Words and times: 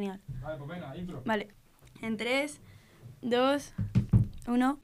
Genial. 0.00 0.22
Vale, 0.40 0.56
pues 0.56 0.70
venga, 0.70 0.96
intro. 0.96 1.22
Vale. 1.26 1.48
En 2.00 2.16
3, 2.16 2.58
2, 3.20 3.74
1. 4.48 4.78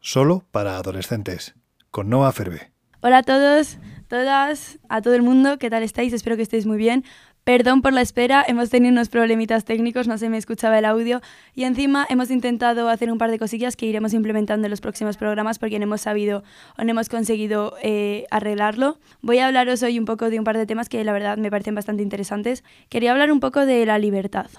Solo 0.00 0.44
para 0.50 0.76
adolescentes, 0.76 1.54
con 1.92 2.08
Noah 2.08 2.32
Ferbe. 2.32 2.72
Hola 3.00 3.18
a 3.18 3.22
todos, 3.22 3.78
todas, 4.08 4.80
a 4.88 5.02
todo 5.02 5.14
el 5.14 5.22
mundo, 5.22 5.58
¿qué 5.60 5.70
tal 5.70 5.84
estáis? 5.84 6.12
Espero 6.12 6.34
que 6.34 6.42
estéis 6.42 6.66
muy 6.66 6.78
bien. 6.78 7.04
Perdón 7.48 7.80
por 7.80 7.94
la 7.94 8.02
espera, 8.02 8.44
hemos 8.46 8.68
tenido 8.68 8.92
unos 8.92 9.08
problemitas 9.08 9.64
técnicos, 9.64 10.06
no 10.06 10.18
se 10.18 10.28
me 10.28 10.36
escuchaba 10.36 10.78
el 10.78 10.84
audio 10.84 11.22
y 11.54 11.64
encima 11.64 12.06
hemos 12.10 12.30
intentado 12.30 12.90
hacer 12.90 13.10
un 13.10 13.16
par 13.16 13.30
de 13.30 13.38
cosillas 13.38 13.74
que 13.74 13.86
iremos 13.86 14.12
implementando 14.12 14.66
en 14.66 14.70
los 14.70 14.82
próximos 14.82 15.16
programas 15.16 15.58
porque 15.58 15.78
no 15.78 15.84
hemos 15.84 16.02
sabido 16.02 16.42
o 16.76 16.84
no 16.84 16.90
hemos 16.90 17.08
conseguido 17.08 17.74
eh, 17.82 18.26
arreglarlo. 18.30 18.98
Voy 19.22 19.38
a 19.38 19.46
hablaros 19.46 19.82
hoy 19.82 19.98
un 19.98 20.04
poco 20.04 20.28
de 20.28 20.38
un 20.38 20.44
par 20.44 20.58
de 20.58 20.66
temas 20.66 20.90
que 20.90 21.02
la 21.04 21.14
verdad 21.14 21.38
me 21.38 21.50
parecen 21.50 21.74
bastante 21.74 22.02
interesantes. 22.02 22.64
Quería 22.90 23.12
hablar 23.12 23.32
un 23.32 23.40
poco 23.40 23.64
de 23.64 23.86
la 23.86 23.96
libertad. 23.96 24.50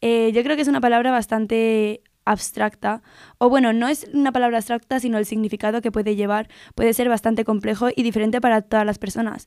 Eh, 0.00 0.32
yo 0.34 0.42
creo 0.42 0.56
que 0.56 0.62
es 0.62 0.68
una 0.68 0.80
palabra 0.80 1.12
bastante 1.12 2.02
abstracta, 2.24 3.02
o 3.38 3.48
bueno, 3.48 3.72
no 3.72 3.86
es 3.86 4.08
una 4.12 4.32
palabra 4.32 4.56
abstracta, 4.56 4.98
sino 4.98 5.18
el 5.18 5.26
significado 5.26 5.80
que 5.80 5.92
puede 5.92 6.16
llevar 6.16 6.48
puede 6.74 6.92
ser 6.92 7.08
bastante 7.08 7.44
complejo 7.44 7.88
y 7.94 8.02
diferente 8.02 8.40
para 8.40 8.62
todas 8.62 8.84
las 8.84 8.98
personas. 8.98 9.46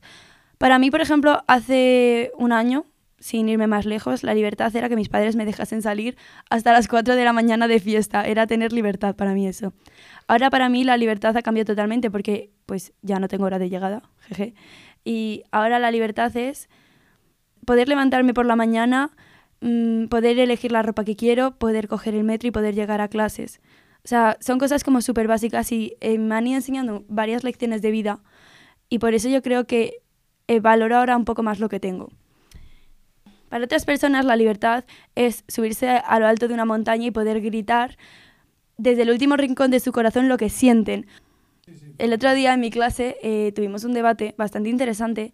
Para 0.58 0.78
mí, 0.78 0.90
por 0.90 1.00
ejemplo, 1.00 1.42
hace 1.46 2.32
un 2.36 2.52
año, 2.52 2.84
sin 3.20 3.48
irme 3.48 3.66
más 3.66 3.86
lejos, 3.86 4.22
la 4.22 4.34
libertad 4.34 4.74
era 4.74 4.88
que 4.88 4.96
mis 4.96 5.08
padres 5.08 5.36
me 5.36 5.44
dejasen 5.44 5.82
salir 5.82 6.16
hasta 6.50 6.72
las 6.72 6.88
4 6.88 7.16
de 7.16 7.24
la 7.24 7.32
mañana 7.32 7.68
de 7.68 7.80
fiesta. 7.80 8.26
Era 8.26 8.46
tener 8.46 8.72
libertad 8.72 9.14
para 9.16 9.34
mí 9.34 9.46
eso. 9.46 9.72
Ahora 10.26 10.50
para 10.50 10.68
mí 10.68 10.84
la 10.84 10.96
libertad 10.96 11.36
ha 11.36 11.42
cambiado 11.42 11.66
totalmente 11.66 12.10
porque 12.10 12.50
pues 12.66 12.92
ya 13.02 13.18
no 13.18 13.28
tengo 13.28 13.44
hora 13.44 13.58
de 13.58 13.70
llegada, 13.70 14.02
jeje. 14.20 14.54
Y 15.04 15.44
ahora 15.52 15.78
la 15.78 15.90
libertad 15.90 16.36
es 16.36 16.68
poder 17.64 17.88
levantarme 17.88 18.34
por 18.34 18.46
la 18.46 18.56
mañana, 18.56 19.10
mm, 19.60 20.06
poder 20.06 20.38
elegir 20.38 20.72
la 20.72 20.82
ropa 20.82 21.04
que 21.04 21.16
quiero, 21.16 21.56
poder 21.56 21.88
coger 21.88 22.14
el 22.14 22.24
metro 22.24 22.48
y 22.48 22.50
poder 22.50 22.74
llegar 22.74 23.00
a 23.00 23.08
clases. 23.08 23.60
O 24.04 24.08
sea, 24.08 24.36
son 24.40 24.58
cosas 24.58 24.84
como 24.84 25.02
súper 25.02 25.28
básicas 25.28 25.70
y 25.72 25.96
eh, 26.00 26.18
me 26.18 26.34
han 26.34 26.46
ido 26.46 26.56
enseñando 26.56 27.04
varias 27.08 27.44
lecciones 27.44 27.82
de 27.82 27.90
vida. 27.90 28.20
Y 28.88 28.98
por 29.00 29.14
eso 29.14 29.28
yo 29.28 29.42
creo 29.42 29.66
que 29.66 30.02
eh, 30.48 30.60
valoro 30.60 30.96
ahora 30.96 31.16
un 31.16 31.24
poco 31.24 31.42
más 31.42 31.60
lo 31.60 31.68
que 31.68 31.78
tengo. 31.80 32.10
Para 33.48 33.64
otras 33.64 33.84
personas 33.84 34.24
la 34.24 34.36
libertad 34.36 34.84
es 35.14 35.44
subirse 35.48 35.88
a 35.88 36.18
lo 36.18 36.26
alto 36.26 36.48
de 36.48 36.54
una 36.54 36.64
montaña 36.64 37.06
y 37.06 37.10
poder 37.10 37.40
gritar 37.40 37.96
desde 38.76 39.02
el 39.02 39.10
último 39.10 39.36
rincón 39.36 39.70
de 39.70 39.80
su 39.80 39.92
corazón 39.92 40.28
lo 40.28 40.36
que 40.36 40.50
sienten. 40.50 41.06
El 41.98 42.12
otro 42.12 42.32
día 42.34 42.54
en 42.54 42.60
mi 42.60 42.70
clase 42.70 43.16
eh, 43.22 43.52
tuvimos 43.54 43.84
un 43.84 43.92
debate 43.92 44.34
bastante 44.38 44.68
interesante 44.68 45.32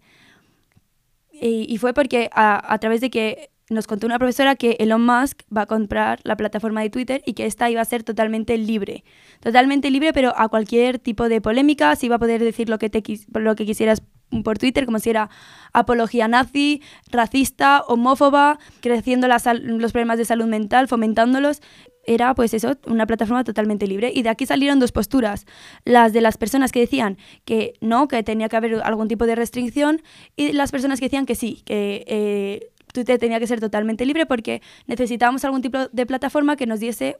y, 1.31 1.77
fue 1.79 1.93
porque 1.93 2.29
a, 2.33 2.73
a, 2.73 2.77
través 2.79 3.01
de 3.01 3.09
que 3.09 3.49
nos 3.69 3.87
contó 3.87 4.07
una 4.07 4.19
profesora 4.19 4.55
que 4.55 4.77
Elon 4.79 5.05
Musk 5.05 5.41
va 5.55 5.63
a 5.63 5.65
comprar 5.65 6.19
la 6.23 6.37
plataforma 6.37 6.81
de 6.81 6.89
Twitter 6.89 7.21
y 7.25 7.33
que 7.33 7.45
esta 7.45 7.69
iba 7.69 7.81
a 7.81 7.85
ser 7.85 8.03
totalmente 8.03 8.57
libre. 8.57 9.03
Totalmente 9.41 9.91
libre, 9.91 10.13
pero 10.13 10.33
a 10.37 10.47
cualquier 10.47 10.97
tipo 10.97 11.27
de 11.27 11.41
polémica, 11.41 11.93
se 11.95 12.05
iba 12.05 12.15
a 12.15 12.19
poder 12.19 12.41
decir 12.41 12.69
lo 12.69 12.77
que, 12.77 12.89
te, 12.89 13.03
lo 13.33 13.55
que 13.55 13.65
quisieras 13.65 14.01
por 14.43 14.57
Twitter, 14.57 14.85
como 14.85 14.99
si 14.99 15.09
era 15.09 15.29
apología 15.73 16.27
nazi, 16.27 16.81
racista, 17.11 17.81
homófoba, 17.87 18.59
creciendo 18.81 19.27
los 19.27 19.91
problemas 19.91 20.17
de 20.17 20.25
salud 20.25 20.45
mental, 20.45 20.87
fomentándolos. 20.87 21.61
Era, 22.07 22.35
pues 22.35 22.53
eso, 22.53 22.77
una 22.85 23.07
plataforma 23.07 23.43
totalmente 23.43 23.87
libre. 23.87 24.11
Y 24.13 24.21
de 24.21 24.29
aquí 24.29 24.45
salieron 24.45 24.79
dos 24.79 24.91
posturas. 24.91 25.45
Las 25.85 26.13
de 26.13 26.21
las 26.21 26.37
personas 26.37 26.71
que 26.71 26.79
decían 26.79 27.17
que 27.45 27.73
no, 27.81 28.07
que 28.07 28.21
tenía 28.21 28.47
que 28.47 28.57
haber 28.57 28.81
algún 28.83 29.07
tipo 29.07 29.25
de 29.25 29.35
restricción, 29.35 30.01
y 30.35 30.53
las 30.53 30.71
personas 30.71 30.99
que 30.99 31.07
decían 31.07 31.25
que 31.25 31.35
sí, 31.35 31.63
que 31.65 32.03
eh, 32.07 32.71
Twitter 32.93 33.19
tenía 33.19 33.39
que 33.39 33.47
ser 33.47 33.59
totalmente 33.59 34.05
libre 34.05 34.25
porque 34.25 34.61
necesitábamos 34.87 35.43
algún 35.45 35.61
tipo 35.61 35.87
de 35.87 36.05
plataforma 36.05 36.55
que 36.55 36.65
nos 36.65 36.79
diese 36.79 37.17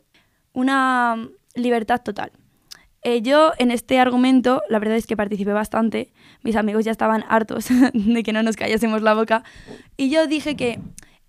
una 0.54 1.30
libertad 1.56 2.02
total. 2.02 2.32
Eh, 3.06 3.22
yo 3.22 3.52
en 3.60 3.70
este 3.70 4.00
argumento, 4.00 4.64
la 4.68 4.80
verdad 4.80 4.98
es 4.98 5.06
que 5.06 5.16
participé 5.16 5.54
bastante, 5.54 6.12
mis 6.42 6.56
amigos 6.56 6.86
ya 6.86 6.92
estaban 6.92 7.24
hartos 7.30 7.68
de 7.94 8.24
que 8.24 8.34
no 8.34 8.42
nos 8.42 8.56
callásemos 8.56 9.04
la 9.04 9.14
boca, 9.14 9.44
y 9.96 10.10
yo 10.10 10.26
dije 10.26 10.56
que 10.56 10.80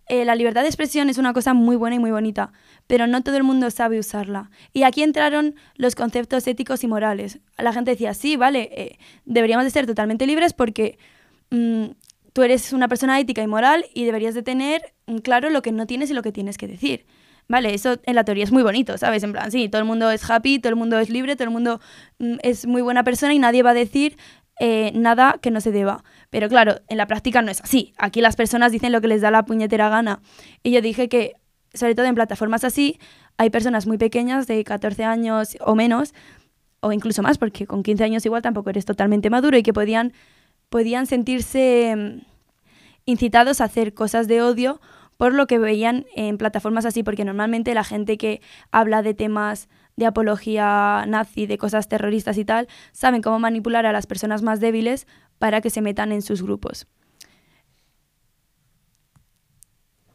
eh, 0.08 0.24
la 0.24 0.34
libertad 0.36 0.62
de 0.62 0.68
expresión 0.68 1.10
es 1.10 1.18
una 1.18 1.34
cosa 1.34 1.52
muy 1.52 1.76
buena 1.76 1.96
y 1.96 1.98
muy 1.98 2.10
bonita, 2.10 2.50
pero 2.86 3.06
no 3.06 3.22
todo 3.22 3.36
el 3.36 3.42
mundo 3.42 3.70
sabe 3.70 3.98
usarla. 3.98 4.50
Y 4.72 4.84
aquí 4.84 5.02
entraron 5.02 5.54
los 5.74 5.94
conceptos 5.94 6.46
éticos 6.46 6.82
y 6.82 6.86
morales. 6.86 7.40
La 7.58 7.74
gente 7.74 7.90
decía, 7.90 8.14
sí, 8.14 8.36
vale, 8.36 8.70
eh, 8.72 8.98
deberíamos 9.26 9.66
de 9.66 9.70
ser 9.70 9.84
totalmente 9.84 10.26
libres 10.26 10.54
porque 10.54 10.98
mm, 11.50 11.88
tú 12.32 12.42
eres 12.42 12.72
una 12.72 12.88
persona 12.88 13.20
ética 13.20 13.42
y 13.42 13.48
moral 13.48 13.84
y 13.92 14.06
deberías 14.06 14.34
de 14.34 14.42
tener 14.42 14.94
claro 15.22 15.50
lo 15.50 15.60
que 15.60 15.72
no 15.72 15.86
tienes 15.86 16.10
y 16.10 16.14
lo 16.14 16.22
que 16.22 16.32
tienes 16.32 16.56
que 16.56 16.68
decir. 16.68 17.04
Vale, 17.48 17.74
eso 17.74 17.96
en 18.04 18.16
la 18.16 18.24
teoría 18.24 18.44
es 18.44 18.52
muy 18.52 18.62
bonito, 18.62 18.98
¿sabes? 18.98 19.22
En 19.22 19.32
plan, 19.32 19.50
sí, 19.52 19.68
todo 19.68 19.80
el 19.80 19.86
mundo 19.86 20.10
es 20.10 20.28
happy, 20.28 20.58
todo 20.58 20.70
el 20.70 20.76
mundo 20.76 20.98
es 20.98 21.10
libre, 21.10 21.36
todo 21.36 21.44
el 21.44 21.52
mundo 21.52 21.80
mm, 22.18 22.36
es 22.42 22.66
muy 22.66 22.82
buena 22.82 23.04
persona 23.04 23.34
y 23.34 23.38
nadie 23.38 23.62
va 23.62 23.70
a 23.70 23.74
decir 23.74 24.16
eh, 24.58 24.90
nada 24.94 25.38
que 25.40 25.50
no 25.50 25.60
se 25.60 25.70
deba. 25.70 26.02
Pero 26.30 26.48
claro, 26.48 26.80
en 26.88 26.96
la 26.96 27.06
práctica 27.06 27.42
no 27.42 27.50
es 27.50 27.60
así. 27.60 27.94
Aquí 27.98 28.20
las 28.20 28.36
personas 28.36 28.72
dicen 28.72 28.90
lo 28.90 29.00
que 29.00 29.08
les 29.08 29.20
da 29.20 29.30
la 29.30 29.44
puñetera 29.44 29.88
gana. 29.88 30.20
Y 30.62 30.72
yo 30.72 30.80
dije 30.80 31.08
que, 31.08 31.34
sobre 31.72 31.94
todo 31.94 32.06
en 32.06 32.14
plataformas 32.14 32.64
así, 32.64 32.98
hay 33.36 33.50
personas 33.50 33.86
muy 33.86 33.98
pequeñas, 33.98 34.46
de 34.46 34.64
14 34.64 35.04
años 35.04 35.56
o 35.60 35.74
menos, 35.76 36.14
o 36.80 36.92
incluso 36.92 37.22
más, 37.22 37.38
porque 37.38 37.66
con 37.66 37.82
15 37.82 38.04
años 38.04 38.26
igual 38.26 38.42
tampoco 38.42 38.70
eres 38.70 38.84
totalmente 38.86 39.30
maduro 39.30 39.56
y 39.56 39.62
que 39.62 39.72
podían, 39.72 40.12
podían 40.68 41.06
sentirse 41.06 41.94
mm, 41.96 42.26
incitados 43.04 43.60
a 43.60 43.64
hacer 43.64 43.94
cosas 43.94 44.26
de 44.26 44.42
odio 44.42 44.80
por 45.16 45.34
lo 45.34 45.46
que 45.46 45.58
veían 45.58 46.06
en 46.14 46.38
plataformas 46.38 46.84
así, 46.84 47.02
porque 47.02 47.24
normalmente 47.24 47.74
la 47.74 47.84
gente 47.84 48.18
que 48.18 48.40
habla 48.70 49.02
de 49.02 49.14
temas 49.14 49.68
de 49.96 50.06
apología 50.06 51.04
nazi, 51.06 51.46
de 51.46 51.58
cosas 51.58 51.88
terroristas 51.88 52.36
y 52.38 52.44
tal, 52.44 52.68
saben 52.92 53.22
cómo 53.22 53.38
manipular 53.38 53.86
a 53.86 53.92
las 53.92 54.06
personas 54.06 54.42
más 54.42 54.60
débiles 54.60 55.06
para 55.38 55.60
que 55.60 55.70
se 55.70 55.80
metan 55.80 56.12
en 56.12 56.22
sus 56.22 56.42
grupos. 56.42 56.86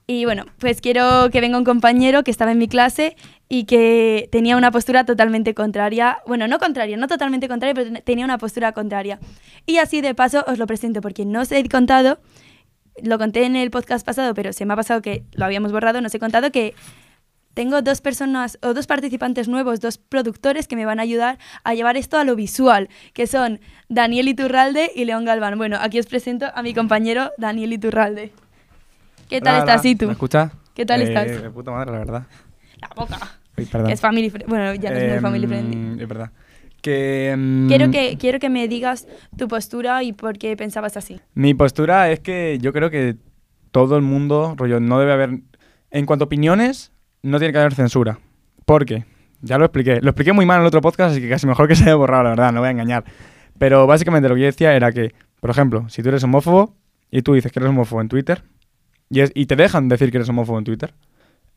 Y 0.07 0.25
bueno, 0.25 0.45
pues 0.59 0.81
quiero 0.81 1.29
que 1.31 1.39
venga 1.39 1.57
un 1.57 1.63
compañero 1.63 2.23
que 2.23 2.31
estaba 2.31 2.51
en 2.51 2.57
mi 2.57 2.68
clase 2.68 3.16
y 3.47 3.63
que 3.63 4.28
tenía 4.29 4.57
una 4.57 4.69
postura 4.69 5.06
totalmente 5.06 5.53
contraria. 5.53 6.18
Bueno, 6.28 6.50
no 6.50 6.59
contraria, 6.59 6.97
no 6.97 7.07
totalmente 7.07 7.47
contraria, 7.47 7.73
pero 7.73 8.01
tenía 8.03 8.25
una 8.25 8.38
postura 8.38 8.73
contraria. 8.73 9.19
Y 9.66 9.78
así 9.78 10.01
de 10.01 10.13
paso 10.13 10.44
os 10.47 10.57
lo 10.57 10.68
presento 10.68 11.00
porque 11.00 11.23
no 11.23 11.41
os 11.41 11.51
he 11.53 11.68
contado 11.69 12.19
lo 13.02 13.18
conté 13.18 13.46
en 13.46 13.56
el 13.56 13.72
podcast 13.72 14.06
pasado, 14.06 14.34
pero 14.34 14.53
se 14.53 14.66
me 14.66 14.74
ha 14.74 14.75
pasado 14.75 15.02
que 15.02 15.24
lo 15.34 15.46
habíamos 15.46 15.72
borrado, 15.72 16.02
nos 16.02 16.13
he 16.13 16.19
contado 16.19 16.52
que 16.52 16.74
tengo 17.53 17.81
dos 17.81 18.02
personas 18.02 18.57
o 18.62 18.74
dos 18.74 18.88
participantes 18.88 19.47
nuevos, 19.47 19.81
dos 19.81 19.97
productores 19.97 20.68
que 20.68 20.75
me 20.75 20.85
van 20.85 21.00
a 21.00 21.03
ayudar 21.03 21.38
a 21.63 21.74
llevar 21.74 21.97
esto 21.97 22.18
a 22.18 22.24
lo 22.24 22.35
visual, 22.35 22.90
que 23.13 23.28
son 23.28 23.59
Daniel 23.90 24.28
Iturralde 24.28 24.91
y 24.96 25.06
León 25.06 25.25
Galván. 25.25 25.57
Bueno, 25.57 25.78
aquí 25.80 26.00
os 26.00 26.06
presento 26.06 26.47
a 26.53 26.63
mi 26.63 26.74
compañero 26.74 27.31
Daniel 27.38 27.74
Iturralde. 27.74 28.31
¿Qué 29.30 29.41
tal 29.41 29.59
estás, 29.59 29.85
y 29.85 29.96
tú? 29.96 30.07
¿Me 30.07 30.13
escuchas? 30.13 30.51
¿Qué 30.74 30.85
tal 30.85 31.01
estás? 31.01 31.41
De 31.41 31.50
puta 31.50 31.72
madre, 31.72 31.91
la 31.91 32.00
verdad. 32.00 32.24
La 32.78 32.90
boca. 32.96 33.18
es 33.90 34.01
family 34.01 34.30
Bueno, 34.47 34.74
ya 34.75 34.90
no 34.90 34.97
es 34.97 35.12
muy 35.12 35.19
family 35.19 35.44
em, 35.44 35.50
friendly. 35.50 36.03
Es 36.03 36.07
verdad. 36.07 36.31
Que, 36.81 37.36
mm, 37.38 37.68
quiero, 37.68 37.92
que, 37.92 38.18
quiero 38.19 38.40
que 38.40 38.50
me 38.50 38.68
digas 38.68 39.08
tu 39.38 39.47
postura 39.47 40.03
y 40.03 40.14
por 40.14 40.38
qué 40.38 40.56
pensabas 40.58 40.97
así. 40.97 41.19
Mi 41.34 41.53
postura 41.53 42.12
es 42.12 42.19
que 42.19 42.58
yo 42.62 42.74
creo 42.74 42.90
que 42.90 43.16
todo 43.72 43.96
el 43.96 44.02
mundo, 44.02 44.56
rollo, 44.58 44.80
no 44.80 45.00
debe 45.00 45.14
haber... 45.14 45.40
En 45.92 46.06
cuanto 46.06 46.24
a 46.24 46.28
opiniones, 46.28 46.92
no 47.22 47.38
tiene 47.38 47.52
que 47.52 47.59
haber 47.59 47.74
censura. 47.74 48.19
¿Por 48.66 48.86
qué? 48.86 49.06
Ya 49.42 49.58
lo 49.58 49.66
expliqué. 49.66 50.00
Lo 50.02 50.12
expliqué 50.12 50.34
muy 50.34 50.46
mal 50.46 50.58
en 50.58 50.62
el 50.62 50.68
otro 50.68 50.81
podcast, 50.81 51.12
así 51.12 51.22
que 51.22 51.30
casi 51.30 51.47
mejor 51.47 51.68
que 51.68 51.75
se 51.75 51.84
haya 51.84 51.96
borrado, 51.96 52.24
la 52.24 52.30
verdad, 52.30 52.52
no 52.53 52.59
voy 52.59 52.68
a 52.68 52.72
engañar. 52.72 53.03
Pero 53.58 53.86
básicamente 53.88 54.30
lo 54.30 54.36
que 54.36 54.42
yo 54.42 54.48
decía 54.48 54.75
era 54.75 54.92
que, 54.92 55.13
por 55.40 55.50
ejemplo, 55.50 55.88
si 55.90 56.02
tú 56.02 56.09
eres 56.09 56.24
homófobo 56.24 56.75
y 57.09 57.22
tú 57.22 57.34
dices 57.34 57.52
que 57.52 57.59
eres 57.59 57.69
homófobo 57.69 58.02
en 58.02 58.08
Twitter 58.08 58.44
y, 59.09 59.22
y 59.40 59.46
te 59.46 59.56
dejan 59.56 59.90
decir 59.90 60.12
que 60.12 60.18
eres 60.18 60.30
homófobo 60.30 60.58
en 60.58 60.63
Twitter, 60.63 60.94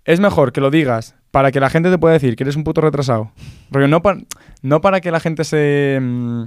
es 0.05 0.21
mejor 0.21 0.53
que 0.53 0.61
lo 0.61 0.71
digas 0.71 1.15
para 1.35 1.51
que 1.51 1.59
la 1.59 1.69
gente 1.69 1.91
te 1.91 1.99
pueda 1.99 2.13
decir 2.13 2.37
que 2.37 2.45
eres 2.45 2.55
un 2.55 2.63
puto 2.63 2.81
retrasado. 2.81 3.33
Porque 3.73 3.89
no, 3.89 4.01
no 4.63 4.81
para 4.81 5.01
que 5.01 5.11
la 5.11 5.19
gente 5.19 5.43
se, 5.43 5.99
mm, 6.01 6.45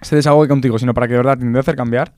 se 0.00 0.16
desahogue 0.16 0.48
contigo, 0.48 0.78
sino 0.78 0.94
para 0.94 1.06
que 1.06 1.12
de 1.12 1.18
verdad 1.18 1.34
te 1.34 1.40
intente 1.40 1.58
hacer 1.58 1.76
cambiar. 1.76 2.14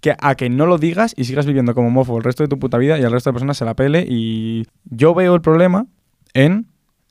Que 0.00 0.16
a 0.18 0.36
que 0.36 0.48
no 0.48 0.64
lo 0.64 0.78
digas 0.78 1.12
y 1.18 1.24
sigas 1.24 1.44
viviendo 1.44 1.74
como 1.74 1.90
mofo 1.90 2.16
el 2.16 2.24
resto 2.24 2.44
de 2.44 2.48
tu 2.48 2.58
puta 2.58 2.78
vida 2.78 2.98
y 2.98 3.04
al 3.04 3.12
resto 3.12 3.28
de 3.28 3.34
personas 3.34 3.58
se 3.58 3.66
la 3.66 3.74
pele. 3.74 4.06
Y 4.08 4.66
yo 4.86 5.14
veo 5.14 5.34
el 5.34 5.42
problema 5.42 5.84
en 6.32 6.66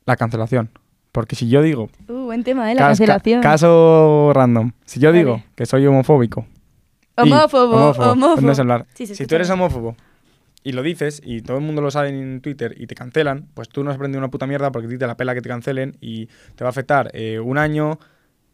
la 0.07 0.15
cancelación. 0.15 0.71
Porque 1.11 1.35
si 1.35 1.47
yo 1.47 1.61
digo. 1.61 1.91
Uh, 2.07 2.25
buen 2.25 2.43
tema, 2.43 2.71
¿eh? 2.71 2.73
La 2.73 2.87
cancelación. 2.87 3.39
caso 3.39 4.31
random. 4.33 4.71
Si 4.85 4.99
yo 4.99 5.11
digo 5.11 5.43
que 5.53 5.67
soy 5.67 5.85
homofóbico. 5.85 6.47
Homófobo, 7.17 7.93
homófobo. 7.93 8.85
si 8.95 9.27
tú 9.27 9.35
eres 9.35 9.51
homófobo 9.51 9.95
y 10.63 10.71
lo 10.71 10.81
dices 10.81 11.21
y 11.23 11.41
todo 11.41 11.57
el 11.57 11.63
mundo 11.63 11.81
lo 11.81 11.91
sabe 11.91 12.09
en 12.09 12.41
Twitter 12.41 12.73
y 12.77 12.87
te 12.87 12.95
cancelan, 12.95 13.47
pues 13.53 13.69
tú 13.69 13.83
no 13.83 13.91
has 13.91 13.95
aprendido 13.95 14.19
una 14.19 14.29
puta 14.31 14.47
mierda 14.47 14.71
porque 14.71 14.87
a 14.87 14.89
ti 14.89 14.97
te 14.97 15.07
la 15.07 15.17
pela 15.17 15.33
que 15.33 15.41
te 15.41 15.49
cancelen 15.49 15.97
y 15.99 16.27
te 16.55 16.63
va 16.63 16.67
a 16.67 16.71
afectar 16.71 17.11
eh, 17.13 17.39
un 17.39 17.57
año, 17.57 17.99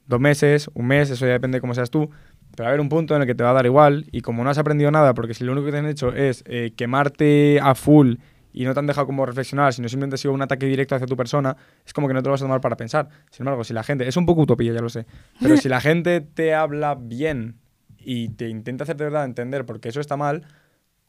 dos 0.07 0.19
meses, 0.19 0.69
un 0.73 0.87
mes, 0.87 1.09
eso 1.09 1.25
ya 1.25 1.33
depende 1.33 1.57
de 1.57 1.61
cómo 1.61 1.73
seas 1.73 1.91
tú. 1.91 2.09
Pero 2.55 2.63
va 2.63 2.65
a 2.65 2.69
haber 2.69 2.81
un 2.81 2.89
punto 2.89 3.15
en 3.15 3.21
el 3.21 3.27
que 3.27 3.35
te 3.35 3.43
va 3.43 3.51
a 3.51 3.53
dar 3.53 3.67
igual 3.67 4.07
y 4.11 4.21
como 4.21 4.43
no 4.43 4.49
has 4.49 4.57
aprendido 4.57 4.89
nada, 4.89 5.13
porque 5.13 5.35
si 5.35 5.43
lo 5.43 5.51
único 5.51 5.67
que 5.67 5.71
te 5.71 5.77
han 5.77 5.85
hecho 5.85 6.13
es 6.13 6.43
eh, 6.47 6.73
quemarte 6.75 7.59
a 7.61 7.75
full 7.75 8.15
y 8.51 8.65
no 8.65 8.73
te 8.73 8.79
han 8.79 8.87
dejado 8.87 9.05
como 9.05 9.25
reflexionar, 9.25 9.73
sino 9.73 9.87
simplemente 9.87 10.15
ha 10.15 10.17
sido 10.17 10.33
un 10.33 10.41
ataque 10.41 10.65
directo 10.65 10.95
hacia 10.95 11.05
tu 11.05 11.15
persona, 11.15 11.55
es 11.85 11.93
como 11.93 12.07
que 12.07 12.15
no 12.15 12.23
te 12.23 12.27
lo 12.27 12.31
vas 12.31 12.41
a 12.41 12.45
tomar 12.45 12.59
para 12.59 12.75
pensar. 12.75 13.07
Sin 13.29 13.43
embargo, 13.43 13.63
si 13.63 13.73
la 13.73 13.83
gente, 13.83 14.07
es 14.07 14.17
un 14.17 14.25
poco 14.25 14.41
utopía, 14.41 14.73
ya 14.73 14.81
lo 14.81 14.89
sé, 14.89 15.05
pero 15.39 15.57
si 15.57 15.69
la 15.69 15.79
gente 15.81 16.21
te 16.21 16.55
habla 16.55 16.95
bien 16.95 17.59
y 17.99 18.29
te 18.29 18.49
intenta 18.49 18.83
hacer 18.83 18.97
de 18.97 19.05
verdad 19.05 19.25
entender 19.25 19.65
por 19.65 19.79
qué 19.79 19.89
eso 19.89 20.01
está 20.01 20.17
mal, 20.17 20.43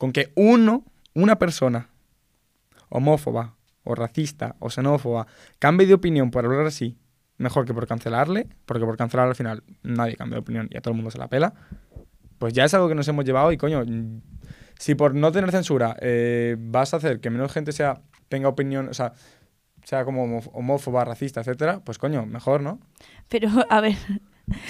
con 0.00 0.12
que 0.12 0.32
uno, 0.34 0.86
una 1.12 1.38
persona 1.38 1.90
homófoba 2.88 3.56
o 3.84 3.94
racista 3.94 4.56
o 4.58 4.72
xenófoba 4.72 5.26
cambie 5.58 5.86
de 5.86 5.92
opinión 5.92 6.30
por 6.30 6.42
hablar 6.42 6.64
así, 6.64 6.96
mejor 7.36 7.66
que 7.66 7.74
por 7.74 7.86
cancelarle, 7.86 8.48
porque 8.64 8.86
por 8.86 8.96
cancelar 8.96 9.28
al 9.28 9.34
final 9.34 9.62
nadie 9.82 10.16
cambia 10.16 10.36
de 10.36 10.40
opinión 10.40 10.68
y 10.72 10.78
a 10.78 10.80
todo 10.80 10.92
el 10.92 10.96
mundo 10.96 11.10
se 11.10 11.18
la 11.18 11.28
pela, 11.28 11.52
pues 12.38 12.54
ya 12.54 12.64
es 12.64 12.72
algo 12.72 12.88
que 12.88 12.94
nos 12.94 13.06
hemos 13.08 13.26
llevado 13.26 13.52
y 13.52 13.58
coño, 13.58 13.84
si 14.78 14.94
por 14.94 15.14
no 15.14 15.32
tener 15.32 15.50
censura 15.50 15.94
eh, 16.00 16.56
vas 16.58 16.94
a 16.94 16.96
hacer 16.96 17.20
que 17.20 17.28
menos 17.28 17.52
gente 17.52 17.72
sea 17.72 18.00
tenga 18.30 18.48
opinión, 18.48 18.88
o 18.88 18.94
sea, 18.94 19.12
sea 19.84 20.06
como 20.06 20.38
homófoba, 20.54 21.04
racista, 21.04 21.40
etcétera, 21.40 21.80
pues 21.84 21.98
coño, 21.98 22.24
mejor, 22.24 22.62
¿no? 22.62 22.80
Pero, 23.28 23.50
a 23.68 23.82
ver, 23.82 23.96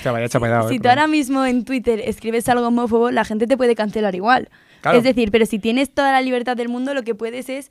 vaya 0.04 0.28
chapedado, 0.28 0.68
si 0.68 0.74
eh, 0.74 0.78
tú 0.78 0.82
perdón. 0.82 0.98
ahora 0.98 1.06
mismo 1.06 1.46
en 1.46 1.64
Twitter 1.64 2.00
escribes 2.04 2.48
algo 2.48 2.66
homófobo, 2.66 3.12
la 3.12 3.24
gente 3.24 3.46
te 3.46 3.56
puede 3.56 3.76
cancelar 3.76 4.16
igual. 4.16 4.50
Claro. 4.82 4.98
Es 4.98 5.04
decir, 5.04 5.30
pero 5.30 5.46
si 5.46 5.58
tienes 5.58 5.92
toda 5.92 6.12
la 6.12 6.20
libertad 6.20 6.56
del 6.56 6.68
mundo, 6.68 6.94
lo 6.94 7.02
que 7.02 7.14
puedes 7.14 7.48
es. 7.48 7.70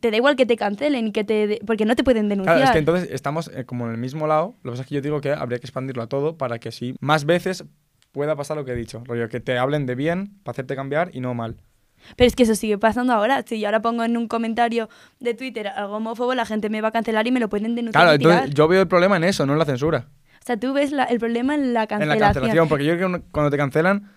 Te 0.00 0.10
da 0.10 0.16
igual 0.16 0.36
que 0.36 0.46
te 0.46 0.56
cancelen 0.56 1.12
que 1.12 1.22
te. 1.22 1.46
de- 1.46 1.60
porque 1.66 1.84
no 1.84 1.94
te 1.96 2.02
pueden 2.02 2.28
denunciar. 2.30 2.56
Claro, 2.56 2.70
es 2.70 2.72
que 2.72 2.78
entonces 2.78 3.08
estamos 3.12 3.50
eh, 3.54 3.64
como 3.66 3.84
en 3.86 3.92
el 3.92 3.98
mismo 3.98 4.26
lado. 4.26 4.54
Lo 4.62 4.70
que 4.70 4.74
pasa 4.74 4.82
es 4.82 4.88
que 4.88 4.94
yo 4.94 5.00
digo 5.02 5.20
que 5.20 5.32
habría 5.32 5.58
que 5.58 5.66
expandirlo 5.66 6.02
a 6.02 6.06
todo 6.06 6.38
para 6.38 6.58
que 6.58 6.70
así 6.70 6.94
más 7.00 7.26
veces 7.26 7.64
pueda 8.10 8.34
pasar 8.34 8.56
lo 8.56 8.64
que 8.64 8.72
he 8.72 8.74
dicho. 8.74 9.02
Rollo, 9.04 9.28
que 9.28 9.40
te 9.40 9.58
hablen 9.58 9.84
de 9.84 9.94
bien 9.94 10.38
para 10.44 10.52
hacerte 10.52 10.76
cambiar 10.76 11.10
y 11.12 11.20
no 11.20 11.34
mal. 11.34 11.56
Pero 12.16 12.26
es 12.26 12.34
que 12.34 12.42
eso 12.44 12.54
sigue 12.54 12.78
pasando 12.78 13.12
ahora. 13.12 13.44
Si 13.46 13.60
yo 13.60 13.68
ahora 13.68 13.80
pongo 13.82 14.02
en 14.02 14.16
un 14.16 14.28
comentario 14.28 14.88
de 15.20 15.34
Twitter 15.34 15.68
algo 15.68 15.96
homófobo, 15.98 16.34
la 16.34 16.46
gente 16.46 16.68
me 16.70 16.80
va 16.80 16.88
a 16.88 16.92
cancelar 16.92 17.26
y 17.26 17.30
me 17.30 17.38
lo 17.38 17.48
pueden 17.50 17.74
denunciar. 17.74 18.02
Claro, 18.04 18.16
entonces 18.16 18.54
yo 18.54 18.66
veo 18.68 18.80
el 18.80 18.88
problema 18.88 19.18
en 19.18 19.24
eso, 19.24 19.44
no 19.46 19.52
en 19.52 19.58
la 19.58 19.64
censura. 19.66 20.08
O 20.40 20.44
sea, 20.44 20.56
tú 20.58 20.72
ves 20.72 20.90
la- 20.90 21.04
el 21.04 21.18
problema 21.20 21.54
en 21.54 21.74
la 21.74 21.82
En 21.82 21.86
cancelación. 21.88 22.18
la 22.20 22.26
cancelación, 22.32 22.68
porque 22.68 22.84
yo 22.86 22.96
creo 22.96 23.12
que 23.12 23.20
cuando 23.30 23.50
te 23.50 23.56
cancelan, 23.58 24.10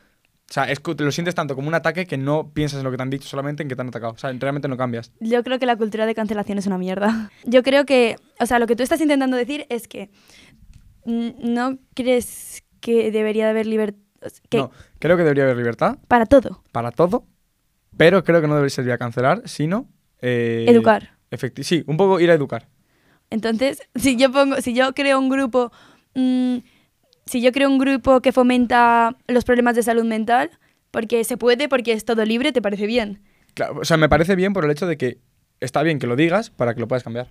o 0.50 0.53
sea, 0.53 0.65
es 0.65 0.80
que 0.80 0.94
te 0.94 1.03
lo 1.03 1.12
sientes 1.12 1.33
tanto 1.33 1.56
como 1.56 1.68
un 1.68 1.74
ataque 1.74 2.06
que 2.06 2.18
no 2.18 2.51
piensas 2.53 2.77
en 2.77 2.83
lo 2.83 2.92
que 2.92 2.97
te 2.97 3.03
han 3.03 3.09
dicho, 3.09 3.27
solamente 3.27 3.63
en 3.63 3.69
que 3.69 3.75
te 3.75 3.81
han 3.81 3.88
atacado. 3.88 4.13
O 4.13 4.18
sea, 4.18 4.31
realmente 4.31 4.68
no 4.68 4.77
cambias. 4.77 5.12
Yo 5.19 5.44
creo 5.44 5.57
que 5.57 5.65
la 5.65 5.75
cultura 5.75 6.06
de 6.06 6.13
cancelación 6.13 6.59
es 6.59 6.68
una 6.68 6.77
mierda. 6.77 7.31
Yo 7.45 7.63
creo 7.63 7.86
que, 7.86 8.18
o 8.39 8.45
sea, 8.45 8.59
lo 8.59 8.68
que 8.68 8.75
tú 8.75 8.83
estás 8.83 9.01
intentando 9.01 9.38
decir 9.38 9.65
es 9.69 9.88
que 9.88 10.12
no 11.06 11.77
crees 11.94 12.63
que 12.80 13.12
debería 13.12 13.45
de 13.45 13.50
haber 13.51 13.65
libertad 13.65 14.00
No, 14.53 14.71
creo 15.00 15.18
que 15.18 15.24
debería 15.24 15.44
haber 15.44 15.57
libertad 15.57 15.97
para 16.07 16.25
todo, 16.25 16.63
para 16.71 16.92
todo, 16.92 17.25
pero 17.97 18.24
creo 18.24 18.42
que 18.42 18.47
no 18.47 18.56
debería 18.56 18.74
servir 18.74 18.94
a 18.94 18.97
cancelar, 18.97 19.42
sino... 19.45 19.88
eh, 20.21 20.65
educar. 20.68 21.18
sí, 21.62 21.83
un 21.88 21.97
poco 21.97 22.19
ir 22.19 22.31
a 22.31 22.33
educar. 22.33 22.68
Entonces, 23.30 23.81
si 23.95 24.15
yo 24.15 24.31
pongo, 24.31 24.62
si 24.62 24.74
yo 24.74 24.94
creo 24.94 25.19
un 25.19 25.30
grupo, 25.30 25.71
mm, 26.13 26.57
si 27.25 27.42
yo 27.42 27.51
creo 27.51 27.69
un 27.69 27.77
grupo 27.80 28.22
que 28.22 28.31
fomenta 28.31 29.16
los 29.27 29.44
problemas 29.45 29.75
de 29.75 29.83
salud 29.83 30.06
mental, 30.06 30.51
porque 30.92 31.24
se 31.24 31.38
puede, 31.38 31.68
porque 31.68 31.92
es 31.94 32.06
todo 32.06 32.24
libre, 32.24 32.51
¿te 32.51 32.62
parece 32.62 32.86
bien? 32.86 33.22
Claro, 33.54 33.80
o 33.81 33.86
sea, 33.86 33.98
me 33.98 34.10
parece 34.10 34.36
bien 34.36 34.54
por 34.54 34.66
el 34.66 34.72
hecho 34.72 34.86
de 34.88 34.98
que 34.98 35.18
está 35.60 35.81
bien 35.83 36.00
que 36.00 36.07
lo 36.07 36.16
digas 36.16 36.50
para 36.51 36.74
que 36.74 36.80
lo 36.81 36.88
puedas 36.88 37.04
cambiar. 37.04 37.27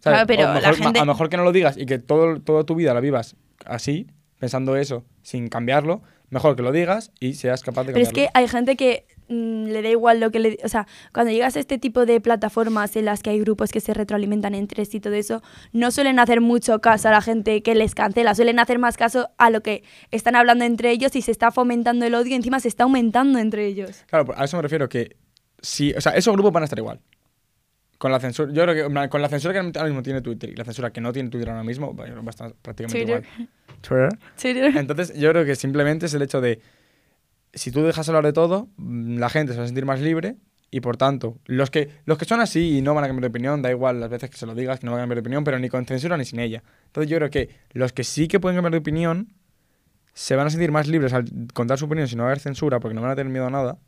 ¿Sabes? 0.00 0.18
Claro, 0.18 0.26
pero 0.26 0.42
O 0.42 0.46
la 0.46 0.54
mejor- 0.54 0.76
gente- 0.76 0.98
A 1.00 1.04
lo 1.04 1.12
mejor 1.12 1.28
que 1.28 1.36
no 1.36 1.44
lo 1.44 1.52
digas 1.52 1.76
y 1.76 1.86
que 1.86 1.98
todo, 1.98 2.40
toda 2.40 2.64
tu 2.64 2.74
vida 2.74 2.94
la 2.94 3.00
vivas 3.00 3.36
así, 3.64 4.06
pensando 4.38 4.76
eso, 4.76 5.04
sin 5.22 5.48
cambiarlo, 5.48 6.02
mejor 6.30 6.56
que 6.56 6.62
lo 6.62 6.72
digas 6.72 7.12
y 7.20 7.34
seas 7.34 7.62
capaz 7.62 7.84
de 7.84 7.92
Pero 7.92 8.02
es 8.02 8.08
cambiarlo. 8.08 8.32
que 8.32 8.38
hay 8.38 8.48
gente 8.48 8.76
que 8.76 9.06
mm, 9.28 9.66
le 9.66 9.82
da 9.82 9.88
igual 9.88 10.20
lo 10.20 10.30
que 10.30 10.38
le... 10.38 10.58
O 10.64 10.68
sea, 10.68 10.86
cuando 11.12 11.32
llegas 11.32 11.56
a 11.56 11.60
este 11.60 11.78
tipo 11.78 12.06
de 12.06 12.20
plataformas 12.20 12.96
en 12.96 13.04
las 13.04 13.22
que 13.22 13.30
hay 13.30 13.40
grupos 13.40 13.70
que 13.70 13.80
se 13.80 13.94
retroalimentan 13.94 14.54
entre 14.54 14.84
sí 14.84 14.98
y 14.98 15.00
todo 15.00 15.14
eso, 15.14 15.42
no 15.72 15.90
suelen 15.90 16.18
hacer 16.18 16.40
mucho 16.40 16.80
caso 16.80 17.08
a 17.08 17.12
la 17.12 17.20
gente 17.20 17.62
que 17.62 17.74
les 17.74 17.94
cancela, 17.94 18.34
suelen 18.34 18.58
hacer 18.58 18.78
más 18.78 18.96
caso 18.96 19.28
a 19.38 19.50
lo 19.50 19.62
que 19.62 19.84
están 20.10 20.36
hablando 20.36 20.64
entre 20.64 20.90
ellos 20.90 21.14
y 21.16 21.22
se 21.22 21.30
está 21.30 21.50
fomentando 21.50 22.04
el 22.06 22.14
odio 22.14 22.32
y 22.32 22.34
encima 22.34 22.60
se 22.60 22.68
está 22.68 22.84
aumentando 22.84 23.38
entre 23.38 23.66
ellos. 23.66 24.04
Claro, 24.06 24.34
a 24.36 24.44
eso 24.44 24.56
me 24.56 24.62
refiero 24.62 24.88
que 24.88 25.16
si, 25.60 25.92
o 25.94 26.00
sea, 26.00 26.12
esos 26.12 26.32
grupos 26.34 26.52
van 26.52 26.62
a 26.62 26.64
estar 26.64 26.78
igual. 26.78 27.00
Con 27.98 28.12
la 28.12 28.20
censura, 28.20 28.52
yo 28.52 28.62
creo 28.62 28.74
que 28.74 29.08
con 29.08 29.22
la 29.22 29.28
censura 29.28 29.54
que 29.54 29.58
ahora 29.58 29.84
mismo 29.84 30.02
tiene 30.02 30.20
Twitter 30.20 30.50
y 30.50 30.54
la 30.54 30.64
censura 30.64 30.90
que 30.90 31.00
no 31.00 31.12
tiene 31.12 31.30
Twitter 31.30 31.48
ahora 31.48 31.64
mismo, 31.64 31.96
va 31.96 32.04
va 32.04 32.26
a 32.26 32.30
estar 32.30 32.52
prácticamente 32.60 33.04
Twitter. 33.04 33.24
igual. 33.34 33.48
Twitter. 34.40 34.76
Entonces, 34.76 35.14
yo 35.14 35.30
creo 35.30 35.44
que 35.44 35.56
simplemente 35.56 36.06
es 36.06 36.14
el 36.14 36.22
hecho 36.22 36.40
de 36.40 36.60
si 37.56 37.72
tú 37.72 37.82
dejas 37.82 38.08
hablar 38.08 38.24
de 38.24 38.32
todo, 38.32 38.68
mm, 38.76 39.18
la 39.18 39.28
gente 39.28 39.52
se 39.52 39.58
va 39.58 39.64
a 39.64 39.66
sentir 39.66 39.84
más 39.84 40.00
libre 40.00 40.36
y 40.70 40.80
por 40.80 40.96
tanto, 40.96 41.38
los 41.46 41.70
que 41.70 41.88
los 42.04 42.18
que 42.18 42.24
son 42.24 42.40
así 42.40 42.78
y 42.78 42.82
no 42.82 42.94
van 42.94 43.04
a 43.04 43.06
cambiar 43.08 43.22
de 43.22 43.28
opinión, 43.28 43.62
da 43.62 43.70
igual 43.70 43.98
las 44.00 44.10
veces 44.10 44.30
que 44.30 44.36
se 44.36 44.46
lo 44.46 44.54
digas, 44.54 44.78
que 44.80 44.86
no 44.86 44.92
van 44.92 45.00
a 45.00 45.02
cambiar 45.02 45.16
de 45.16 45.20
opinión, 45.22 45.42
pero 45.44 45.58
ni 45.58 45.68
con 45.68 45.84
censura 45.86 46.16
ni 46.16 46.24
sin 46.24 46.38
ella. 46.40 46.62
Entonces, 46.86 47.10
yo 47.10 47.16
creo 47.18 47.30
que 47.30 47.50
los 47.72 47.92
que 47.92 48.04
sí 48.04 48.28
que 48.28 48.38
pueden 48.40 48.56
cambiar 48.56 48.72
de 48.72 48.78
opinión 48.78 49.32
se 50.12 50.34
van 50.36 50.46
a 50.46 50.50
sentir 50.50 50.72
más 50.72 50.86
libres 50.88 51.12
al 51.12 51.24
contar 51.52 51.78
su 51.78 51.84
opinión 51.86 52.08
sin 52.08 52.18
no 52.18 52.24
haber 52.24 52.38
censura 52.40 52.80
porque 52.80 52.94
no 52.94 53.02
van 53.02 53.10
a 53.10 53.16
tener 53.16 53.30
miedo 53.32 53.46
a 53.46 53.50
nada. 53.50 53.78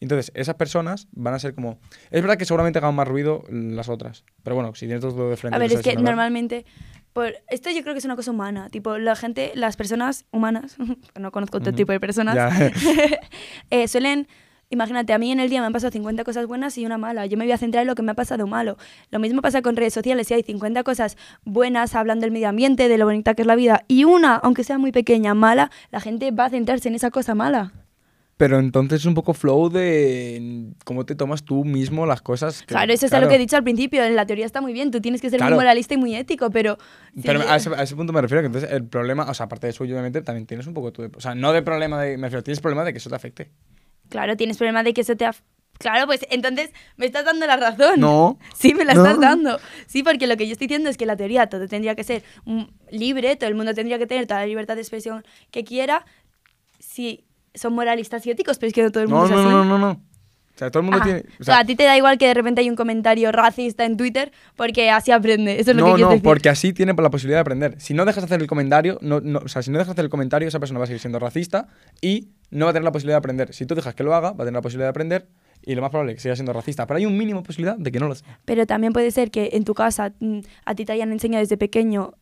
Entonces, 0.00 0.30
esas 0.34 0.54
personas 0.54 1.08
van 1.10 1.34
a 1.34 1.40
ser 1.40 1.54
como... 1.54 1.80
Es 2.12 2.22
verdad 2.22 2.36
que 2.36 2.44
seguramente 2.44 2.78
hagan 2.78 2.94
más 2.94 3.08
ruido 3.08 3.42
las 3.50 3.88
otras. 3.88 4.24
Pero 4.44 4.54
bueno, 4.54 4.72
si 4.76 4.86
tienes 4.86 5.00
todo 5.00 5.28
de 5.30 5.36
frente... 5.36 5.56
A 5.56 5.58
ver, 5.58 5.72
no 5.72 5.76
es 5.78 5.82
que 5.82 5.90
hablar- 5.90 6.04
normalmente... 6.04 6.66
Por, 7.12 7.34
esto 7.48 7.70
yo 7.70 7.82
creo 7.82 7.94
que 7.94 7.98
es 7.98 8.04
una 8.04 8.16
cosa 8.16 8.30
humana. 8.30 8.68
Tipo, 8.70 8.98
la 8.98 9.16
gente, 9.16 9.52
las 9.54 9.76
personas 9.76 10.24
humanas, 10.30 10.76
no 11.18 11.30
conozco 11.32 11.58
otro 11.58 11.72
tipo 11.72 11.92
de 11.92 12.00
personas, 12.00 12.36
eh, 13.70 13.88
suelen... 13.88 14.28
Imagínate, 14.70 15.14
a 15.14 15.18
mí 15.18 15.32
en 15.32 15.40
el 15.40 15.48
día 15.48 15.60
me 15.60 15.66
han 15.66 15.72
pasado 15.72 15.90
50 15.92 16.24
cosas 16.24 16.46
buenas 16.46 16.76
y 16.76 16.84
una 16.84 16.98
mala. 16.98 17.24
Yo 17.24 17.38
me 17.38 17.46
voy 17.46 17.52
a 17.52 17.56
centrar 17.56 17.80
en 17.80 17.86
lo 17.86 17.94
que 17.94 18.02
me 18.02 18.12
ha 18.12 18.14
pasado 18.14 18.46
malo. 18.46 18.76
Lo 19.10 19.18
mismo 19.18 19.40
pasa 19.40 19.62
con 19.62 19.76
redes 19.76 19.94
sociales. 19.94 20.26
Si 20.26 20.34
hay 20.34 20.42
50 20.42 20.82
cosas 20.82 21.16
buenas 21.42 21.94
hablando 21.94 22.26
del 22.26 22.32
medio 22.32 22.50
ambiente, 22.50 22.86
de 22.86 22.98
lo 22.98 23.06
bonita 23.06 23.32
que 23.32 23.40
es 23.40 23.46
la 23.46 23.56
vida, 23.56 23.86
y 23.88 24.04
una, 24.04 24.34
aunque 24.34 24.64
sea 24.64 24.76
muy 24.76 24.92
pequeña, 24.92 25.32
mala, 25.32 25.70
la 25.90 26.00
gente 26.00 26.32
va 26.32 26.44
a 26.44 26.50
centrarse 26.50 26.88
en 26.88 26.96
esa 26.96 27.10
cosa 27.10 27.34
mala. 27.34 27.72
Pero 28.38 28.58
entonces 28.60 29.00
es 29.00 29.06
un 29.06 29.14
poco 29.14 29.34
flow 29.34 29.68
de 29.68 30.70
cómo 30.84 31.04
te 31.04 31.14
tomas 31.16 31.42
tú 31.44 31.64
mismo 31.64 32.06
las 32.06 32.22
cosas. 32.22 32.60
que- 32.60 32.66
claro, 32.66 32.92
eso 32.92 33.04
es 33.06 33.12
lo 33.12 33.28
que 33.28 33.34
he 33.34 33.38
dicho 33.38 33.56
al 33.56 33.64
principio. 33.64 34.02
En 34.04 34.14
la 34.16 34.24
teoría 34.26 34.46
está 34.46 34.60
muy 34.60 34.72
bien. 34.72 34.90
Tú 34.92 35.00
tienes 35.00 35.20
que 35.20 35.28
ser 35.28 35.38
Claro. 35.38 35.56
muy 35.56 35.64
moralista 35.64 35.94
y 35.94 35.96
muy 35.96 36.14
ético, 36.14 36.48
pero... 36.50 36.78
si 37.16 37.22
Pero 37.22 37.40
a 37.48 37.56
ese, 37.56 37.68
a 37.74 37.82
ese 37.82 37.96
punto 37.96 38.12
me 38.12 38.22
refiero 38.22 38.40
que 38.40 38.46
entonces 38.46 38.70
el 38.70 38.84
problema, 38.86 39.28
o 39.28 39.34
sea, 39.34 39.46
aparte 39.46 39.66
de 39.66 39.72
eso, 39.72 39.82
obviamente, 39.82 40.22
también 40.22 40.46
tienes 40.46 40.66
un 40.68 40.72
poco 40.74 40.92
tú 40.92 41.02
de, 41.02 41.10
O 41.16 41.20
sea, 41.20 41.34
no 41.34 41.52
de 41.52 41.62
problema 41.62 42.00
de. 42.00 42.16
Me 42.16 42.28
refiero, 42.28 42.42
tienes 42.44 42.60
problema 42.60 42.84
de 42.84 42.92
que 42.92 42.98
eso 42.98 43.10
te 43.10 43.16
afecte. 43.16 43.50
Claro, 44.08 44.36
tienes 44.36 44.56
problema 44.56 44.82
de 44.84 44.94
que 44.94 45.00
eso 45.02 45.16
te... 45.16 45.26
af- 45.26 45.42
Claro, 45.78 46.06
pues 46.06 46.24
entonces 46.30 46.70
me 46.96 47.06
estás 47.06 47.24
dando 47.24 47.44
la 47.46 47.56
razón. 47.56 47.98
No. 48.00 48.38
Sí, 48.56 48.72
me 48.74 48.84
la 48.84 48.94
No. 48.94 49.04
estás 49.04 49.20
dando. 49.20 49.58
Sí, 49.86 50.02
porque 50.04 50.26
lo 50.28 50.36
que 50.36 50.46
yo 50.46 50.52
estoy 50.52 50.66
diciendo 50.68 50.90
es 50.90 50.96
que 50.96 51.06
la 51.06 51.16
teoría 51.16 51.48
todo 51.48 51.66
tendría 51.68 51.94
que 51.96 52.04
ser 52.04 52.22
mm, 52.44 52.62
libre, 52.92 53.34
todo 53.36 53.48
el 53.48 53.56
mundo 53.56 53.74
tendría 53.74 53.98
que 53.98 54.06
tener 54.06 54.26
toda 54.28 54.40
la 54.40 54.46
libertad 54.46 54.74
de 54.76 54.80
expresión 54.82 55.24
que 55.50 55.64
quiera, 55.64 56.04
si 56.78 57.24
son 57.54 57.72
moralistas 57.74 58.26
y 58.26 58.30
éticos, 58.30 58.58
pero 58.58 58.68
es 58.68 58.74
que 58.74 58.82
no 58.82 58.90
todo 58.90 59.02
el 59.02 59.08
mundo 59.08 59.26
No, 59.26 59.26
es 59.26 59.30
no, 59.32 59.40
así. 59.40 59.48
no, 59.48 59.64
no, 59.64 59.78
no. 59.78 59.90
O 60.54 60.58
sea, 60.58 60.72
todo 60.72 60.80
el 60.80 60.86
mundo 60.86 60.98
Ah, 61.00 61.04
tiene. 61.04 61.22
o 61.40 61.44
sea, 61.44 61.60
a 61.60 61.64
ti 61.64 61.76
te 61.76 61.84
da 61.84 61.96
igual 61.96 62.18
que 62.18 62.26
de 62.26 62.34
repente 62.34 62.60
hay 62.60 62.68
un 62.68 62.74
comentario 62.74 63.30
racista 63.30 63.84
en 63.84 63.96
Twitter 63.96 64.32
porque 64.56 64.90
así 64.90 65.12
aprende. 65.12 65.60
Eso 65.60 65.70
es 65.70 65.76
lo 65.76 65.84
que 65.84 66.02
no, 66.02 66.16
no, 66.16 66.20
porque 66.20 66.48
así 66.48 66.72
tiene 66.72 66.94
la 66.94 67.10
posibilidad 67.10 67.36
de 67.36 67.42
aprender. 67.42 67.80
Si 67.80 67.94
no 67.94 68.04
dejas 68.04 68.22
de 68.22 68.26
hacer 68.26 68.40
el 68.40 68.48
comentario, 68.48 68.98
no, 69.00 69.20
no, 69.20 69.38
o 69.38 69.46
sea, 69.48 69.62
si 69.62 69.70
no 69.70 69.78
dejas 69.78 69.88
de 69.88 69.92
hacer 69.92 70.04
el 70.06 70.10
comentario, 70.10 70.48
esa 70.48 70.58
persona 70.58 70.80
va 70.80 70.84
a 70.84 70.86
seguir 70.88 71.00
siendo 71.00 71.20
racista 71.20 71.68
y 72.00 72.30
no 72.50 72.64
va 72.66 72.70
a 72.70 72.72
tener 72.72 72.82
la 72.84 72.90
posibilidad 72.90 73.14
de 73.14 73.18
aprender. 73.18 73.54
Si 73.54 73.66
tú 73.66 73.76
dejas 73.76 73.94
que 73.94 74.02
lo 74.02 74.12
haga, 74.16 74.32
va 74.32 74.42
a 74.42 74.46
tener 74.46 74.54
la 74.54 74.62
posibilidad 74.62 74.86
de 74.86 74.90
aprender 74.90 75.28
y 75.62 75.76
lo 75.76 75.80
más 75.82 75.90
probable 75.90 76.12
es 76.12 76.16
que 76.16 76.22
siga 76.22 76.34
siendo 76.34 76.52
racista. 76.52 76.88
Pero 76.88 76.98
hay 76.98 77.06
un 77.06 77.16
mínimo 77.16 77.44
posibilidad 77.44 77.76
de 77.78 77.92
que 77.92 78.00
no 78.00 78.08
lo 78.08 78.16
sea. 78.16 78.40
Pero 78.44 78.66
también 78.66 78.92
puede 78.92 79.12
ser 79.12 79.30
que 79.30 79.50
en 79.52 79.62
tu 79.64 79.74
casa 79.74 80.12
mm, 80.18 80.40
a 80.64 80.74
ti 80.74 80.84
te 80.84 80.90
hayan 80.92 81.12
enseñado 81.12 81.40
desde 81.40 81.56
pequeño 81.56 82.14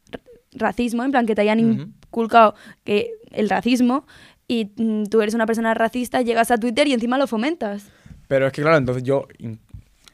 racismo, 0.52 1.04
en 1.04 1.10
plan 1.10 1.24
que 1.24 1.34
te 1.34 1.40
hayan 1.40 1.58
Ujú. 1.64 1.82
inculcado 2.10 2.54
que 2.84 3.12
el 3.30 3.48
racismo 3.48 4.06
y 4.48 4.72
mm, 4.76 5.04
tú 5.04 5.20
eres 5.22 5.34
una 5.34 5.46
persona 5.46 5.74
racista, 5.74 6.22
llegas 6.22 6.50
a 6.50 6.58
Twitter 6.58 6.86
y 6.88 6.92
encima 6.92 7.18
lo 7.18 7.26
fomentas. 7.26 7.88
Pero 8.28 8.46
es 8.46 8.52
que, 8.52 8.62
claro, 8.62 8.76
entonces 8.76 9.02
yo. 9.02 9.26
in- 9.38 9.58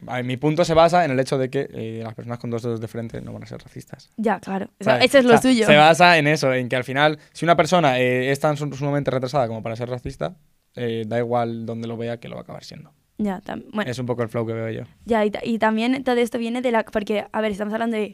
a 0.09 0.17
ver, 0.17 0.25
mi 0.25 0.37
punto 0.37 0.65
se 0.65 0.75
basa 0.75 1.05
en 1.05 1.13
el 1.13 1.21
hecho 1.21 1.39
de 1.39 1.49
que 1.49 1.69
eh, 1.73 2.01
las 2.03 2.15
personas 2.15 2.41
con 2.41 2.51
dos 2.51 2.61
dedos 2.63 2.81
de 2.81 2.89
frente 2.89 3.21
no 3.21 3.33
van 3.33 3.45
a 3.45 3.47
ser 3.47 3.63
racistas. 3.63 4.11
Ya, 4.17 4.41
claro. 4.41 4.69
O 4.81 4.83
sea, 4.85 4.99
eso 4.99 5.19
es 5.19 5.25
O 5.25 5.29
lo 5.29 5.35
sea, 5.39 5.43
suyo. 5.43 5.65
Se 5.65 5.77
basa 5.77 6.19
en 6.19 6.27
eso, 6.27 6.53
en 6.53 6.69
que 6.69 6.75
al 6.75 6.83
final, 6.83 7.21
si 7.33 7.45
una 7.45 7.55
persona 7.57 8.01
eh, 8.01 8.33
es 8.33 8.41
tan 8.41 8.57
sum- 8.57 8.73
sumamente 8.75 9.13
retrasada 9.13 9.47
como 9.47 9.63
para 9.63 9.77
ser 9.77 9.89
racista, 9.89 10.35
eh, 10.75 11.05
da 11.07 11.19
igual 11.19 11.67
donde 11.67 11.87
lo 11.87 11.97
vea 11.97 12.19
que 12.19 12.27
lo 12.29 12.35
va 12.35 12.41
a 12.41 12.43
acabar 12.43 12.65
siendo. 12.65 12.91
Ya, 13.19 13.41
bueno, 13.73 13.89
Es 13.89 14.01
un 14.01 14.07
poco 14.07 14.25
el 14.25 14.29
flow 14.29 14.45
que 14.45 14.55
veo 14.55 14.71
yo. 14.71 14.83
ya, 15.05 15.25
y, 15.25 15.31
y 15.45 15.59
también 15.61 16.03
todo 16.03 16.17
esto 16.17 16.39
viene 16.39 16.63
de 16.63 16.73
la... 16.73 16.83
Porque, 16.85 17.27
a 17.31 17.41
ver, 17.41 17.53
estamos 17.53 17.73
hablando 17.73 17.97
de 17.97 18.11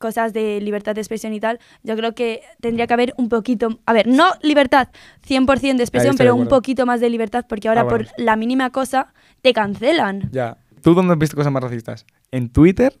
cosas 0.00 0.32
de 0.32 0.60
libertad 0.60 0.94
de 0.96 1.02
expresión 1.02 1.32
y 1.34 1.38
tal. 1.40 1.60
Yo 1.84 1.94
creo 1.94 2.14
que 2.14 2.42
tendría 2.60 2.88
que 2.88 2.94
haber 2.94 3.14
un 3.18 3.28
poquito... 3.28 3.78
A 3.86 3.92
ver, 3.92 4.08
no 4.08 4.32
libertad 4.42 4.88
100% 5.28 5.76
de 5.76 5.82
expresión, 5.84 6.16
de 6.16 6.18
pero 6.18 6.34
un 6.34 6.48
poquito 6.48 6.86
más 6.86 7.00
de 7.00 7.10
libertad 7.10 7.44
porque 7.48 7.68
ahora 7.68 7.82
Ah, 7.82 7.84
bueno. 7.84 8.06
por 8.08 8.20
la 8.24 8.34
mínima 8.34 8.70
cosa 8.70 9.12
te 9.42 9.52
cancelan. 9.52 10.28
Ya. 10.32 10.56
¿Tú 10.82 10.94
dónde 10.94 11.12
has 11.12 11.18
visto 11.18 11.36
cosas 11.36 11.52
más 11.52 11.62
racistas? 11.62 12.06
¿En 12.32 12.48
Twitter 12.48 12.98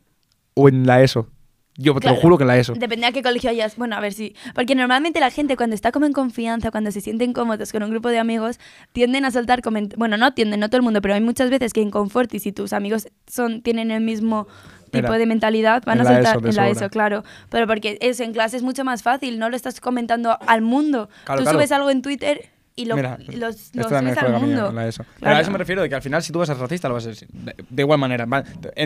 o 0.54 0.68
en 0.68 0.86
la 0.86 1.02
ESO? 1.02 1.28
Yo 1.76 1.94
te 1.94 2.00
Claro. 2.00 2.16
lo 2.16 2.20
juro 2.20 2.36
que 2.36 2.44
en 2.44 2.48
la 2.48 2.58
ESO. 2.58 2.74
Depende 2.74 3.06
a 3.06 3.12
qué 3.12 3.22
colegio 3.22 3.48
hayas. 3.48 3.76
Bueno, 3.76 3.96
a 3.96 4.00
ver 4.00 4.12
si. 4.12 4.34
Porque 4.54 4.74
normalmente 4.74 5.18
la 5.18 5.30
gente, 5.30 5.56
cuando 5.56 5.74
está 5.74 5.92
como 5.92 6.04
en 6.04 6.12
confianza, 6.12 6.70
cuando 6.70 6.90
se 6.90 7.00
sienten 7.00 7.32
cómodos 7.32 7.72
con 7.72 7.82
un 7.82 7.88
grupo 7.90 8.10
de 8.10 8.18
amigos, 8.18 8.58
tienden 8.92 9.24
a 9.24 9.30
soltar 9.30 9.62
comentarios. 9.62 9.98
Bueno, 9.98 10.18
no 10.18 10.34
tienden, 10.34 10.60
no 10.60 10.68
todo 10.68 10.76
el 10.76 10.82
mundo, 10.82 11.00
pero 11.00 11.14
hay 11.14 11.22
muchas 11.22 11.48
veces 11.48 11.72
que 11.72 11.80
en 11.80 11.90
confort 11.90 12.34
y 12.34 12.38
si 12.40 12.52
tus 12.52 12.74
amigos 12.74 13.08
son 13.26 13.62
tienen 13.62 13.90
el 13.92 14.02
mismo 14.02 14.46
tipo 14.90 15.12
de 15.12 15.26
mentalidad, 15.26 15.82
van 15.84 16.00
a 16.00 16.04
de 16.04 16.16
en 16.18 16.54
la. 16.54 16.68
ESO, 16.68 16.88
claro. 16.90 17.24
Pero 17.48 17.66
porque 17.66 17.98
eso 18.00 18.22
en 18.22 18.32
clase 18.32 18.56
es 18.56 18.62
mucho 18.62 18.84
más 18.84 19.02
fácil, 19.02 19.38
no 19.38 19.48
lo 19.48 19.56
estás 19.56 19.80
comentando 19.80 20.36
al 20.46 20.62
mundo. 20.62 21.08
Claro, 21.24 21.38
Tú 21.40 21.44
claro. 21.44 21.58
subes 21.58 21.72
algo 21.72 21.90
en 21.90 22.02
Twitter 22.02 22.50
y 22.76 22.84
lo, 22.86 22.96
Mira, 22.96 23.18
los, 23.34 23.56
subes 23.56 24.16
al 24.18 24.32
mundo. 24.40 24.72
la 24.72 24.86
ESO. 24.88 25.02
Pero 25.04 25.18
Claro. 25.20 25.36
a 25.36 25.40
eso 25.40 25.50
me 25.50 25.58
refiero, 25.58 25.82
de 25.82 25.88
que 25.88 25.94
al 25.94 26.02
final 26.02 26.22
si 26.22 26.32
tú 26.32 26.38
vas 26.38 26.48
a 26.50 26.54
ser 26.54 26.62
racista 26.62 26.88
lo 26.88 26.94
vas 26.94 27.06
a 27.06 27.14
ser 27.14 27.28
de, 27.28 27.54
de 27.68 27.82
igual 27.82 27.98
manera. 27.98 28.26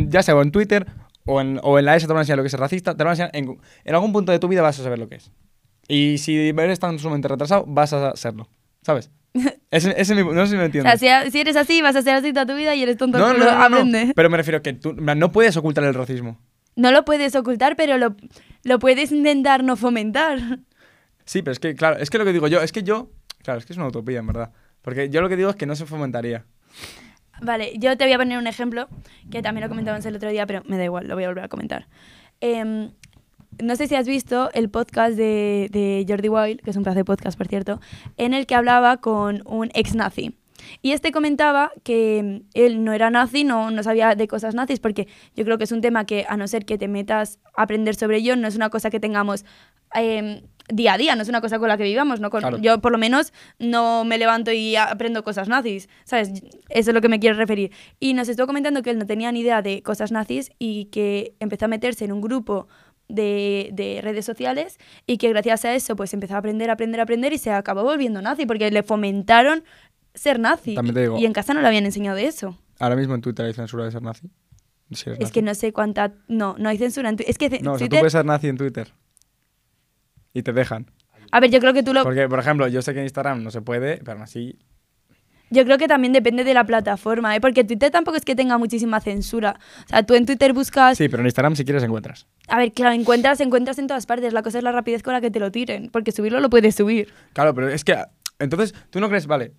ya 0.09 0.23
sea 0.23 0.41
en 0.41 0.51
Twitter 0.51 0.87
o 1.27 1.41
en, 1.41 1.61
o 1.63 1.79
en 1.79 1.85
la 1.85 1.97
ESO 1.97 2.07
te 2.07 2.13
van 2.13 2.19
a 2.19 2.23
enseñar 2.23 2.39
lo 2.39 2.43
que 2.43 2.49
es 2.49 2.51
ser 2.53 2.61
racista, 2.61 2.97
te 2.97 3.05
van 3.05 3.11
a 3.11 3.13
enseñar 3.13 3.31
en, 3.35 3.59
en 3.85 3.95
algún 3.95 4.13
punto 4.13 4.33
de 4.33 4.39
tu 4.39 4.49
vida 4.49 4.63
vas 4.63 4.79
a 4.81 4.83
saber 4.83 4.99
lo 4.99 5.09
que 5.09 5.17
es. 5.17 5.31
Y 5.87 6.19
si 6.19 6.49
eres 6.49 6.81
tan 6.81 6.99
sumamente 6.99 7.29
retrasado, 7.29 7.65
vas 7.67 7.93
a 7.93 8.17
serlo. 8.17 8.49
¿Sabes? 8.83 9.11
Ese, 9.71 9.93
ese 10.01 10.15
no 10.15 10.47
sé 10.47 10.53
si 10.53 10.57
me 10.57 10.63
O 10.63 10.67
entiendes. 10.67 11.01
sea, 11.01 11.29
si, 11.31 11.41
eres 11.41 11.57
así, 11.57 11.83
vas 11.83 11.97
a 11.97 12.03
ser 12.03 12.15
así 12.15 12.33
toda 12.33 12.47
tu 12.47 12.55
vida 12.55 12.75
y 12.75 12.83
eres 12.83 12.97
tonto. 12.97 13.19
no, 13.19 13.33
no, 13.33 13.35
pero 13.35 13.85
no. 13.85 14.13
Pero 14.15 14.31
me 14.31 14.37
refiero 14.37 14.63
que 14.63 14.73
tú 14.75 14.95
no 14.95 15.33
puedes 15.33 15.57
ocultar 15.57 15.83
el 15.85 15.95
racismo. 15.95 16.39
No 16.77 16.93
lo 16.93 17.05
puedes 17.05 17.35
ocultar, 17.35 17.77
pero 17.77 17.99
lo, 17.99 18.15
lo 18.63 18.79
puedes 18.79 19.11
intentar 19.13 19.65
no 19.65 19.77
fomentar. 19.77 20.39
Sí, 21.25 21.43
pero 21.43 21.53
es 21.53 21.59
que, 21.59 21.75
claro, 21.75 21.97
es 21.99 22.11
que 22.11 22.19
lo 22.19 22.25
que 22.25 22.33
digo 22.33 22.49
yo, 22.49 22.61
es 22.61 22.71
que 22.71 22.83
yo, 22.83 23.11
claro, 23.43 23.59
es 23.59 23.67
que 23.67 23.73
es 23.73 23.77
una 23.77 23.89
utopía, 23.89 24.19
en 24.19 24.27
verdad. 24.27 24.53
Porque 24.83 25.09
yo 25.09 25.21
lo 25.23 25.29
que 25.29 25.37
digo 25.37 25.51
es 25.51 25.57
que 25.57 25.67
no 25.67 25.75
se 25.75 25.87
fomentaría. 25.87 26.45
Vale, 27.41 27.73
yo 27.79 27.97
te 27.97 28.05
voy 28.05 28.13
a 28.13 28.19
poner 28.19 28.39
un 28.39 28.47
ejemplo 28.47 28.89
que 29.31 29.43
también 29.43 29.63
lo 29.63 29.69
comentamos 29.69 30.05
el 30.07 30.15
otro 30.17 30.29
día, 30.31 30.47
pero 30.47 30.63
me 30.67 30.77
da 30.77 30.85
igual, 30.85 31.09
lo 31.09 31.15
voy 31.15 31.25
a 31.25 31.29
volver 31.29 31.45
a 31.45 31.49
comentar. 31.49 31.89
Em, 32.41 32.91
no 33.63 33.77
sé 33.77 33.87
si 33.89 33.95
has 33.95 34.07
visto 34.07 34.51
el 34.53 34.69
podcast 34.71 35.17
de, 35.17 35.69
de 35.71 36.05
Jordi 36.09 36.29
Wild, 36.29 36.61
que 36.61 36.71
es 36.71 36.77
un 36.77 36.83
pedazo 36.85 36.99
de 36.99 37.05
podcast, 37.05 37.37
por 37.39 37.49
cierto, 37.49 37.81
en 38.17 38.35
el 38.35 38.47
que 38.47 38.55
hablaba 38.55 38.99
con 38.99 39.43
un 39.47 39.71
ex 39.75 39.95
nazi. 39.95 40.37
Y 40.81 40.93
este 40.93 41.13
comentaba 41.13 41.73
que 41.83 42.43
él 42.55 42.85
no 42.85 42.93
era 42.95 43.11
nazi, 43.11 43.45
no, 43.45 43.71
no 43.71 43.83
sabía 43.83 44.15
de 44.15 44.29
cosas 44.29 44.55
nazis, 44.55 44.81
porque 44.81 45.09
yo 45.37 45.45
creo 45.45 45.59
que 45.59 45.65
es 45.65 45.73
un 45.73 45.83
tema 45.83 46.07
que, 46.07 46.25
a 46.29 46.37
no 46.37 46.49
ser 46.49 46.65
que 46.65 46.79
te 46.79 46.89
metas 46.89 47.39
a 47.55 47.63
aprender 47.63 47.95
sobre 47.97 48.19
ello, 48.19 48.35
no 48.37 48.49
es 48.49 48.57
una 48.57 48.71
cosa 48.71 48.89
que 48.89 48.99
tengamos 48.99 49.45
em, 49.95 50.41
día 50.73 50.95
a 50.95 50.99
día, 50.99 51.17
no 51.17 51.23
es 51.23 51.29
una 51.29 51.43
cosa 51.43 51.59
con 51.59 51.69
la 51.69 51.77
que 51.77 51.85
vivamos. 51.85 52.21
¿no? 52.21 52.31
Con- 52.31 52.41
Claro. 52.41 52.57
Yo, 52.59 52.81
por 52.81 52.93
lo 52.93 52.99
menos, 52.99 53.35
no 53.59 54.05
me 54.05 54.17
levanto 54.17 54.53
y 54.53 54.77
aprendo 54.77 55.23
cosas 55.23 55.49
nazis, 55.49 55.89
¿sabes? 56.05 56.31
Eso 56.71 56.91
es 56.91 56.95
lo 56.95 57.01
que 57.03 57.09
me 57.11 57.21
quiero 57.21 57.37
referir. 57.37 57.71
Y 58.01 58.15
nos 58.15 58.29
estuvo 58.31 58.47
comentando 58.47 58.81
que 58.83 58.91
él 58.91 58.99
no 58.99 59.05
tenía 59.07 59.31
ni 59.33 59.41
idea 59.41 59.61
de 59.61 59.83
cosas 59.83 60.13
nazis 60.13 60.51
y 60.59 60.87
que 60.87 61.35
empezó 61.41 61.67
a 61.67 61.69
meterse 61.69 62.07
en 62.07 62.13
un 62.13 62.23
grupo 62.23 62.69
de, 63.09 63.71
de 63.73 64.01
redes 64.03 64.25
sociales 64.25 64.79
y 65.07 65.19
que 65.19 65.29
gracias 65.31 65.65
a 65.65 65.75
eso 65.75 65.95
pues 65.97 66.15
empezó 66.15 66.35
a 66.35 66.39
aprender, 66.39 66.71
aprender, 66.71 67.01
aprender 67.01 67.33
y 67.33 67.39
se 67.39 67.51
acabó 67.51 67.83
volviendo 67.83 68.21
nazi 68.23 68.47
porque 68.47 68.71
le 68.71 68.83
fomentaron 68.83 69.65
ser 70.15 70.39
nazi. 70.41 70.75
También 70.75 70.95
te 70.95 71.01
digo- 71.03 71.19
Y 71.19 71.27
en 71.27 71.33
casa 71.33 71.55
no 71.55 71.61
le 71.61 71.67
habían 71.67 71.85
enseñado 71.85 72.17
de 72.17 72.27
eso. 72.27 72.59
Ahora 72.79 72.97
mismo 72.97 73.15
en 73.15 73.21
Twitter 73.21 73.47
hay 73.47 73.53
censura 73.53 73.85
de 73.85 73.91
ser 73.93 74.03
nazi. 74.03 74.31
Si 74.91 75.11
Es 75.11 75.19
nazi. 75.19 75.33
que 75.33 75.43
no 75.43 75.55
sé 75.55 75.73
cuánta... 75.73 76.13
No, 76.29 76.57
no 76.59 76.69
hay 76.69 76.79
censura 76.79 77.09
en 77.09 77.17
Twitter. 77.17 77.31
Es 77.31 77.39
que 77.39 77.49
No, 77.61 77.73
o 77.73 77.79
sea, 77.79 77.87
tú 77.87 77.91
Twitter... 77.91 78.01
puedes 78.01 78.13
ser 78.13 78.25
nazi 78.25 78.49
en 78.49 78.57
Twitter. 78.57 78.93
Y 80.33 80.43
te 80.43 80.53
dejan. 80.53 80.91
A 81.33 81.41
ver, 81.41 81.51
yo 81.51 81.59
creo 81.61 81.73
que 81.73 81.83
tú 81.83 81.93
lo... 81.95 82.03
Porque, 82.03 82.29
por 82.29 82.39
ejemplo, 82.39 82.69
yo 82.69 82.83
sé 82.83 82.93
que 82.93 83.01
en 83.01 83.07
Instagram 83.07 83.43
no 83.43 83.51
se 83.51 83.61
puede, 83.63 83.97
pero 83.99 84.13
aún 84.13 84.23
así. 84.23 84.59
Yo 85.55 85.65
creo 85.65 85.79
que 85.79 85.89
también 85.89 86.13
depende 86.13 86.45
de 86.45 86.53
la 86.53 86.65
plataforma, 86.65 87.35
¿eh? 87.35 87.41
Porque 87.41 87.65
Twitter 87.65 87.91
tampoco 87.91 88.17
es 88.17 88.25
que 88.25 88.35
tenga 88.37 88.59
muchísima 88.59 89.01
censura. 89.01 89.59
O 89.87 89.89
sea, 89.89 90.03
tú 90.03 90.15
en 90.15 90.27
Twitter 90.27 90.53
buscas... 90.53 90.99
Sí, 90.99 91.09
pero 91.09 91.21
en 91.23 91.27
Instagram 91.27 91.57
si 91.57 91.65
quieres 91.65 91.83
encuentras. 91.83 92.27
A 92.49 92.59
ver, 92.59 92.73
claro, 92.73 92.95
encuentras, 92.95 93.41
encuentras 93.41 93.79
en 93.79 93.87
todas 93.87 94.05
partes. 94.07 94.33
La 94.33 94.43
cosa 94.43 94.59
es 94.59 94.65
la 94.65 94.73
rapidez 94.73 95.03
con 95.03 95.13
la 95.15 95.21
que 95.21 95.31
te 95.31 95.41
lo 95.41 95.51
tiren. 95.51 95.89
Porque 95.91 96.13
subirlo 96.13 96.41
lo 96.41 96.51
puedes 96.51 96.75
subir. 96.75 97.09
Claro, 97.33 97.55
pero 97.55 97.69
es 97.69 97.85
que. 97.85 97.97
Entonces, 98.39 98.75
¿tú 98.91 98.99
no 99.01 99.09
crees, 99.09 99.27
vale, 99.27 99.53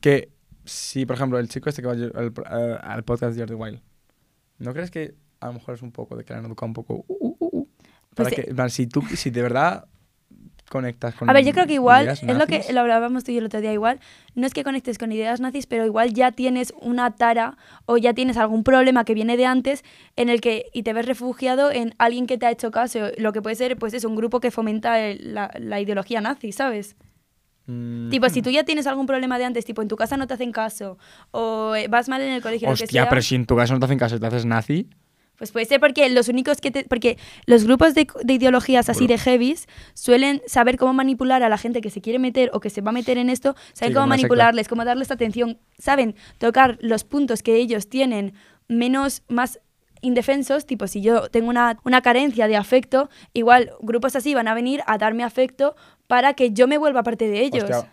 que 0.00 0.30
si, 0.64 1.06
por 1.06 1.16
ejemplo, 1.16 1.38
el 1.38 1.48
chico 1.48 1.68
este 1.68 1.82
que 1.82 1.86
va 1.88 1.94
al, 1.94 2.32
al- 2.46 2.80
al 2.82 3.02
podcast 3.04 3.34
de 3.34 3.40
Jordi 3.40 3.54
Wild, 3.54 3.80
¿no 4.58 4.72
crees 4.74 4.90
que 4.90 5.14
a 5.40 5.46
lo 5.46 5.52
mejor 5.54 5.74
es 5.76 5.82
un 5.82 5.92
poco 5.92 6.16
de 6.16 6.24
que 6.24 6.32
le 6.32 6.40
han 6.40 6.46
educado 6.46 6.66
un 6.66 6.74
poco? 6.74 7.04
uh, 7.06 7.16
uh, 7.16 7.36
uh, 7.38 7.48
uh, 7.60 7.68
para 8.14 8.28
Pues, 8.28 8.34
que, 8.44 8.50
en 8.50 8.56
plan, 8.56 8.68
si 8.70 8.88
tú, 8.88 9.02
si 9.14 9.30
de 9.30 9.40
verdad 9.40 9.86
conectas 10.68 11.14
con 11.14 11.28
A 11.28 11.32
ver, 11.32 11.44
yo 11.44 11.52
creo 11.52 11.66
que 11.66 11.74
igual, 11.74 12.08
es 12.08 12.22
lo 12.22 12.46
que 12.46 12.72
lo 12.72 12.80
hablábamos 12.80 13.24
tú 13.24 13.30
y 13.30 13.34
yo 13.34 13.40
el 13.40 13.46
otro 13.46 13.60
día, 13.60 13.72
igual, 13.72 14.00
no 14.34 14.46
es 14.46 14.54
que 14.54 14.64
conectes 14.64 14.98
con 14.98 15.10
ideas 15.12 15.40
nazis, 15.40 15.66
pero 15.66 15.84
igual 15.84 16.12
ya 16.14 16.32
tienes 16.32 16.72
una 16.80 17.10
tara 17.16 17.56
o 17.86 17.96
ya 17.96 18.14
tienes 18.14 18.36
algún 18.36 18.64
problema 18.64 19.04
que 19.04 19.14
viene 19.14 19.36
de 19.36 19.46
antes 19.46 19.84
en 20.16 20.28
el 20.28 20.40
que, 20.40 20.66
y 20.72 20.82
te 20.82 20.92
ves 20.92 21.06
refugiado 21.06 21.70
en 21.70 21.94
alguien 21.98 22.26
que 22.26 22.38
te 22.38 22.46
ha 22.46 22.50
hecho 22.50 22.70
caso, 22.70 23.08
lo 23.18 23.32
que 23.32 23.42
puede 23.42 23.56
ser, 23.56 23.76
pues 23.76 23.94
es 23.94 24.04
un 24.04 24.16
grupo 24.16 24.40
que 24.40 24.50
fomenta 24.50 25.00
el- 25.00 25.34
la, 25.34 25.50
la 25.58 25.80
ideología 25.80 26.20
nazi, 26.20 26.52
¿sabes? 26.52 26.96
mm, 27.66 28.08
Tipo, 28.10 28.28
si 28.30 28.40
tú 28.42 28.50
ya 28.50 28.64
tienes 28.64 28.86
algún 28.86 29.06
problema 29.06 29.38
de 29.38 29.44
antes, 29.44 29.64
tipo, 29.64 29.82
en 29.82 29.88
tu 29.88 29.96
casa 29.96 30.16
no 30.16 30.26
te 30.26 30.34
hacen 30.34 30.52
caso, 30.52 30.98
o 31.30 31.74
eh, 31.74 31.88
vas 31.88 32.08
mal 32.08 32.22
en 32.22 32.32
el 32.32 32.42
colegio, 32.42 32.68
lo 32.68 32.74
que 32.76 32.84
Hostia, 32.84 33.02
sea, 33.02 33.10
pero 33.10 33.22
si 33.22 33.34
en 33.34 33.44
tu 33.46 33.56
caso 33.56 33.74
no 33.74 33.78
te 33.80 33.84
hacen 33.84 33.98
caso 33.98 34.16
y 34.16 34.20
te 34.20 34.26
haces 34.26 34.46
nazi. 34.46 34.88
Pues 35.38 35.52
puede 35.52 35.66
ser 35.66 35.80
porque 35.80 36.08
los 36.10 36.28
únicos 36.28 36.60
que 36.60 36.70
te, 36.70 36.84
porque 36.84 37.16
los 37.46 37.64
grupos 37.64 37.94
de, 37.94 38.06
de 38.22 38.32
ideologías 38.34 38.88
así 38.88 39.06
Bueno. 39.06 39.14
de 39.14 39.18
heavies 39.18 39.66
suelen 39.94 40.42
saber 40.46 40.76
cómo 40.76 40.92
manipular 40.92 41.42
a 41.42 41.48
la 41.48 41.56
gente 41.58 41.80
que 41.80 41.90
se 41.90 42.00
quiere 42.00 42.18
meter 42.18 42.50
o 42.52 42.60
que 42.60 42.70
se 42.70 42.80
va 42.80 42.90
a 42.90 42.92
meter 42.92 43.18
en 43.18 43.30
esto, 43.30 43.54
saben 43.72 43.92
Sí, 43.92 43.94
cómo 43.94 44.06
manipularles, 44.08 44.68
cómo 44.68 44.84
darles 44.84 45.10
atención, 45.10 45.58
saben 45.78 46.16
tocar 46.38 46.76
los 46.80 47.04
puntos 47.04 47.42
que 47.42 47.56
ellos 47.56 47.88
tienen 47.88 48.34
menos, 48.66 49.22
más 49.28 49.60
indefensos, 50.00 50.66
tipo 50.66 50.86
si 50.86 51.00
yo 51.00 51.28
tengo 51.28 51.48
una, 51.48 51.78
una 51.84 52.02
carencia 52.02 52.46
de 52.48 52.56
afecto, 52.56 53.08
igual 53.32 53.72
grupos 53.80 54.16
así 54.16 54.34
van 54.34 54.48
a 54.48 54.54
venir 54.54 54.82
a 54.86 54.98
darme 54.98 55.24
afecto 55.24 55.76
para 56.06 56.34
que 56.34 56.52
yo 56.52 56.68
me 56.68 56.78
vuelva 56.78 57.02
parte 57.02 57.28
de 57.28 57.42
ellos. 57.42 57.64
Hostia. 57.64 57.92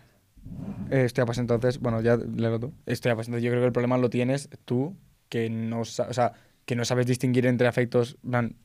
Eh, 0.90 1.08
pues 1.24 1.38
entonces, 1.38 1.80
bueno, 1.80 2.00
ya 2.00 2.16
léelo 2.16 2.60
tú. 2.60 2.72
Hostia, 2.86 3.14
pues 3.14 3.26
entonces 3.28 3.44
yo 3.44 3.50
creo 3.50 3.62
que 3.62 3.66
el 3.66 3.72
problema 3.72 3.98
lo 3.98 4.08
tienes 4.08 4.48
tú, 4.64 4.96
que 5.28 5.50
no, 5.50 5.80
o 5.80 5.84
sea, 5.84 6.32
que 6.66 6.76
no 6.76 6.84
sabes 6.84 7.06
distinguir 7.06 7.46
entre 7.46 7.66
afectos, 7.68 8.18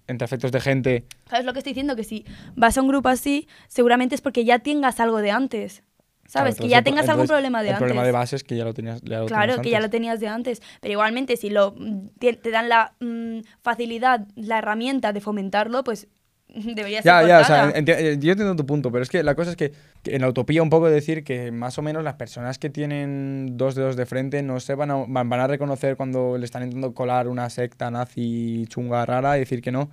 entre 0.07 0.25
afectos 0.25 0.51
de 0.51 0.59
gente. 0.59 1.05
¿Sabes 1.29 1.45
lo 1.45 1.53
que 1.53 1.59
estoy 1.59 1.71
diciendo? 1.71 1.95
Que 1.95 2.03
si 2.03 2.25
vas 2.55 2.77
a 2.77 2.81
un 2.81 2.87
grupo 2.87 3.07
así, 3.09 3.47
seguramente 3.67 4.15
es 4.15 4.21
porque 4.21 4.43
ya 4.43 4.59
tengas 4.59 4.99
algo 4.99 5.19
de 5.19 5.31
antes. 5.31 5.83
¿Sabes? 6.25 6.55
Claro, 6.55 6.65
que 6.67 6.71
ya 6.71 6.77
el 6.79 6.83
tengas 6.83 7.09
algún 7.09 7.27
problema 7.27 7.61
de 7.61 7.69
el 7.69 7.75
antes. 7.75 7.79
problema 7.85 8.05
de 8.05 8.11
base 8.11 8.37
es 8.37 8.43
que 8.43 8.55
ya 8.55 8.63
lo 8.63 8.73
tenías. 8.73 9.01
ya 9.01 9.19
lo 9.19 9.25
Claro, 9.25 9.47
tenías 9.53 9.63
que 9.63 9.69
ya 9.69 9.79
lo 9.81 9.89
tenías 9.89 10.19
de 10.19 10.27
antes. 10.29 10.61
Pero 10.79 10.93
igualmente, 10.93 11.35
si 11.37 11.49
lo 11.49 11.73
mm, 11.77 12.07
te, 12.19 12.33
te 12.33 12.51
dan 12.51 12.69
la 12.69 12.93
mm, 13.01 13.39
facilidad, 13.61 14.25
la 14.35 14.59
herramienta 14.59 15.13
de 15.13 15.19
fomentarlo, 15.21 15.83
pues 15.83 16.07
debería 16.75 17.01
ser 17.01 17.05
Ya, 17.11 17.27
ya, 17.27 17.39
o 17.39 17.43
sea, 17.45 17.63
cortada. 17.65 17.73
enti- 17.81 17.95
eh, 17.97 18.17
yo 18.19 18.31
entiendo 18.31 18.55
tu 18.55 18.65
punto, 18.65 18.91
pero 18.91 19.03
es 19.03 19.09
que 19.09 19.23
la 19.23 19.35
cosa 19.35 19.51
es 19.51 19.55
que, 19.57 19.71
que 20.03 20.15
en 20.15 20.21
la 20.21 20.27
utopía 20.29 20.61
un 20.61 20.69
poco 20.69 20.89
decir 20.89 21.23
que 21.23 21.51
más 21.51 21.77
o 21.77 21.81
menos 21.81 22.03
las 22.03 22.15
personas 22.15 22.59
que 22.59 22.69
tienen 22.69 23.57
dos 23.57 23.75
dedos 23.75 23.95
de 23.95 24.05
frente 24.05 24.43
no 24.43 24.59
se 24.59 24.75
van 24.75 24.91
a, 24.91 24.95
van 25.07 25.33
a 25.33 25.47
reconocer 25.47 25.95
cuando 25.97 26.37
le 26.37 26.45
están 26.45 26.63
intentando 26.63 26.93
colar 26.93 27.27
una 27.27 27.49
secta 27.49 27.89
nazi 27.91 28.65
chunga 28.67 29.05
rara 29.05 29.37
y 29.37 29.41
decir 29.41 29.61
que 29.61 29.71
no, 29.71 29.89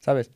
¿sabes? 0.00 0.30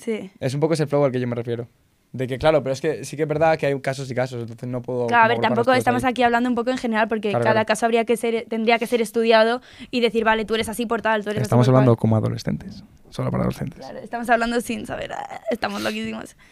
Sí. 0.00 0.30
Es 0.38 0.54
un 0.54 0.60
poco 0.60 0.74
ese 0.74 0.86
flow 0.86 1.04
al 1.04 1.12
que 1.12 1.20
yo 1.20 1.26
me 1.26 1.34
refiero. 1.34 1.66
De 2.12 2.26
que, 2.26 2.38
claro, 2.38 2.62
pero 2.62 2.72
es 2.72 2.80
que 2.80 3.04
sí 3.04 3.16
que 3.16 3.22
es 3.22 3.28
verdad 3.28 3.56
que 3.56 3.66
hay 3.66 3.80
casos 3.80 4.10
y 4.10 4.14
casos, 4.14 4.40
entonces 4.42 4.68
no 4.68 4.82
puedo... 4.82 5.06
Claro, 5.06 5.24
a 5.26 5.28
ver, 5.28 5.38
tampoco 5.38 5.72
estamos 5.72 6.02
ahí. 6.02 6.10
aquí 6.10 6.22
hablando 6.24 6.48
un 6.48 6.56
poco 6.56 6.70
en 6.70 6.78
general 6.78 7.06
porque 7.06 7.30
Claro, 7.30 7.44
cada 7.44 7.54
claro. 7.54 7.66
caso 7.66 7.86
habría 7.86 8.04
que 8.04 8.16
ser, 8.16 8.46
tendría 8.48 8.80
que 8.80 8.88
ser 8.88 9.00
estudiado 9.00 9.60
y 9.92 10.00
decir, 10.00 10.24
vale, 10.24 10.44
tú 10.44 10.56
eres 10.56 10.68
así 10.68 10.86
por 10.86 11.02
tal, 11.02 11.22
tú 11.22 11.30
eres 11.30 11.42
Estamos 11.42 11.64
así 11.64 11.70
por 11.70 11.76
hablando 11.76 11.96
como 11.96 12.16
adolescentes, 12.16 12.82
solo 13.10 13.30
para 13.30 13.44
adolescentes. 13.44 13.78
Claro, 13.78 14.00
estamos 14.00 14.28
hablando 14.28 14.60
sin 14.60 14.86
saber, 14.86 15.12
estamos 15.50 15.82
loquísimos. 15.82 16.36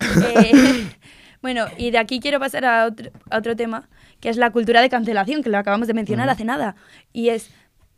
Eh, 0.00 0.88
bueno, 1.42 1.66
y 1.78 1.92
de 1.92 1.98
aquí 1.98 2.18
quiero 2.18 2.40
pasar 2.40 2.64
a 2.64 2.86
otro, 2.86 3.10
a 3.30 3.38
otro 3.38 3.54
tema, 3.54 3.88
que 4.18 4.28
es 4.30 4.36
la 4.36 4.50
cultura 4.50 4.80
de 4.80 4.90
cancelación, 4.90 5.44
que 5.44 5.50
lo 5.50 5.58
acabamos 5.58 5.86
de 5.86 5.94
mencionar 5.94 6.28
hace 6.28 6.44
nada. 6.44 6.74
Y 7.12 7.28
es, 7.28 7.52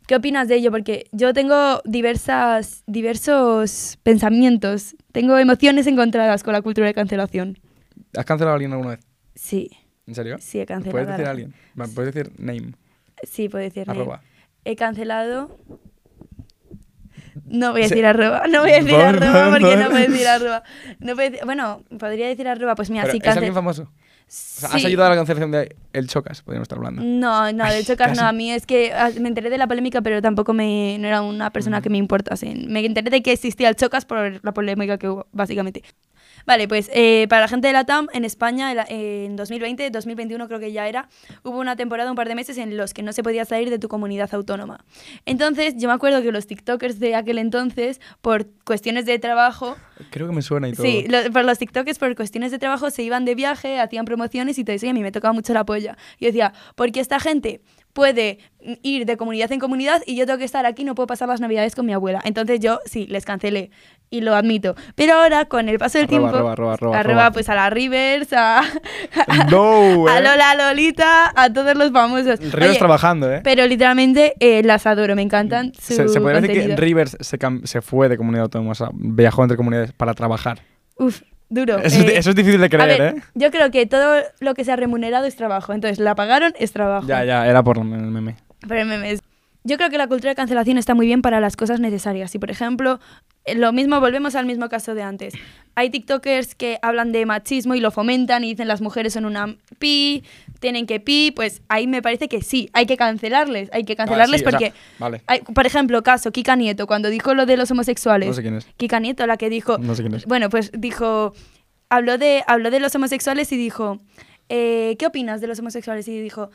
¿qué 0.07 0.15
opinas 0.15 0.47
de 0.47 0.55
ello? 0.55 0.71
Porque 0.71 1.07
yo 1.11 1.33
tengo 1.33 1.81
diversas, 1.85 2.83
diversos 2.87 3.97
pensamientos, 4.03 4.95
tengo 5.11 5.37
emociones 5.37 5.87
encontradas 5.87 6.43
con 6.43 6.53
la 6.53 6.61
cultura 6.61 6.87
de 6.87 6.93
cancelación. 6.93 7.59
¿Has 8.15 8.25
cancelado 8.25 8.51
a 8.51 8.55
alguien 8.55 8.71
alguna 8.73 8.91
vez? 8.91 8.99
Sí, 9.35 9.69
¿En 10.07 10.15
serio? 10.15 10.37
sí 10.39 10.59
he 10.59 10.65
cancelado. 10.65 10.91
¿Puedes 10.91 11.07
decir 11.09 11.25
a 11.25 11.31
alguien. 11.31 11.53
¿Puedes 11.93 12.13
decir 12.13 12.31
name? 12.39 12.73
Sí, 13.23 13.49
puedo 13.49 13.63
decir. 13.63 13.87
name. 13.87 13.99
Arroba. 14.01 14.21
He 14.63 14.75
cancelado. 14.75 15.57
No 17.45 17.71
voy 17.73 17.81
a 17.81 17.87
decir 17.89 18.05
arroba, 18.05 18.43
no 18.47 18.61
voy 18.61 18.71
a 18.71 18.75
decir 18.81 18.95
arroba 18.95 19.49
porque 19.51 19.75
no 19.75 19.89
puedo 19.89 20.07
decir 20.09 20.27
arroba. 20.27 20.63
No 20.99 21.15
puedo 21.15 21.29
decir- 21.29 21.45
bueno, 21.45 21.83
podría 21.99 22.27
decir 22.27 22.47
arroba, 22.47 22.75
pues 22.75 22.89
mira, 22.89 23.03
Pero, 23.03 23.11
sí 23.11 23.17
¿Es 23.17 23.23
cancel- 23.23 23.37
alguien 23.37 23.53
famoso? 23.53 23.91
O 24.27 24.31
sea, 24.37 24.69
¿Has 24.69 24.81
Sí. 24.81 24.87
ayudado 24.87 25.07
a 25.07 25.09
la 25.11 25.15
cancelación 25.17 25.51
de 25.51 25.75
El 25.93 26.07
Chocas? 26.07 26.41
Podríamos 26.41 26.65
estar 26.65 26.77
hablando. 26.77 27.01
No, 27.03 27.51
no, 27.53 27.65
de 27.65 27.77
hecho, 27.79 27.95
casi. 27.95 28.19
no, 28.19 28.27
a 28.27 28.31
mí 28.31 28.51
es 28.51 28.65
que 28.65 28.91
ah, 28.93 29.11
me 29.19 29.27
enteré 29.29 29.49
de 29.49 29.57
la 29.57 29.67
polémica, 29.67 30.01
pero 30.01 30.21
tampoco 30.21 30.53
me, 30.53 30.97
no 30.99 31.07
era 31.07 31.21
una 31.21 31.51
persona 31.51 31.81
que 31.81 31.89
me 31.89 31.97
importase. 31.97 32.53
Me 32.67 32.83
enteré 32.85 33.09
de 33.11 33.21
que 33.21 33.31
existía 33.31 33.69
el 33.69 33.75
Chocas 33.75 34.03
por 34.05 34.43
la 34.43 34.53
polémica 34.53 34.97
que 34.97 35.07
hubo, 35.09 35.27
básicamente. 35.31 35.83
Vale, 36.45 36.67
pues 36.67 36.89
eh, 36.93 37.25
para 37.29 37.41
la 37.41 37.47
gente 37.47 37.67
de 37.67 37.73
la 37.73 37.85
TAM, 37.85 38.07
en 38.13 38.23
España, 38.25 38.71
en 38.87 39.35
2020, 39.35 39.89
2021 39.89 40.47
creo 40.47 40.59
que 40.59 40.71
ya 40.71 40.87
era, 40.87 41.09
hubo 41.43 41.59
una 41.59 41.75
temporada, 41.75 42.09
un 42.11 42.15
par 42.15 42.27
de 42.27 42.35
meses 42.35 42.57
en 42.57 42.77
los 42.77 42.93
que 42.93 43.01
no 43.03 43.13
se 43.13 43.23
podía 43.23 43.45
salir 43.45 43.69
de 43.69 43.79
tu 43.79 43.87
comunidad 43.87 44.29
autónoma. 44.33 44.83
Entonces, 45.25 45.75
yo 45.77 45.87
me 45.87 45.93
acuerdo 45.95 46.21
que 46.21 46.31
los 46.31 46.47
TikTokers 46.47 46.99
de 46.99 47.15
aquel 47.15 47.37
entonces, 47.39 47.99
por 48.21 48.47
cuestiones 48.63 49.05
de 49.05 49.17
trabajo, 49.19 49.75
Creo 50.09 50.27
que 50.27 50.35
me 50.35 50.41
suena 50.41 50.67
y 50.67 50.73
todo. 50.73 50.85
Sí, 50.85 51.05
lo- 51.07 51.31
por 51.31 51.45
los 51.45 51.57
TikTokers 51.57 51.97
por 51.99 52.13
cuestiones 52.15 52.51
de 52.51 52.59
trabajo 52.59 52.89
se 52.89 53.01
iban 53.01 53.23
de 53.25 53.33
viaje, 53.33 53.79
hacían 53.79 54.05
promociones 54.05 54.57
y 54.59 54.65
eso 54.67 54.85
y 54.85 54.89
a 54.89 54.93
mí 54.93 55.01
me 55.01 55.11
tocaba 55.11 55.33
mucho 55.33 55.53
la 55.53 55.65
polla. 55.65 55.97
Y 56.19 56.25
yo 56.25 56.27
decía, 56.29 56.53
porque 56.75 56.99
esta 56.99 57.19
gente 57.19 57.61
puede 57.93 58.39
ir 58.83 59.05
de 59.05 59.15
comunidad 59.15 59.51
en 59.53 59.59
comunidad 59.61 60.01
y 60.05 60.17
yo 60.17 60.25
tengo 60.25 60.37
que 60.37 60.43
estar 60.43 60.65
aquí, 60.65 60.83
no 60.83 60.95
puedo 60.95 61.07
pasar 61.07 61.29
las 61.29 61.39
navidades 61.39 61.75
con 61.75 61.85
mi 61.85 61.93
abuela. 61.93 62.19
Entonces 62.25 62.59
yo 62.59 62.81
sí, 62.85 63.07
les 63.07 63.23
cancelé 63.23 63.71
y 64.09 64.21
lo 64.21 64.35
admito. 64.35 64.75
Pero 64.95 65.13
ahora, 65.15 65.45
con 65.45 65.67
el 65.69 65.77
paso 65.79 65.97
del 65.97 66.05
Arroba, 66.07 66.31
tiempo, 66.31 66.47
arroba, 66.49 66.73
arroba, 66.73 66.99
arroba. 66.99 67.31
pues 67.31 67.49
a 67.49 67.55
la 67.55 67.69
Rivers, 67.69 68.31
a, 68.33 68.61
No, 69.51 70.07
a 70.07 70.19
eh. 70.19 70.21
Lola 70.23 70.55
Lolita, 70.55 71.31
a 71.35 71.51
todos 71.51 71.75
los 71.75 71.91
famosos. 71.91 72.39
Rivers 72.39 72.69
Oye, 72.71 72.79
trabajando, 72.79 73.31
¿eh? 73.31 73.41
Pero 73.43 73.65
literalmente 73.67 74.35
eh, 74.39 74.61
las 74.63 74.85
adoro, 74.85 75.15
me 75.15 75.21
encantan 75.21 75.73
su 75.73 75.93
Se, 75.93 76.07
se 76.07 76.21
podría 76.21 76.41
decir 76.41 76.67
que. 76.67 76.75
Rivers 76.75 77.17
se, 77.19 77.37
se 77.63 77.81
fue 77.81 78.09
de 78.09 78.17
comunidad 78.17 78.43
autónoma, 78.43 78.71
o 78.71 78.75
sea, 78.75 78.89
viajó 78.93 79.43
entre 79.43 79.57
comunidades 79.57 79.91
para 79.93 80.13
trabajar. 80.13 80.59
Uf, 80.97 81.21
duro. 81.49 81.77
Eso, 81.79 81.99
es, 81.99 82.05
Eh, 82.09 82.17
eso 82.17 82.29
es 82.29 82.35
difícil 82.35 82.59
de 82.59 82.65
A 82.67 82.69
creer, 82.69 83.01
ver, 83.01 83.15
¿eh? 83.17 83.21
yo 83.33 83.51
creo 83.51 83.69
que 83.71 83.85
todo 83.85 84.21
lo 84.39 84.53
que 84.53 84.63
se 84.63 84.71
ha 84.71 84.75
remunerado 84.75 85.25
es 85.25 85.35
trabajo. 85.35 85.73
Entonces, 85.73 85.99
la 85.99 86.15
pagaron, 86.15 86.53
es 86.57 86.71
trabajo. 86.71 87.05
Ya, 87.07 87.23
ya, 87.25 87.47
era 87.47 87.63
por 87.63 87.77
el 87.77 87.83
meme. 87.85 88.35
Pero 88.67 88.81
el 88.81 88.87
meme 88.87 89.11
es- 89.11 89.21
Yo 89.67 89.77
creo 89.77 89.89
que 89.89 89.97
la 89.97 90.07
cultura 90.07 90.29
de 90.29 90.35
cancelación 90.35 90.77
está 90.77 90.93
muy 90.93 91.07
bien 91.07 91.21
para 91.23 91.39
las 91.41 91.57
cosas 91.57 91.79
necesarias. 91.79 92.33
Y, 92.35 92.39
por 92.39 92.51
ejemplo, 92.51 92.99
eh, 93.45 93.55
lo 93.55 93.73
mismo, 93.73 93.99
volvemos 93.99 94.35
al 94.35 94.45
mismo 94.45 94.69
caso 94.69 94.93
de 94.93 95.01
antes. 95.01 95.33
Hay 95.73 95.89
TikTokers 95.89 96.53
que 96.53 96.77
hablan 96.83 97.11
de 97.11 97.25
machismo 97.25 97.73
y 97.73 97.79
lo 97.79 97.89
fomentan 97.89 98.43
y 98.43 98.49
dicen 98.51 98.67
las 98.67 98.79
mujeres 98.81 99.13
son 99.13 99.25
una 99.25 99.55
pi, 99.79 100.23
tienen 100.59 100.85
que 100.85 100.99
pi. 100.99 101.31
Pues 101.35 101.63
ahí 101.67 101.87
me 101.87 102.03
parece 102.03 102.27
que 102.29 102.41
sí, 102.43 102.69
hay 102.73 102.85
que 102.85 102.95
cancelarles. 102.95 103.69
Hay 103.73 103.83
que 103.85 103.95
cancelarles 103.95 104.41
sí, 104.41 104.45
o 104.45 104.49
sea, 104.51 104.59
porque, 104.59 104.73
vale. 104.99 105.21
hay- 105.25 105.41
por 105.41 105.65
ejemplo, 105.65 106.03
caso 106.03 106.31
Kika 106.31 106.55
Nieto, 106.55 106.85
cuando 106.85 107.09
dijo 107.09 107.33
lo 107.33 107.45
de 107.47 107.57
los 107.57 107.71
homosexuales. 107.71 108.27
No 108.29 108.33
sé 108.35 108.43
quién 108.43 108.55
es. 108.55 108.67
Kika 108.77 108.99
Nieto, 108.99 109.25
la 109.25 109.37
que 109.37 109.49
dijo. 109.49 109.79
No 109.79 109.95
sé 109.95 110.03
quién 110.03 110.13
es. 110.13 110.25
Bueno, 110.25 110.49
pues 110.49 110.71
dijo. 110.77 111.33
Habló 111.89 112.17
de, 112.19 112.43
habló 112.47 112.69
de 112.71 112.79
los 112.79 112.93
homosexuales 112.95 113.51
y 113.51 113.57
dijo. 113.57 113.97
eh, 114.49 114.95
¿Qué 114.99 115.07
opinas 115.07 115.41
de 115.41 115.47
los 115.47 115.57
homosexuales? 115.59 116.07
Y 116.07 116.19
dijo. 116.21 116.51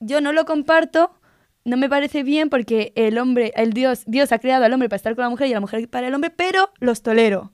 Yo 0.00 0.20
no 0.20 0.32
lo 0.32 0.44
comparto. 0.46 1.12
No 1.64 1.76
me 1.76 1.88
parece 1.88 2.22
bien 2.22 2.48
porque 2.48 2.92
el 2.96 3.18
hombre, 3.18 3.52
el 3.54 3.72
Dios, 3.72 4.04
Dios 4.06 4.32
ha 4.32 4.38
creado 4.38 4.64
al 4.64 4.72
hombre 4.72 4.88
para 4.88 4.96
estar 4.96 5.14
con 5.14 5.24
la 5.24 5.30
mujer 5.30 5.48
y 5.48 5.50
a 5.52 5.54
la 5.54 5.60
mujer 5.60 5.88
para 5.88 6.06
el 6.08 6.14
hombre, 6.14 6.30
pero 6.30 6.70
los 6.80 7.02
tolero. 7.02 7.52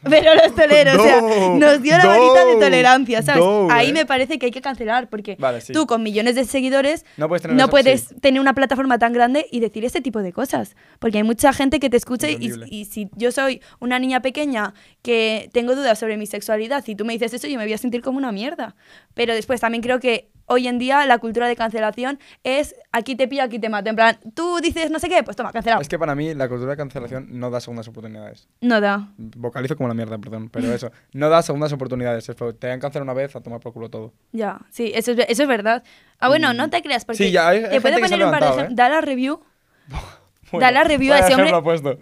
Pero 0.08 0.34
los 0.34 0.54
tolero, 0.54 0.98
o 0.98 1.04
sea, 1.04 1.20
No, 1.20 1.58
nos 1.58 1.82
dio 1.82 1.92
la 1.98 2.06
varita 2.06 2.46
de 2.46 2.54
no, 2.54 2.58
tolerancia, 2.58 3.20
¿sabes? 3.20 3.44
no, 3.44 3.68
Ahí 3.70 3.90
eh. 3.90 3.92
me 3.92 4.06
parece 4.06 4.38
que 4.38 4.46
hay 4.46 4.50
que 4.50 4.62
cancelar 4.62 5.10
porque 5.10 5.36
Vale, 5.38 5.60
sí. 5.60 5.74
tú 5.74 5.86
con 5.86 6.02
millones 6.02 6.36
de 6.36 6.46
seguidores 6.46 7.04
No 7.18 7.28
puedes 7.28 7.42
tener 7.42 7.54
no 7.54 7.64
eso, 7.64 7.70
puedes 7.70 8.00
sí. 8.04 8.14
tener 8.14 8.40
una 8.40 8.54
plataforma 8.54 8.98
tan 8.98 9.12
grande 9.12 9.46
y 9.50 9.60
decir 9.60 9.84
ese 9.84 10.00
tipo 10.00 10.22
de 10.22 10.32
cosas. 10.32 10.74
Porque 11.00 11.18
hay 11.18 11.24
mucha 11.24 11.52
gente 11.52 11.80
que 11.80 11.90
te 11.90 11.98
escucha 11.98 12.28
y 12.30 12.86
si 12.86 13.10
yo 13.14 13.30
soy 13.30 13.60
una 13.78 13.98
niña 13.98 14.22
pequeña 14.22 14.72
que 15.02 15.50
tengo 15.52 15.76
dudas 15.76 15.98
sobre 15.98 16.16
mi 16.16 16.24
sexualidad 16.26 16.82
y 16.86 16.94
tú 16.96 17.04
me 17.04 17.12
dices 17.12 17.34
eso, 17.34 17.46
yo 17.46 17.58
me 17.58 17.64
voy 17.64 17.74
a 17.74 17.78
sentir 17.78 18.00
como 18.00 18.16
una 18.16 18.32
mierda. 18.32 18.76
Pero 19.12 19.34
después 19.34 19.60
también 19.60 19.82
creo 19.82 20.00
que 20.00 20.30
hoy 20.50 20.68
en 20.68 20.78
día 20.78 21.06
la 21.06 21.18
cultura 21.18 21.46
de 21.48 21.56
cancelación 21.56 22.18
es 22.44 22.74
aquí 22.92 23.14
te 23.16 23.26
pillo, 23.28 23.42
aquí 23.44 23.58
te 23.58 23.68
mato. 23.68 23.88
En 23.88 23.96
plan, 23.96 24.18
tú 24.34 24.58
dices 24.60 24.90
no 24.90 24.98
sé 24.98 25.08
qué, 25.08 25.22
pues 25.22 25.36
toma, 25.36 25.52
cancelado. 25.52 25.80
Es 25.80 25.88
que 25.88 25.98
para 25.98 26.14
mí 26.14 26.34
la 26.34 26.48
cultura 26.48 26.72
de 26.72 26.76
cancelación 26.76 27.28
no 27.30 27.50
da 27.50 27.60
segundas 27.60 27.86
oportunidades. 27.88 28.48
No 28.60 28.80
da. 28.80 29.08
Vocalizo 29.16 29.76
como 29.76 29.88
la 29.88 29.94
mierda, 29.94 30.18
perdón, 30.18 30.48
pero 30.50 30.72
eso. 30.72 30.90
No 31.12 31.28
da 31.30 31.40
segundas 31.42 31.72
oportunidades. 31.72 32.28
Es 32.28 32.36
Te 32.58 32.70
han 32.70 32.80
cancelado 32.80 33.04
una 33.04 33.14
vez 33.14 33.34
a 33.36 33.40
tomar 33.40 33.60
por 33.60 33.72
culo 33.72 33.88
todo. 33.88 34.12
Ya, 34.32 34.58
sí, 34.70 34.92
eso 34.94 35.12
es, 35.12 35.18
eso 35.28 35.42
es 35.42 35.48
verdad. 35.48 35.82
Ah, 36.18 36.28
bueno, 36.28 36.52
Mm. 36.52 36.56
no 36.56 36.68
te 36.70 36.82
creas, 36.82 37.04
porque 37.04 37.24
Sí, 37.24 37.30
ya, 37.30 37.48
hay- 37.48 37.64
hay 37.64 37.70
te 37.70 37.80
puedo 37.80 37.98
poner 38.00 38.24
un 38.24 38.30
par 38.30 38.56
de. 38.56 38.62
¿eh? 38.64 38.68
Da 38.72 38.88
la 38.88 39.00
review. 39.00 39.40
Bueno, 40.52 40.66
da 40.66 40.72
la 40.72 40.82
review 40.82 41.12
a 41.14 41.18
ese 41.20 41.32
hombre. 41.36 41.52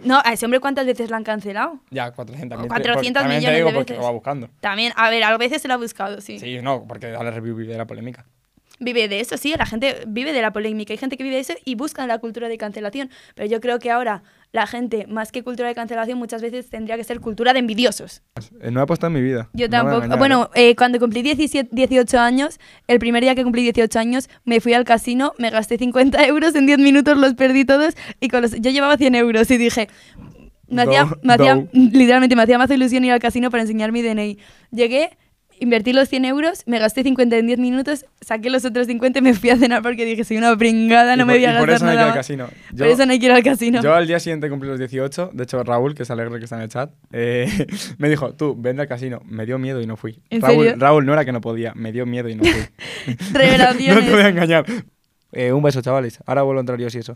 No, 0.05 0.19
a 0.25 0.33
ese 0.33 0.43
hombre, 0.45 0.59
¿cuántas 0.59 0.83
veces 0.87 1.11
la 1.11 1.17
han 1.17 1.23
cancelado? 1.23 1.81
Ya, 1.91 2.09
400 2.11 2.57
mil. 2.57 2.67
400 2.67 3.21
también 3.21 3.41
millones 3.41 3.53
te 3.53 3.57
digo 3.57 3.69
de 3.69 3.75
porque 3.75 3.93
veces. 3.93 4.01
lo 4.01 4.05
va 4.05 4.11
buscando. 4.11 4.49
También, 4.59 4.91
a 4.95 5.07
ver, 5.11 5.23
a 5.23 5.37
veces 5.37 5.61
se 5.61 5.67
lo 5.67 5.75
ha 5.75 5.77
buscado, 5.77 6.19
sí. 6.19 6.39
Sí, 6.39 6.57
no, 6.59 6.83
porque 6.87 7.07
a 7.13 7.21
la 7.23 7.29
review 7.29 7.55
vive 7.55 7.73
de 7.73 7.77
la 7.77 7.85
polémica. 7.85 8.25
Vive 8.79 9.07
de 9.09 9.19
eso, 9.19 9.35
sí, 9.37 9.53
la 9.57 9.65
gente 9.65 10.03
vive 10.07 10.31
de 10.31 10.41
la 10.41 10.53
polémica. 10.53 10.93
Hay 10.93 10.97
gente 10.97 11.17
que 11.17 11.23
vive 11.23 11.35
de 11.35 11.41
eso 11.41 11.53
y 11.65 11.75
busca 11.75 12.07
la 12.07 12.17
cultura 12.19 12.47
de 12.47 12.57
cancelación. 12.57 13.09
Pero 13.35 13.49
yo 13.49 13.59
creo 13.59 13.77
que 13.79 13.91
ahora 13.91 14.23
la 14.53 14.67
gente, 14.67 15.05
más 15.07 15.31
que 15.33 15.43
cultura 15.43 15.67
de 15.67 15.75
cancelación, 15.75 16.17
muchas 16.17 16.41
veces 16.41 16.69
tendría 16.69 16.95
que 16.95 17.03
ser 17.03 17.19
cultura 17.19 17.51
de 17.53 17.59
envidiosos. 17.59 18.21
Eh, 18.61 18.71
No 18.71 18.79
he 18.79 18.83
apostado 18.83 19.07
en 19.15 19.21
mi 19.21 19.27
vida. 19.27 19.49
Yo 19.53 19.69
tampoco. 19.69 20.17
bueno, 20.17 20.49
eh, 20.55 20.75
cuando 20.75 20.97
cumplí 20.99 21.21
17, 21.21 21.69
18 21.71 22.19
años, 22.19 22.57
el 22.87 22.99
primer 22.99 23.21
día 23.21 23.35
que 23.35 23.43
cumplí 23.43 23.63
18 23.63 23.99
años, 23.99 24.29
me 24.45 24.61
fui 24.61 24.73
al 24.73 24.85
casino, 24.85 25.33
me 25.37 25.49
gasté 25.49 25.77
50 25.77 26.23
euros, 26.27 26.55
en 26.55 26.65
10 26.65 26.79
minutos 26.79 27.17
los 27.17 27.33
perdí 27.33 27.65
todos 27.65 27.95
y 28.21 28.29
con 28.29 28.41
los, 28.43 28.53
yo 28.53 28.71
llevaba 28.71 28.97
100 28.97 29.15
euros 29.15 29.51
y 29.51 29.57
dije... 29.57 29.89
Me 30.71 30.83
hacía, 30.83 31.03
Do- 31.05 31.17
me 31.23 31.33
hacía- 31.33 31.67
literalmente 31.73 32.35
me 32.35 32.43
hacía 32.43 32.59
más 32.59 32.69
ilusión 32.69 33.03
ir 33.03 33.11
al 33.11 33.19
casino 33.19 33.49
para 33.49 33.63
enseñar 33.63 33.91
mi 33.91 34.03
DNI. 34.03 34.37
Llegué, 34.71 35.17
invertí 35.59 35.93
los 35.93 36.09
100 36.09 36.25
euros, 36.25 36.63
me 36.65 36.79
gasté 36.79 37.03
50 37.03 37.37
en 37.37 37.47
10 37.47 37.59
minutos, 37.59 38.05
saqué 38.21 38.49
los 38.49 38.65
otros 38.65 38.87
50 38.87 39.19
y 39.19 39.21
me 39.21 39.33
fui 39.33 39.49
a 39.49 39.57
cenar 39.57 39.81
porque 39.81 40.05
dije, 40.05 40.23
soy 40.23 40.37
una 40.37 40.55
pringada, 40.57 41.15
no 41.15 41.25
me 41.25 41.33
por- 41.33 41.39
voy 41.41 41.45
a 41.45 41.53
y 41.55 41.57
por 41.59 41.69
gastar 41.69 41.75
eso 41.75 41.85
no 41.85 41.91
hay 41.91 41.95
que 41.97 41.99
ir 41.99 41.99
nada 41.99 42.11
al 42.11 42.17
casino. 42.17 42.45
Por 42.47 42.77
Yo- 42.77 42.85
eso 42.85 43.05
no 43.05 43.11
hay 43.11 43.19
que 43.19 43.25
ir 43.25 43.31
al 43.31 43.43
casino. 43.43 43.81
Yo 43.81 43.93
al 43.93 44.07
día 44.07 44.19
siguiente 44.19 44.49
cumplí 44.49 44.69
los 44.69 44.79
18. 44.79 45.31
De 45.33 45.43
hecho, 45.43 45.63
Raúl, 45.63 45.93
que 45.95 46.03
es 46.03 46.11
alegre 46.11 46.37
que 46.39 46.45
está 46.45 46.55
en 46.57 46.61
el 46.63 46.69
chat, 46.69 46.91
eh, 47.11 47.67
me 47.97 48.09
dijo, 48.09 48.33
tú, 48.33 48.55
vende 48.57 48.81
al 48.81 48.87
casino. 48.87 49.21
Me 49.25 49.45
dio 49.45 49.59
miedo 49.59 49.81
y 49.81 49.85
no 49.85 49.97
fui. 49.97 50.19
¿En 50.29 50.41
Raúl, 50.41 50.65
serio? 50.65 50.75
Raúl 50.79 51.05
no 51.05 51.13
era 51.13 51.25
que 51.25 51.31
no 51.31 51.41
podía, 51.41 51.73
me 51.75 51.91
dio 51.91 52.05
miedo 52.05 52.29
y 52.29 52.35
no 52.35 52.43
fui. 52.43 53.15
Revelaciones. 53.33 53.95
no 54.03 54.09
te 54.09 54.15
voy 54.15 54.23
a 54.23 54.29
engañar. 54.29 54.65
Eh, 55.31 55.51
un 55.53 55.61
beso, 55.61 55.81
chavales. 55.81 56.19
Ahora 56.25 56.41
vuelvo 56.43 56.59
a 56.59 56.61
entrar 56.61 56.79
yo 56.79 56.89
si 56.89 56.97
eso. 56.99 57.15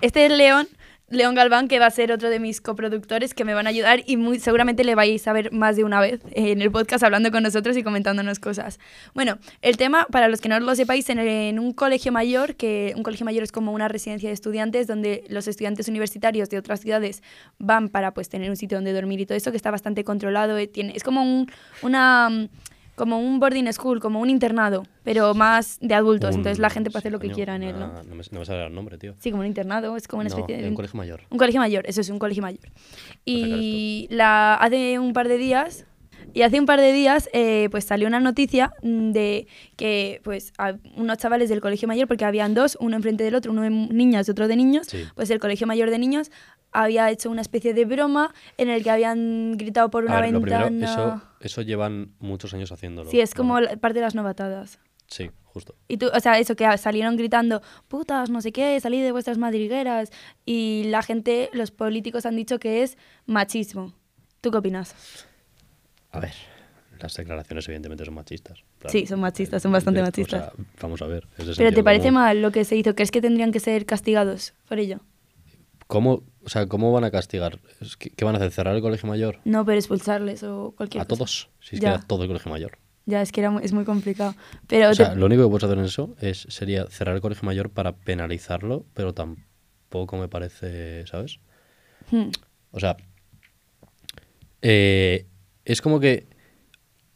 Este 0.00 0.26
es 0.26 0.32
León, 0.32 0.66
León 1.08 1.34
Galván, 1.34 1.68
que 1.68 1.78
va 1.78 1.86
a 1.86 1.90
ser 1.90 2.12
otro 2.12 2.30
de 2.30 2.40
mis 2.40 2.60
coproductores 2.60 3.34
que 3.34 3.44
me 3.44 3.52
van 3.52 3.66
a 3.66 3.70
ayudar 3.70 4.02
y 4.06 4.16
muy 4.16 4.38
seguramente 4.38 4.84
le 4.84 4.94
vais 4.94 5.26
a 5.28 5.32
ver 5.32 5.52
más 5.52 5.76
de 5.76 5.84
una 5.84 6.00
vez 6.00 6.20
en 6.32 6.62
el 6.62 6.70
podcast 6.70 7.04
hablando 7.04 7.30
con 7.30 7.42
nosotros 7.42 7.76
y 7.76 7.82
comentándonos 7.82 8.38
cosas. 8.38 8.80
Bueno, 9.14 9.38
el 9.60 9.76
tema, 9.76 10.06
para 10.10 10.28
los 10.28 10.40
que 10.40 10.48
no 10.48 10.58
lo 10.58 10.74
sepáis, 10.74 11.08
en, 11.10 11.18
en 11.18 11.58
un 11.58 11.72
colegio 11.72 12.10
mayor, 12.10 12.56
que 12.56 12.94
un 12.96 13.02
colegio 13.02 13.24
mayor 13.26 13.44
es 13.44 13.52
como 13.52 13.72
una 13.72 13.88
residencia 13.88 14.30
de 14.30 14.34
estudiantes 14.34 14.86
donde 14.86 15.24
los 15.28 15.46
estudiantes 15.46 15.88
universitarios 15.88 16.48
de 16.48 16.58
otras 16.58 16.80
ciudades 16.80 17.22
van 17.58 17.90
para 17.90 18.14
pues 18.14 18.30
tener 18.30 18.48
un 18.48 18.56
sitio 18.56 18.78
donde 18.78 18.92
dormir 18.92 19.20
y 19.20 19.26
todo 19.26 19.36
eso, 19.36 19.50
que 19.50 19.58
está 19.58 19.70
bastante 19.70 20.04
controlado, 20.04 20.56
eh, 20.56 20.66
tiene, 20.66 20.94
es 20.96 21.04
como 21.04 21.22
un, 21.22 21.50
una... 21.82 22.48
como 22.94 23.18
un 23.18 23.40
boarding 23.40 23.72
school, 23.72 24.00
como 24.00 24.20
un 24.20 24.30
internado, 24.30 24.84
pero 25.02 25.34
más 25.34 25.78
de 25.80 25.94
adultos. 25.94 26.30
Un- 26.34 26.40
Entonces 26.40 26.58
la 26.58 26.70
gente 26.70 26.90
puede 26.90 27.00
hacer 27.00 27.12
lo 27.12 27.18
que 27.18 27.26
coño, 27.28 27.34
quiera 27.34 27.56
en 27.56 27.62
él, 27.64 27.78
¿no? 27.78 27.88
me, 28.04 28.22
no 28.30 28.38
me 28.40 28.44
sale 28.46 28.66
el 28.66 28.74
nombre, 28.74 28.98
tío. 28.98 29.14
Sí, 29.18 29.30
como 29.30 29.40
un 29.42 29.46
internado, 29.46 29.96
es 29.96 30.06
como 30.08 30.20
una 30.20 30.28
especie 30.28 30.56
de... 30.58 30.68
un 30.68 30.74
colegio 30.74 30.96
mayor. 30.96 31.20
Un 31.30 31.38
colegio 31.38 31.60
mayor, 31.60 31.84
eso 31.86 32.00
es 32.00 32.08
un 32.10 32.18
colegio 32.18 32.42
mayor. 32.42 32.60
Y 33.24 34.06
la, 34.10 34.54
hace 34.54 34.98
un 34.98 35.12
par 35.12 35.28
de 35.28 35.38
días, 35.38 35.86
y 36.32 36.42
hace 36.42 36.58
un 36.58 36.66
par 36.66 36.80
de 36.80 36.92
días, 36.92 37.28
eh, 37.32 37.68
pues 37.70 37.84
salió 37.84 38.08
una 38.08 38.18
noticia 38.18 38.72
de 38.82 39.46
que, 39.76 40.20
pues, 40.24 40.52
a 40.58 40.74
unos 40.96 41.18
chavales 41.18 41.48
del 41.48 41.60
colegio 41.60 41.86
mayor, 41.86 42.08
porque 42.08 42.24
habían 42.24 42.54
dos, 42.54 42.76
uno 42.80 42.96
enfrente 42.96 43.22
del 43.24 43.34
otro, 43.34 43.52
uno 43.52 43.62
de 43.62 43.70
niñas 43.70 44.26
y 44.26 44.30
otro 44.30 44.48
de 44.48 44.56
niños, 44.56 44.86
Sí. 44.88 45.04
pues 45.14 45.30
el 45.30 45.38
colegio 45.38 45.66
mayor 45.66 45.90
de 45.90 45.98
niños 45.98 46.30
había 46.74 47.10
hecho 47.10 47.30
una 47.30 47.40
especie 47.40 47.72
de 47.72 47.86
broma 47.86 48.34
en 48.58 48.68
el 48.68 48.82
que 48.82 48.90
habían 48.90 49.56
gritado 49.56 49.88
por 49.90 50.04
una 50.04 50.18
A 50.18 50.20
ver, 50.20 50.32
lo 50.32 50.40
ventana. 50.40 50.66
primero, 50.66 50.92
eso, 50.92 51.22
eso 51.40 51.62
llevan 51.62 52.12
muchos 52.18 52.52
años 52.52 52.70
haciéndolo. 52.72 53.10
Sí, 53.10 53.20
es 53.20 53.32
como 53.34 53.54
parte 53.80 53.94
de 53.94 54.00
las 54.02 54.14
novatadas. 54.14 54.78
Sí, 55.06 55.30
justo. 55.44 55.74
Y 55.88 55.98
tú, 55.98 56.10
o 56.12 56.20
sea, 56.20 56.38
eso 56.38 56.56
que 56.56 56.76
salieron 56.78 57.16
gritando, 57.16 57.62
putas, 57.88 58.28
no 58.30 58.40
sé 58.42 58.52
qué, 58.52 58.78
salid 58.80 59.02
de 59.02 59.12
vuestras 59.12 59.38
madrigueras. 59.38 60.10
Y 60.44 60.84
la 60.86 61.02
gente, 61.02 61.48
los 61.52 61.70
políticos 61.70 62.26
han 62.26 62.36
dicho 62.36 62.58
que 62.58 62.82
es 62.82 62.98
machismo. 63.26 63.92
¿Tú 64.40 64.50
qué 64.50 64.58
opinas? 64.58 64.94
A 66.10 66.20
ver, 66.20 66.32
las 67.00 67.14
declaraciones 67.14 67.66
evidentemente 67.68 68.04
son 68.04 68.14
machistas. 68.14 68.64
claro. 68.78 68.92
Sí, 68.92 69.06
son 69.06 69.20
machistas, 69.20 69.62
son 69.62 69.72
bastante 69.72 70.00
O 70.00 70.04
sea, 70.04 70.10
machistas. 70.10 70.52
vamos 70.80 71.02
a 71.02 71.06
ver. 71.06 71.28
¿Pero 71.56 71.72
te 71.72 71.84
parece 71.84 72.10
mal 72.10 72.40
lo 72.42 72.50
que 72.50 72.64
se 72.64 72.76
hizo? 72.76 72.94
¿Crees 72.94 73.10
que 73.10 73.20
tendrían 73.20 73.52
que 73.52 73.60
ser 73.60 73.84
castigados 73.86 74.54
por 74.68 74.78
ello? 74.78 75.00
¿Cómo, 75.86 76.22
o 76.44 76.48
sea, 76.48 76.66
¿Cómo 76.66 76.92
van 76.92 77.04
a 77.04 77.10
castigar? 77.10 77.58
¿Qué 77.98 78.24
van 78.24 78.34
a 78.34 78.38
hacer? 78.38 78.50
¿Cerrar 78.52 78.74
el 78.76 78.82
colegio 78.82 79.08
mayor? 79.08 79.40
No, 79.44 79.64
pero 79.64 79.78
expulsarles 79.78 80.42
o 80.42 80.74
cualquier 80.76 81.02
¿A 81.02 81.04
cosa. 81.06 81.18
todos? 81.18 81.50
Si 81.60 81.76
es 81.76 81.82
Ya. 81.82 81.90
que 81.90 81.94
era 81.96 82.06
todo 82.06 82.22
el 82.22 82.28
colegio 82.28 82.50
mayor. 82.50 82.78
Ya, 83.06 83.20
es 83.20 83.32
que 83.32 83.40
era, 83.42 83.54
es 83.62 83.72
muy 83.72 83.84
complicado. 83.84 84.34
Pero 84.66 84.86
O 84.86 84.90
te- 84.90 84.96
sea, 84.96 85.14
lo 85.14 85.26
único 85.26 85.42
que 85.42 85.48
puedes 85.48 85.64
hacer 85.64 85.78
en 85.78 85.84
eso 85.84 86.16
es, 86.20 86.46
sería 86.48 86.86
cerrar 86.86 87.14
el 87.14 87.20
colegio 87.20 87.44
mayor 87.44 87.70
para 87.70 87.92
penalizarlo, 87.96 88.86
pero 88.94 89.12
tampoco 89.12 90.16
me 90.16 90.28
parece, 90.28 91.06
¿sabes? 91.06 91.38
Hmm. 92.10 92.30
O 92.70 92.80
sea, 92.80 92.96
eh, 94.62 95.26
es 95.64 95.80
como 95.82 96.00
que 96.00 96.26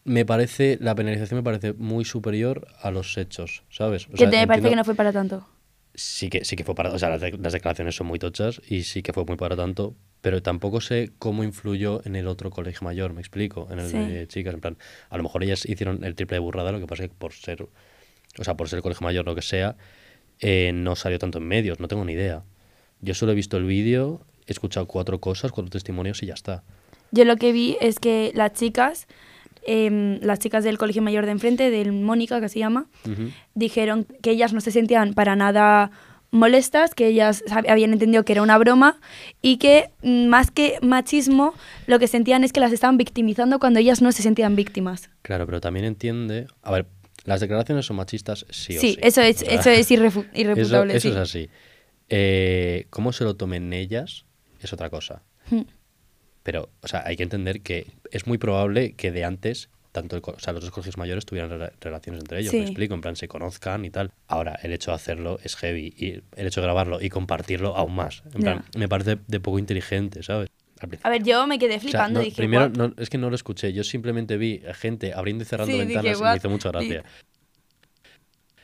me 0.04 0.24
parece, 0.24 0.78
la 0.80 0.94
penalización 0.94 1.38
me 1.38 1.42
parece 1.44 1.72
muy 1.74 2.04
superior 2.04 2.66
a 2.82 2.90
los 2.90 3.16
hechos, 3.18 3.62
¿sabes? 3.70 4.06
O 4.08 4.12
que 4.12 4.18
sea, 4.18 4.30
te 4.30 4.46
parece 4.46 4.70
que 4.70 4.76
no 4.76 4.84
fue 4.84 4.94
para 4.94 5.12
tanto. 5.12 5.46
Sí 6.00 6.30
que, 6.30 6.44
sí 6.44 6.54
que 6.54 6.62
fue 6.64 6.74
para... 6.74 6.90
O 6.92 6.98
sea, 6.98 7.08
las, 7.10 7.20
de- 7.20 7.36
las 7.38 7.52
declaraciones 7.52 7.96
son 7.96 8.06
muy 8.06 8.18
tochas 8.18 8.60
y 8.68 8.84
sí 8.84 9.02
que 9.02 9.12
fue 9.12 9.24
muy 9.24 9.36
para 9.36 9.56
tanto, 9.56 9.94
Pero 10.20 10.42
tampoco 10.42 10.80
sé 10.80 11.10
cómo 11.18 11.44
influyó 11.44 12.00
en 12.04 12.14
el 12.16 12.26
otro 12.26 12.50
colegio 12.50 12.80
mayor, 12.84 13.12
me 13.12 13.20
explico, 13.20 13.68
en 13.70 13.78
el 13.80 13.88
Sí. 13.90 13.96
de 13.98 14.26
chicas. 14.28 14.54
En 14.54 14.60
plan, 14.60 14.76
a 15.10 15.16
lo 15.16 15.22
mejor 15.24 15.42
ellas 15.44 15.64
hicieron 15.66 16.02
el 16.04 16.14
triple 16.14 16.36
de 16.36 16.40
burrada, 16.40 16.72
lo 16.72 16.80
que 16.80 16.86
pasa 16.86 17.04
es 17.04 17.10
que 17.10 17.14
por 17.16 17.32
ser, 17.32 17.62
o 17.62 18.44
sea, 18.44 18.56
por 18.56 18.68
ser 18.68 18.78
el 18.78 18.82
colegio 18.82 19.04
mayor, 19.04 19.24
lo 19.26 19.34
que 19.34 19.42
sea, 19.42 19.76
eh, 20.40 20.72
no 20.74 20.94
salió 20.96 21.18
tanto 21.18 21.38
en 21.38 21.44
medios, 21.48 21.78
no 21.80 21.88
tengo 21.88 22.04
ni 22.04 22.12
idea. 22.14 22.42
Yo 23.00 23.14
solo 23.14 23.32
he 23.32 23.34
visto 23.34 23.56
el 23.56 23.64
vídeo, 23.64 24.20
he 24.46 24.52
escuchado 24.52 24.86
cuatro 24.86 25.20
cosas, 25.20 25.52
cuatro 25.52 25.70
testimonios 25.70 26.22
y 26.22 26.26
ya 26.26 26.34
está. 26.34 26.62
Yo 27.10 27.24
lo 27.24 27.36
que 27.36 27.52
vi 27.52 27.76
es 27.80 27.98
que 28.00 28.32
las 28.34 28.52
chicas, 28.52 29.06
em, 29.70 30.18
las 30.22 30.38
chicas 30.38 30.64
del 30.64 30.78
colegio 30.78 31.02
mayor 31.02 31.26
de 31.26 31.32
enfrente, 31.32 31.70
del 31.70 31.92
Mónica, 31.92 32.40
que 32.40 32.48
se 32.48 32.58
llama, 32.58 32.86
dijeron 33.54 34.06
que 34.22 34.30
ellas 34.30 34.52
no 34.54 34.60
se 34.60 34.70
sentían 34.70 35.12
para 35.14 35.36
nada 35.36 35.90
molestas, 36.30 36.94
que 36.94 37.06
ellas 37.06 37.42
habían 37.68 37.92
entendido 37.92 38.24
que 38.24 38.32
era 38.32 38.42
una 38.42 38.58
broma 38.58 39.00
y 39.42 39.56
que 39.58 39.90
mm, 40.02 40.26
más 40.26 40.50
que 40.50 40.78
machismo, 40.82 41.54
lo 41.86 41.98
que 41.98 42.06
sentían 42.06 42.44
es 42.44 42.52
que 42.52 42.60
las 42.60 42.72
estaban 42.72 42.96
victimizando 42.98 43.58
cuando 43.58 43.78
ellas 43.80 44.02
no 44.02 44.12
se 44.12 44.22
sentían 44.22 44.54
víctimas. 44.56 45.10
Claro, 45.22 45.46
pero 45.46 45.60
también 45.60 45.86
entiende. 45.86 46.46
A 46.62 46.70
ver, 46.72 46.86
las 47.24 47.40
declaraciones 47.40 47.86
son 47.86 47.96
machistas, 47.96 48.44
sí 48.50 48.76
o 48.76 48.80
Sí, 48.80 48.92
sí. 48.94 48.98
eso 49.02 49.20
es, 49.22 49.42
O 49.42 49.46
sea, 49.46 49.54
eso 49.54 49.70
es 49.70 49.90
eso, 49.90 50.24
irrefutable. 50.34 50.96
eso 50.96 51.08
sí. 51.08 51.14
es 51.14 51.16
así. 51.16 51.48
Eh, 52.10 52.86
¿Cómo 52.90 53.12
se 53.12 53.24
lo 53.24 53.36
tomen 53.36 53.72
ellas? 53.72 54.24
Es 54.60 54.72
otra 54.72 54.90
cosa. 54.90 55.22
Mm. 55.50 55.62
Pero, 56.48 56.70
o 56.80 56.88
sea, 56.88 57.02
hay 57.04 57.14
que 57.18 57.24
entender 57.24 57.60
que 57.60 57.88
es 58.10 58.26
muy 58.26 58.38
probable 58.38 58.94
que 58.94 59.10
de 59.12 59.22
antes, 59.22 59.68
tanto 59.92 60.16
el 60.16 60.22
o 60.24 60.38
sea, 60.40 60.54
los 60.54 60.62
dos 60.62 60.70
colegios 60.70 60.96
mayores 60.96 61.26
tuvieran 61.26 61.50
rela- 61.50 61.72
relaciones 61.78 62.22
entre 62.22 62.38
ellos, 62.40 62.52
Sí. 62.52 62.56
me 62.56 62.62
explico, 62.64 62.94
en 62.94 63.02
plan 63.02 63.16
se 63.16 63.28
conozcan 63.28 63.84
y 63.84 63.90
tal. 63.90 64.12
Ahora, 64.28 64.58
el 64.62 64.72
hecho 64.72 64.90
de 64.90 64.94
hacerlo 64.94 65.38
es 65.44 65.56
heavy 65.56 65.92
y 65.94 66.22
el 66.40 66.46
hecho 66.46 66.62
de 66.62 66.66
grabarlo 66.66 67.02
y 67.02 67.10
compartirlo 67.10 67.76
aún 67.76 67.96
más. 67.96 68.22
En 68.34 68.40
plan, 68.40 68.64
me 68.78 68.88
parece 68.88 69.18
de 69.26 69.40
poco 69.40 69.58
inteligente, 69.58 70.22
¿sabes? 70.22 70.48
A 71.02 71.10
ver, 71.10 71.22
yo 71.22 71.46
me 71.46 71.58
quedé 71.58 71.74
O 71.76 71.80
sea, 71.80 71.90
flipando, 71.90 72.20
no, 72.20 72.24
dije, 72.24 72.36
primero, 72.38 72.94
es 72.96 73.10
que 73.10 73.18
no 73.18 73.28
lo 73.28 73.34
escuché. 73.36 73.74
Yo 73.74 73.84
simplemente 73.84 74.38
vi 74.38 74.62
gente 74.72 75.12
abriendo 75.12 75.42
y 75.42 75.46
cerrando 75.46 75.70
Sí, 75.74 75.78
dije, 75.82 75.96
ventanas 75.96 76.18
y 76.18 76.24
me 76.24 76.36
hizo 76.38 76.48
mucha 76.48 76.70
gracia. 76.70 77.04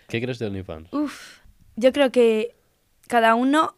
¿Qué 0.09 0.23
crees 0.23 0.39
de 0.39 0.47
OnlyFans? 0.47 0.91
Uf, 0.91 1.41
yo 1.77 1.93
creo 1.93 2.11
que 2.11 2.55
cada 3.09 3.35
uno 3.35 3.77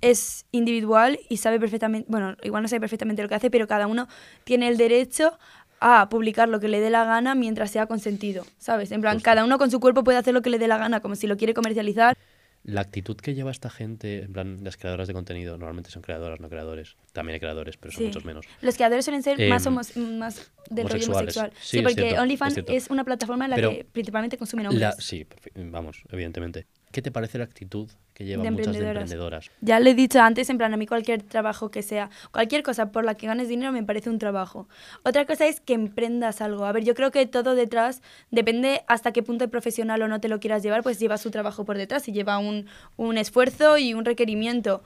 es 0.00 0.46
individual 0.52 1.18
y 1.28 1.38
sabe 1.38 1.58
perfectamente, 1.60 2.06
bueno, 2.10 2.36
igual 2.42 2.62
no 2.62 2.68
sabe 2.68 2.80
perfectamente 2.80 3.22
lo 3.22 3.28
que 3.28 3.34
hace, 3.36 3.50
pero 3.50 3.66
cada 3.66 3.86
uno 3.86 4.08
tiene 4.44 4.68
el 4.68 4.76
derecho 4.76 5.38
a 5.80 6.08
publicar 6.08 6.48
lo 6.48 6.60
que 6.60 6.68
le 6.68 6.80
dé 6.80 6.90
la 6.90 7.04
gana 7.04 7.34
mientras 7.34 7.70
sea 7.70 7.86
consentido, 7.86 8.44
¿sabes? 8.58 8.90
En 8.92 9.00
plan, 9.00 9.14
Justo. 9.14 9.24
cada 9.24 9.44
uno 9.44 9.58
con 9.58 9.70
su 9.70 9.80
cuerpo 9.80 10.04
puede 10.04 10.18
hacer 10.18 10.32
lo 10.34 10.42
que 10.42 10.50
le 10.50 10.58
dé 10.58 10.68
la 10.68 10.78
gana, 10.78 11.00
como 11.00 11.14
si 11.16 11.26
lo 11.26 11.36
quiere 11.36 11.52
comercializar. 11.54 12.16
La 12.62 12.80
actitud 12.80 13.16
que 13.16 13.34
lleva 13.34 13.50
esta 13.50 13.68
gente, 13.68 14.22
en 14.22 14.32
plan, 14.32 14.60
las 14.62 14.78
creadoras 14.78 15.06
de 15.06 15.12
contenido, 15.12 15.58
normalmente 15.58 15.90
son 15.90 16.00
creadoras, 16.00 16.40
no 16.40 16.48
creadores. 16.48 16.96
También 17.12 17.34
hay 17.34 17.40
creadores, 17.40 17.76
pero 17.76 17.92
son 17.92 17.98
Sí. 18.00 18.06
muchos 18.06 18.24
menos. 18.24 18.46
Los 18.62 18.76
creadores 18.76 19.04
suelen 19.04 19.22
ser 19.22 19.38
Em, 19.38 19.50
más, 19.50 19.66
homos- 19.66 19.94
más 19.98 20.50
del 20.70 20.88
rollo 20.88 21.04
homosexual. 21.10 21.52
Sí, 21.60 21.78
Sí, 21.78 21.82
porque 21.82 22.10
es 22.12 22.18
OnlyFans 22.18 22.60
es, 22.68 22.88
una 22.88 23.04
plataforma 23.04 23.44
en 23.44 23.50
la 23.50 23.56
Pero 23.56 23.70
que 23.70 23.84
principalmente 23.84 24.38
consumen 24.38 24.68
hombres. 24.68 24.80
La, 24.80 24.92
sí, 24.92 25.26
vamos, 25.56 26.02
evidentemente. 26.10 26.66
¿Qué 26.94 27.02
te 27.02 27.10
parece 27.10 27.38
la 27.38 27.44
actitud 27.44 27.90
que 28.14 28.24
llevan 28.24 28.44
De 28.44 28.50
muchas 28.52 28.78
de 28.78 28.86
emprendedoras. 28.86 29.50
Ya 29.60 29.80
le 29.80 29.90
he 29.90 29.94
dicho 29.94 30.20
antes, 30.20 30.48
en 30.48 30.58
plan, 30.58 30.72
a 30.72 30.76
mí 30.76 30.86
cualquier 30.86 31.24
trabajo 31.24 31.72
que 31.72 31.82
sea, 31.82 32.08
cualquier 32.30 32.62
cosa 32.62 32.92
por 32.92 33.04
la 33.04 33.16
que 33.16 33.26
ganes 33.26 33.48
dinero 33.48 33.72
me 33.72 33.82
parece 33.82 34.10
un 34.10 34.20
trabajo. 34.20 34.68
Otra 35.02 35.26
cosa 35.26 35.44
es 35.48 35.58
que 35.58 35.74
emprendas 35.74 36.40
algo. 36.40 36.66
A 36.66 36.70
ver, 36.70 36.84
yo 36.84 36.94
creo 36.94 37.10
que 37.10 37.26
todo 37.26 37.56
detrás, 37.56 38.00
depende 38.30 38.84
hasta 38.86 39.10
qué 39.10 39.24
punto 39.24 39.44
de 39.44 39.48
profesional 39.48 40.02
o 40.02 40.06
no 40.06 40.20
te 40.20 40.28
lo 40.28 40.38
quieras 40.38 40.62
llevar, 40.62 40.84
pues 40.84 41.00
lleva 41.00 41.18
su 41.18 41.32
trabajo 41.32 41.64
por 41.64 41.76
detrás 41.76 42.06
y 42.06 42.12
lleva 42.12 42.38
un, 42.38 42.66
un 42.96 43.18
esfuerzo 43.18 43.76
y 43.76 43.92
un 43.92 44.04
requerimiento. 44.04 44.84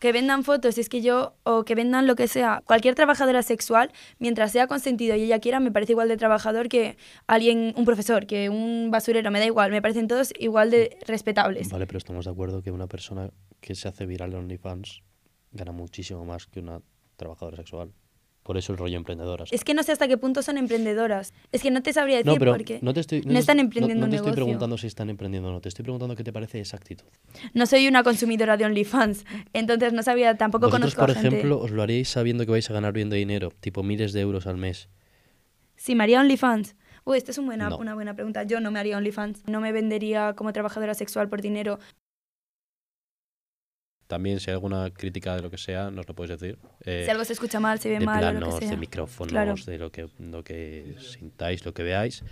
Que 0.00 0.10
vendan 0.10 0.42
fotos, 0.42 0.76
es 0.78 0.88
que 0.88 1.00
yo, 1.00 1.34
o 1.44 1.64
que 1.64 1.76
vendan 1.76 2.08
lo 2.08 2.16
que 2.16 2.26
sea, 2.26 2.62
cualquier 2.66 2.96
trabajadora 2.96 3.42
sexual, 3.44 3.92
mientras 4.18 4.50
sea 4.50 4.66
consentido 4.66 5.14
y 5.14 5.22
ella 5.22 5.38
quiera, 5.38 5.60
me 5.60 5.70
parece 5.70 5.92
igual 5.92 6.08
de 6.08 6.16
trabajador 6.16 6.68
que 6.68 6.96
alguien, 7.28 7.72
un 7.76 7.84
profesor, 7.84 8.26
que 8.26 8.48
un 8.48 8.90
basurero, 8.90 9.30
me 9.30 9.38
da 9.38 9.46
igual, 9.46 9.70
me 9.70 9.80
parecen 9.80 10.08
todos 10.08 10.32
igual 10.38 10.72
de 10.72 10.98
respetables. 11.06 11.70
Vale, 11.70 11.86
pero 11.86 11.98
estamos 11.98 12.24
de 12.24 12.32
acuerdo 12.32 12.62
que 12.62 12.72
una 12.72 12.88
persona 12.88 13.30
que 13.60 13.76
se 13.76 13.86
hace 13.86 14.06
viral 14.06 14.32
en 14.32 14.38
OnlyFans 14.40 15.02
gana 15.52 15.72
muchísimo 15.72 16.24
más 16.24 16.46
que 16.46 16.60
una 16.60 16.80
trabajadora 17.16 17.58
sexual. 17.58 17.92
Por 18.50 18.58
eso 18.58 18.72
el 18.72 18.78
rollo 18.78 18.96
emprendedoras. 18.96 19.52
Es 19.52 19.62
que 19.62 19.74
no 19.74 19.84
sé 19.84 19.92
hasta 19.92 20.08
qué 20.08 20.16
punto 20.18 20.42
son 20.42 20.58
emprendedoras. 20.58 21.32
Es 21.52 21.62
que 21.62 21.70
no 21.70 21.82
te 21.84 21.92
sabría 21.92 22.16
decir 22.16 22.32
no, 22.32 22.36
pero 22.36 22.50
porque 22.50 22.80
no 22.82 22.92
te 22.92 22.98
estoy, 22.98 23.20
no 23.20 23.32
te- 23.34 23.38
están 23.38 23.58
no- 23.58 23.62
emprendiendo 23.62 24.00
no, 24.00 24.06
un 24.06 24.10
te 24.10 24.16
estoy 24.16 24.26
negocio. 24.30 24.44
preguntando 24.44 24.76
si 24.76 24.88
están 24.88 25.08
emprendiendo 25.08 25.50
o 25.50 25.52
no, 25.52 25.60
te 25.60 25.68
estoy 25.68 25.84
preguntando 25.84 26.16
qué 26.16 26.24
te 26.24 26.32
parece 26.32 26.58
esa 26.58 26.76
actitud. 26.76 27.04
no 27.54 27.64
soy 27.66 27.86
una 27.86 28.02
consumidora 28.02 28.56
de 28.56 28.64
OnlyFans, 28.64 29.24
entonces 29.52 29.92
no 29.92 30.02
sabía, 30.02 30.36
tampoco 30.36 30.66
Vosotros, 30.66 30.96
conozco 30.96 31.00
por 31.02 31.10
a 31.12 31.14
gente. 31.14 31.28
ejemplo, 31.28 31.60
os 31.60 31.70
lo 31.70 31.80
haríais 31.84 32.08
sabiendo 32.08 32.44
que 32.44 32.50
vais 32.50 32.68
a 32.68 32.72
ganar 32.72 32.92
bien 32.92 33.08
de 33.08 33.18
dinero, 33.18 33.52
tipo 33.60 33.84
miles 33.84 34.12
de 34.12 34.20
euros 34.22 34.48
al 34.48 34.56
mes. 34.56 34.88
Sí, 35.76 35.94
me 35.94 36.02
haría 36.02 36.18
OnlyFans. 36.18 36.74
Uy, 37.04 37.18
esta 37.18 37.30
es 37.30 37.38
un 37.38 37.46
buena, 37.46 37.70
No. 37.70 37.78
una 37.78 37.94
buena 37.94 38.14
pregunta. 38.14 38.42
Yo 38.42 38.58
no 38.60 38.72
me 38.72 38.80
haría 38.80 38.96
OnlyFans. 38.98 39.44
No 39.46 39.60
me 39.60 39.70
vendería 39.72 40.34
como 40.34 40.52
trabajadora 40.52 40.94
sexual 40.94 41.28
por 41.28 41.40
dinero. 41.40 41.78
También, 44.10 44.40
si 44.40 44.50
hay 44.50 44.54
alguna 44.54 44.90
crítica 44.90 45.36
de 45.36 45.42
lo 45.42 45.50
que 45.52 45.56
sea, 45.56 45.88
nos 45.92 46.08
lo 46.08 46.14
puedes 46.16 46.36
decir. 46.36 46.58
Eh, 46.84 47.02
si 47.04 47.10
algo 47.12 47.24
se 47.24 47.32
escucha 47.32 47.60
mal, 47.60 47.78
se 47.78 47.88
ve 47.90 48.00
de 48.00 48.04
mal 48.04 48.24
o 48.24 48.32
lo 48.32 48.38
planos, 48.40 48.54
que 48.56 48.66
sea. 48.66 48.70
de 48.74 48.76
micrófonos, 48.76 49.30
Claro. 49.30 49.54
de 49.64 49.78
lo 49.78 49.92
que, 49.92 50.08
lo 50.18 50.42
que 50.42 50.96
sintáis, 50.98 51.64
lo 51.64 51.72
que 51.72 51.84
veáis. 51.84 52.24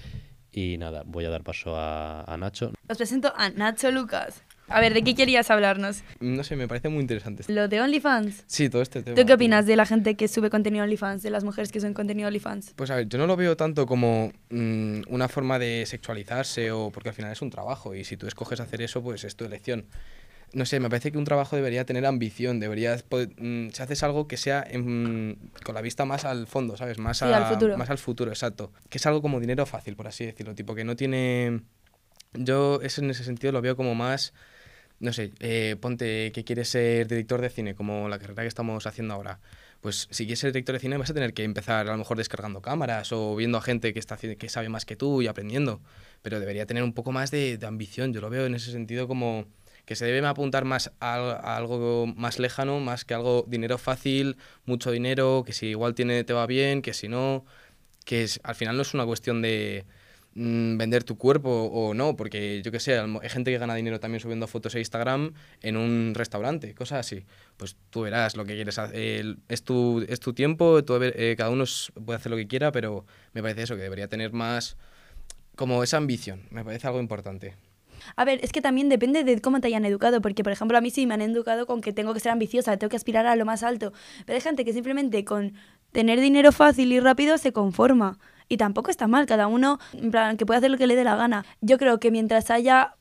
Y 0.50 0.76
nada, 0.76 1.04
voy 1.06 1.24
a 1.24 1.30
dar 1.30 1.44
paso 1.44 1.76
a, 1.76 2.24
a 2.24 2.36
Nacho. 2.36 2.72
Os 2.88 2.96
presento 2.96 3.32
a 3.36 3.50
Nacho 3.50 3.92
Lucas. 3.92 4.42
A 4.66 4.80
ver, 4.80 4.92
¿de 4.92 5.04
qué 5.04 5.14
querías 5.14 5.50
hablarnos? 5.52 6.02
No 6.18 6.42
sé, 6.42 6.56
me 6.56 6.66
parece 6.66 6.88
muy 6.88 7.00
interesante. 7.00 7.44
¿Lo 7.46 7.68
de 7.68 7.80
OnlyFans? 7.80 8.42
Sí, 8.48 8.68
todo 8.68 8.82
este 8.82 9.02
tema. 9.04 9.14
¿Tú 9.16 9.24
qué 9.24 9.34
opinas 9.34 9.64
de 9.64 9.76
la 9.76 9.86
gente 9.86 10.16
que 10.16 10.26
sube 10.26 10.50
contenido 10.50 10.82
OnlyFans, 10.82 11.22
de 11.22 11.30
las 11.30 11.44
mujeres 11.44 11.70
que 11.70 11.78
suben 11.78 11.94
contenido 11.94 12.26
OnlyFans? 12.26 12.72
Pues 12.74 12.90
a 12.90 12.96
ver, 12.96 13.08
yo 13.08 13.18
no 13.18 13.26
lo 13.28 13.36
veo 13.36 13.56
tanto 13.56 13.86
como 13.86 14.32
mm, 14.50 15.02
una 15.08 15.28
forma 15.28 15.60
de 15.60 15.84
sexualizarse 15.86 16.72
o 16.72 16.90
porque 16.90 17.10
al 17.10 17.14
final 17.14 17.30
es 17.30 17.40
un 17.40 17.50
trabajo 17.50 17.94
y 17.94 18.02
si 18.04 18.16
tú 18.16 18.26
escoges 18.26 18.58
hacer 18.58 18.82
eso, 18.82 19.00
pues 19.00 19.22
es 19.24 19.36
tu 19.36 19.44
elección. 19.44 19.86
No 20.52 20.64
sé, 20.64 20.80
me 20.80 20.88
parece 20.88 21.12
que 21.12 21.18
un 21.18 21.24
trabajo 21.24 21.56
debería 21.56 21.84
tener 21.84 22.06
ambición, 22.06 22.58
debería 22.58 22.96
poder- 23.08 23.30
mm, 23.38 23.68
si 23.70 23.82
haces 23.82 24.02
algo 24.02 24.26
que 24.26 24.36
sea 24.36 24.64
en- 24.68 25.38
con 25.64 25.74
la 25.74 25.82
vista 25.82 26.04
más 26.06 26.24
al 26.24 26.46
fondo, 26.46 26.76
¿sabes? 26.76 26.98
Más 26.98 27.18
Sí, 27.18 27.24
al 27.26 27.46
futuro. 27.46 27.76
Más 27.76 27.90
al 27.90 27.98
futuro, 27.98 28.30
exacto. 28.30 28.72
Que 28.88 28.98
es 28.98 29.06
algo 29.06 29.20
como 29.20 29.40
dinero 29.40 29.66
fácil, 29.66 29.94
por 29.96 30.06
así 30.08 30.24
decirlo, 30.24 30.54
tipo 30.54 30.74
que 30.74 30.84
no 30.84 30.96
tiene... 30.96 31.60
Yo 32.34 32.80
eso 32.82 33.02
en 33.02 33.10
ese 33.10 33.24
sentido 33.24 33.52
lo 33.52 33.60
veo 33.62 33.76
como 33.76 33.94
más, 33.94 34.32
no 35.00 35.12
sé, 35.12 35.32
eh, 35.40 35.76
ponte 35.80 36.30
que 36.32 36.44
quieres 36.44 36.68
ser 36.68 37.08
director 37.08 37.40
de 37.40 37.50
cine, 37.50 37.74
como 37.74 38.08
la 38.08 38.18
carrera 38.18 38.42
que 38.42 38.48
estamos 38.48 38.86
haciendo 38.86 39.14
ahora. 39.14 39.40
Pues 39.80 40.08
si 40.10 40.24
quieres 40.24 40.40
ser 40.40 40.52
director 40.52 40.74
de 40.74 40.80
cine 40.80 40.96
vas 40.96 41.08
a 41.10 41.14
tener 41.14 41.32
que 41.34 41.44
empezar 41.44 41.86
a 41.86 41.92
lo 41.92 41.96
mejor 41.98 42.16
descargando 42.16 42.60
cámaras 42.60 43.12
o 43.12 43.36
viendo 43.36 43.58
a 43.58 43.62
gente 43.62 43.92
que, 43.94 43.98
está, 44.00 44.16
que 44.16 44.48
sabe 44.48 44.68
más 44.68 44.84
que 44.84 44.96
tú 44.96 45.22
y 45.22 45.26
aprendiendo. 45.26 45.80
Pero 46.22 46.40
debería 46.40 46.66
tener 46.66 46.82
un 46.82 46.92
poco 46.94 47.12
más 47.12 47.30
de, 47.30 47.58
de 47.58 47.66
ambición. 47.66 48.12
Yo 48.12 48.20
lo 48.20 48.28
veo 48.28 48.44
en 48.46 48.54
ese 48.54 48.72
sentido 48.72 49.06
como 49.08 49.46
que 49.88 49.96
se 49.96 50.04
debe 50.04 50.26
apuntar 50.26 50.66
más 50.66 50.92
a, 51.00 51.56
algo 51.56 52.06
más 52.14 52.38
lejano, 52.38 52.78
más 52.78 53.06
que 53.06 53.14
algo 53.14 53.46
dinero 53.48 53.78
fácil, 53.78 54.36
mucho 54.66 54.90
dinero, 54.90 55.44
que 55.46 55.54
si 55.54 55.68
igual 55.68 55.94
tiene, 55.94 56.24
te 56.24 56.34
va 56.34 56.46
bien, 56.46 56.82
que 56.82 56.92
si 56.92 57.08
no, 57.08 57.46
que 58.04 58.22
es, 58.22 58.38
al 58.42 58.54
final 58.54 58.76
no 58.76 58.82
es 58.82 58.92
una 58.92 59.06
cuestión 59.06 59.40
de 59.40 59.86
mm, 60.34 60.76
vender 60.76 61.04
tu 61.04 61.16
cuerpo 61.16 61.48
o 61.72 61.94
no, 61.94 62.16
porque 62.16 62.60
yo 62.62 62.70
que 62.70 62.80
sé, 62.80 62.98
hay 62.98 63.30
gente 63.30 63.50
que 63.50 63.56
gana 63.56 63.74
dinero 63.74 63.98
también 63.98 64.20
subiendo 64.20 64.46
fotos 64.46 64.74
a 64.74 64.78
Instagram 64.78 65.32
en 65.62 65.78
un 65.78 66.12
restaurante, 66.14 66.74
cosas 66.74 66.98
así. 67.06 67.24
Pues 67.56 67.74
tú 67.88 68.02
verás 68.02 68.36
lo 68.36 68.44
que 68.44 68.56
quieres 68.56 68.78
hacer, 68.78 69.38
es 69.48 69.62
tu, 69.62 70.04
es 70.06 70.20
tu 70.20 70.34
tiempo, 70.34 70.80
eh, 70.80 71.34
cada 71.38 71.48
uno 71.48 71.64
puede 72.04 72.18
hacer 72.18 72.28
lo 72.28 72.36
que 72.36 72.46
quiera, 72.46 72.72
pero 72.72 73.06
me 73.32 73.40
parece 73.40 73.62
eso, 73.62 73.74
que 73.74 73.80
debería 73.80 74.08
tener 74.08 74.34
más 74.34 74.76
como 75.56 75.82
esa 75.82 75.96
ambición, 75.96 76.42
me 76.50 76.62
parece 76.62 76.86
algo 76.88 77.00
importante. 77.00 77.56
A 78.16 78.24
ver, 78.24 78.40
es 78.42 78.52
que 78.52 78.60
también 78.60 78.88
depende 78.88 79.24
de 79.24 79.40
cómo 79.40 79.60
te 79.60 79.68
hayan 79.68 79.84
educado, 79.84 80.20
porque 80.20 80.42
por 80.42 80.52
ejemplo 80.52 80.76
a 80.78 80.80
mí 80.80 80.90
sí 80.90 81.06
me 81.06 81.14
han 81.14 81.22
educado 81.22 81.66
con 81.66 81.80
que 81.80 81.92
tengo 81.92 82.14
que 82.14 82.20
ser 82.20 82.32
ambiciosa, 82.32 82.76
tengo 82.76 82.90
que 82.90 82.96
aspirar 82.96 83.26
a 83.26 83.36
lo 83.36 83.44
más 83.44 83.62
alto, 83.62 83.92
pero 84.26 84.36
hay 84.36 84.40
gente 84.40 84.64
que 84.64 84.72
simplemente 84.72 85.24
con 85.24 85.54
tener 85.92 86.20
dinero 86.20 86.52
fácil 86.52 86.92
y 86.92 87.00
rápido 87.00 87.38
se 87.38 87.52
conforma. 87.52 88.18
Y 88.48 88.56
tampoco 88.56 88.90
está 88.90 89.06
mal, 89.06 89.26
cada 89.26 89.46
uno, 89.46 89.78
en 89.92 90.10
plan, 90.10 90.36
que 90.38 90.46
puede 90.46 90.58
hacer 90.58 90.70
lo 90.70 90.78
que 90.78 90.86
le 90.86 90.96
dé 90.96 91.04
la 91.04 91.16
gana. 91.16 91.44
Yo 91.60 91.76
creo 91.76 92.00
que 92.00 92.10
mientras 92.10 92.50
haya 92.50 92.94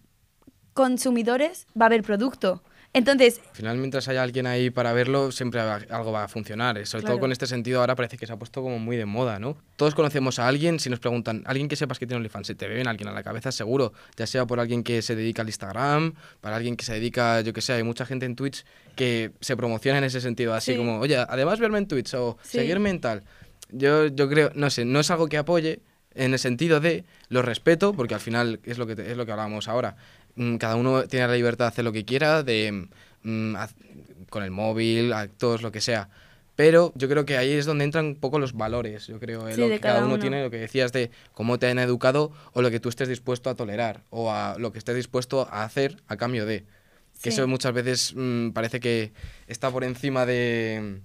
consumidores, 0.73 1.67
va 1.79 1.85
a 1.85 1.87
haber 1.87 2.03
producto. 2.03 2.63
Entonces, 2.93 3.41
Al 3.51 3.55
final, 3.55 3.77
mientras 3.77 4.07
haya 4.07 4.23
alguien 4.23 4.47
ahí 4.47 4.71
para 4.71 4.91
verlo, 4.91 5.31
siempre 5.31 5.59
algo 5.59 6.11
va 6.11 6.23
a 6.23 6.27
funcionar. 6.27 6.77
eh. 6.79 6.85
Sobre 6.85 7.01
Claro. 7.03 7.15
todo 7.15 7.21
con 7.21 7.31
este 7.31 7.45
sentido, 7.45 7.81
ahora 7.81 7.95
parece 7.95 8.17
que 8.17 8.25
se 8.25 8.33
ha 8.33 8.37
puesto 8.37 8.63
como 8.63 8.79
muy 8.79 8.97
de 8.97 9.05
moda, 9.05 9.37
¿no? 9.39 9.55
Todos 9.75 9.93
conocemos 9.93 10.39
a 10.39 10.47
alguien, 10.47 10.79
si 10.79 10.89
nos 10.89 10.99
preguntan, 10.99 11.43
alguien 11.45 11.67
que 11.67 11.75
sepas 11.75 11.99
que 11.99 12.07
tiene 12.07 12.17
OnlyFans, 12.17 12.47
se 12.47 12.55
te 12.55 12.67
ven 12.67 12.87
alguien 12.87 13.07
a 13.09 13.11
la 13.11 13.21
cabeza 13.21 13.51
seguro, 13.51 13.93
ya 14.15 14.25
sea 14.25 14.47
por 14.47 14.59
alguien 14.59 14.83
que 14.83 15.01
se 15.03 15.15
dedica 15.15 15.43
al 15.43 15.47
Instagram, 15.49 16.15
para 16.41 16.55
alguien 16.55 16.75
que 16.75 16.85
se 16.85 16.93
dedica, 16.93 17.41
yo 17.41 17.53
que 17.53 17.61
sé, 17.61 17.73
hay 17.73 17.83
mucha 17.83 18.05
gente 18.05 18.25
en 18.25 18.35
Twitch 18.35 18.65
que 18.95 19.31
se 19.41 19.55
promociona 19.55 19.99
en 19.99 20.05
ese 20.05 20.19
sentido, 20.21 20.55
así 20.55 20.71
Sí. 20.71 20.77
como, 20.77 20.99
oye, 20.99 21.17
además 21.17 21.59
verme 21.59 21.77
en 21.77 21.87
Twitch 21.87 22.13
o 22.15 22.37
Sí. 22.41 22.57
seguirme 22.59 22.89
en 22.89 23.01
tal. 23.01 23.23
Yo, 23.69 24.07
yo 24.07 24.27
creo, 24.29 24.51
no 24.55 24.69
sé, 24.71 24.85
no 24.85 24.99
es 25.01 25.11
algo 25.11 25.27
que 25.27 25.37
apoye 25.37 25.81
en 26.15 26.33
el 26.33 26.39
sentido 26.39 26.79
de 26.79 27.03
lo 27.29 27.43
respeto, 27.43 27.93
porque 27.93 28.15
al 28.15 28.21
final 28.21 28.59
es 28.63 28.79
lo 28.79 28.87
que, 28.87 28.95
te- 28.95 29.11
es 29.11 29.17
lo 29.17 29.25
que 29.27 29.33
hablábamos 29.33 29.67
ahora. 29.67 29.97
Mm, 30.37 30.55
Cada 30.57 30.75
uno 30.75 31.03
tiene 31.07 31.27
la 31.27 31.33
libertad 31.33 31.65
de 31.65 31.69
hacer 31.69 31.83
lo 31.85 31.91
que 31.91 32.05
quiera, 32.05 32.43
de 32.43 32.87
mm, 33.23 33.55
con 34.29 34.43
el 34.43 34.51
móvil, 34.51 35.11
actos, 35.13 35.61
lo 35.61 35.71
que 35.71 35.81
sea. 35.81 36.09
Pero 36.55 36.91
yo 36.95 37.07
creo 37.07 37.23
que 37.25 37.37
ahí 37.37 37.51
es 37.51 37.65
donde 37.67 37.83
entran 37.83 38.05
un 38.05 38.15
poco 38.15 38.39
los 38.39 38.53
valores, 38.53 39.05
yo 39.07 39.19
creo, 39.19 39.47
eh, 39.47 39.53
Sí, 39.53 39.61
lo 39.61 39.67
que 39.69 39.79
cada 39.79 40.03
uno. 40.03 40.17
tiene, 40.17 40.41
lo 40.43 40.49
que 40.49 40.57
decías 40.57 40.91
de 40.91 41.11
cómo 41.33 41.59
te 41.59 41.67
han 41.67 41.77
educado 41.77 42.31
o 42.53 42.61
lo 42.63 42.71
que 42.71 42.79
tú 42.79 42.89
estés 42.89 43.07
dispuesto 43.09 43.49
a 43.51 43.55
tolerar 43.55 44.01
o 44.09 44.31
a 44.31 44.55
lo 44.57 44.71
que 44.71 44.79
estés 44.79 44.95
dispuesto 44.95 45.47
a 45.51 45.63
hacer 45.63 45.97
a 46.07 46.17
cambio 46.17 46.45
de. 46.45 46.61
Que 47.21 47.29
Sí. 47.29 47.29
eso 47.29 47.47
muchas 47.47 47.73
veces 47.73 48.13
mm, 48.15 48.51
parece 48.51 48.79
que 48.79 49.11
está 49.47 49.69
por 49.71 49.83
encima 49.83 50.25
de, 50.25 51.01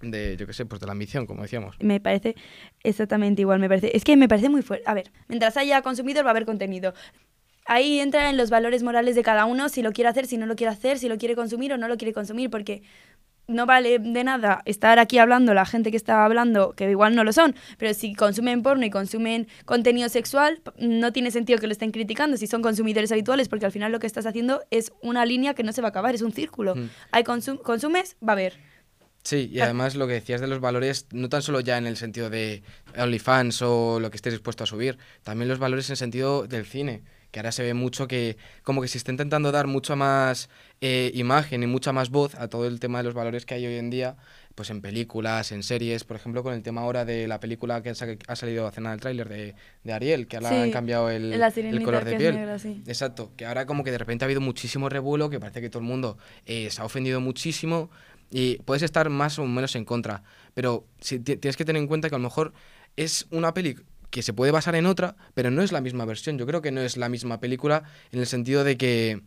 de 0.00 0.36
yo 0.36 0.46
qué 0.46 0.52
sé, 0.52 0.66
pues 0.66 0.80
de 0.80 0.86
la 0.86 0.92
ambición, 0.92 1.26
como 1.26 1.42
decíamos. 1.42 1.76
Me 1.80 2.00
parece 2.00 2.36
exactamente 2.84 3.42
igual, 3.42 3.58
me 3.60 3.68
parece. 3.68 3.96
Es 3.96 4.04
que 4.04 4.16
me 4.16 4.28
parece 4.28 4.48
muy 4.48 4.62
fuerte. 4.62 4.84
A 4.88 4.94
ver, 4.94 5.10
mientras 5.28 5.56
haya 5.56 5.82
consumidor 5.82 6.24
va 6.24 6.30
a 6.30 6.32
haber 6.32 6.46
contenido. 6.46 6.94
Ahí 7.64 8.00
entra 8.00 8.28
en 8.30 8.36
los 8.36 8.50
valores 8.50 8.82
morales 8.82 9.14
de 9.14 9.22
cada 9.22 9.44
uno, 9.44 9.68
si 9.68 9.82
lo 9.82 9.92
quiere 9.92 10.08
hacer, 10.10 10.26
si 10.26 10.36
no 10.36 10.46
lo 10.46 10.56
quiere 10.56 10.72
hacer, 10.72 10.98
si 10.98 11.08
lo 11.08 11.16
quiere 11.18 11.36
consumir 11.36 11.72
o 11.72 11.78
no 11.78 11.86
lo 11.88 11.96
quiere 11.96 12.12
consumir, 12.12 12.50
porque 12.50 12.82
no 13.48 13.66
vale 13.66 13.98
de 13.98 14.24
nada 14.24 14.62
estar 14.64 14.98
aquí 14.98 15.18
hablando 15.18 15.52
la 15.54 15.66
gente 15.66 15.90
que 15.90 15.96
está 15.96 16.24
hablando, 16.24 16.72
que 16.72 16.90
igual 16.90 17.14
no 17.14 17.22
lo 17.24 17.32
son, 17.32 17.54
pero 17.78 17.92
si 17.94 18.14
consumen 18.14 18.62
porno 18.62 18.84
y 18.86 18.90
consumen 18.90 19.46
contenido 19.64 20.08
sexual, 20.08 20.60
no 20.78 21.12
tiene 21.12 21.30
sentido 21.30 21.58
que 21.58 21.66
lo 21.66 21.72
estén 21.72 21.90
criticando 21.92 22.36
si 22.36 22.46
son 22.46 22.62
consumidores 22.62 23.12
habituales, 23.12 23.48
porque 23.48 23.66
al 23.66 23.72
final 23.72 23.92
lo 23.92 23.98
que 24.00 24.06
estás 24.06 24.26
haciendo 24.26 24.62
es 24.70 24.92
una 25.02 25.24
línea 25.24 25.54
que 25.54 25.62
no 25.64 25.72
se 25.72 25.82
va 25.82 25.88
a 25.88 25.90
acabar, 25.90 26.14
es 26.14 26.22
un 26.22 26.32
círculo. 26.32 26.74
Mm. 26.76 26.88
Hay 27.10 27.24
consum- 27.24 27.60
consumes, 27.60 28.16
va 28.26 28.32
a 28.32 28.34
haber. 28.34 28.54
Sí, 29.24 29.48
y 29.52 29.60
Ah. 29.60 29.64
además 29.64 29.94
lo 29.94 30.06
que 30.08 30.14
decías 30.14 30.40
de 30.40 30.46
los 30.48 30.60
valores, 30.60 31.06
no 31.12 31.28
tan 31.28 31.42
solo 31.42 31.60
ya 31.60 31.78
en 31.78 31.86
el 31.86 31.96
sentido 31.96 32.28
de 32.30 32.62
OnlyFans 32.98 33.62
o 33.62 34.00
lo 34.00 34.10
que 34.10 34.16
estés 34.16 34.32
dispuesto 34.32 34.64
a 34.64 34.66
subir, 34.66 34.98
también 35.22 35.48
los 35.48 35.58
valores 35.60 35.88
en 35.90 35.96
sentido 35.96 36.46
del 36.48 36.64
cine, 36.66 37.02
que 37.32 37.40
ahora 37.40 37.50
se 37.50 37.64
ve 37.64 37.74
mucho 37.74 38.06
que 38.06 38.36
como 38.62 38.80
que 38.82 38.86
se 38.88 38.98
está 38.98 39.10
intentando 39.10 39.50
dar 39.50 39.66
mucha 39.66 39.96
más 39.96 40.48
eh, 40.80 41.10
imagen 41.14 41.62
y 41.62 41.66
mucha 41.66 41.92
más 41.92 42.10
voz 42.10 42.36
a 42.36 42.46
todo 42.48 42.66
el 42.68 42.78
tema 42.78 42.98
de 42.98 43.04
los 43.04 43.14
valores 43.14 43.44
que 43.46 43.54
hay 43.54 43.66
hoy 43.66 43.74
en 43.76 43.90
día, 43.90 44.16
pues 44.54 44.68
en 44.70 44.80
películas, 44.82 45.50
en 45.50 45.62
series, 45.62 46.04
por 46.04 46.16
ejemplo, 46.16 46.42
con 46.42 46.52
el 46.54 46.62
tema 46.62 46.82
ahora 46.82 47.04
de 47.04 47.26
la 47.26 47.40
película 47.40 47.82
que 47.82 47.90
ha 47.90 47.94
sa- 47.94 48.06
ha 48.28 48.36
salido 48.36 48.66
hace 48.66 48.80
nada 48.82 48.94
el 48.94 49.00
tráiler 49.00 49.28
de, 49.28 49.54
de 49.82 49.92
Ariel, 49.92 50.28
que 50.28 50.36
ahora 50.36 50.50
Sí, 50.50 50.54
han 50.56 50.70
cambiado 50.70 51.08
el, 51.10 51.32
el 51.32 51.82
color 51.82 52.04
de 52.04 52.14
piel. 52.16 52.34
negra, 52.36 52.58
sí. 52.58 52.82
Exacto, 52.86 53.32
que 53.36 53.46
ahora 53.46 53.64
como 53.66 53.82
que 53.82 53.90
de 53.90 53.98
repente 53.98 54.24
ha 54.24 54.26
habido 54.26 54.40
muchísimo 54.42 54.88
revuelo, 54.90 55.30
que 55.30 55.40
parece 55.40 55.60
que 55.62 55.70
todo 55.70 55.80
el 55.80 55.88
mundo 55.88 56.18
eh, 56.44 56.68
se 56.70 56.82
ha 56.82 56.84
ofendido 56.84 57.20
muchísimo 57.20 57.90
y 58.30 58.56
puedes 58.58 58.82
estar 58.82 59.08
más 59.08 59.38
o 59.38 59.46
menos 59.46 59.74
en 59.76 59.84
contra, 59.86 60.22
pero 60.52 60.86
si 61.00 61.18
ti- 61.18 61.36
tienes 61.38 61.56
que 61.56 61.64
tener 61.64 61.80
en 61.80 61.88
cuenta 61.88 62.08
que 62.10 62.14
a 62.14 62.18
lo 62.18 62.24
mejor 62.24 62.52
es 62.96 63.26
una 63.30 63.54
peli 63.54 63.76
que 64.12 64.22
se 64.22 64.34
puede 64.34 64.52
basar 64.52 64.76
en 64.76 64.86
otra, 64.86 65.16
pero 65.34 65.50
no 65.50 65.62
es 65.62 65.72
la 65.72 65.80
misma 65.80 66.04
versión. 66.04 66.38
Yo 66.38 66.46
creo 66.46 66.62
que 66.62 66.70
no 66.70 66.82
es 66.82 66.96
la 66.96 67.08
misma 67.08 67.40
película 67.40 67.82
en 68.12 68.20
el 68.20 68.26
sentido 68.26 68.62
de 68.62 68.76
que 68.76 69.22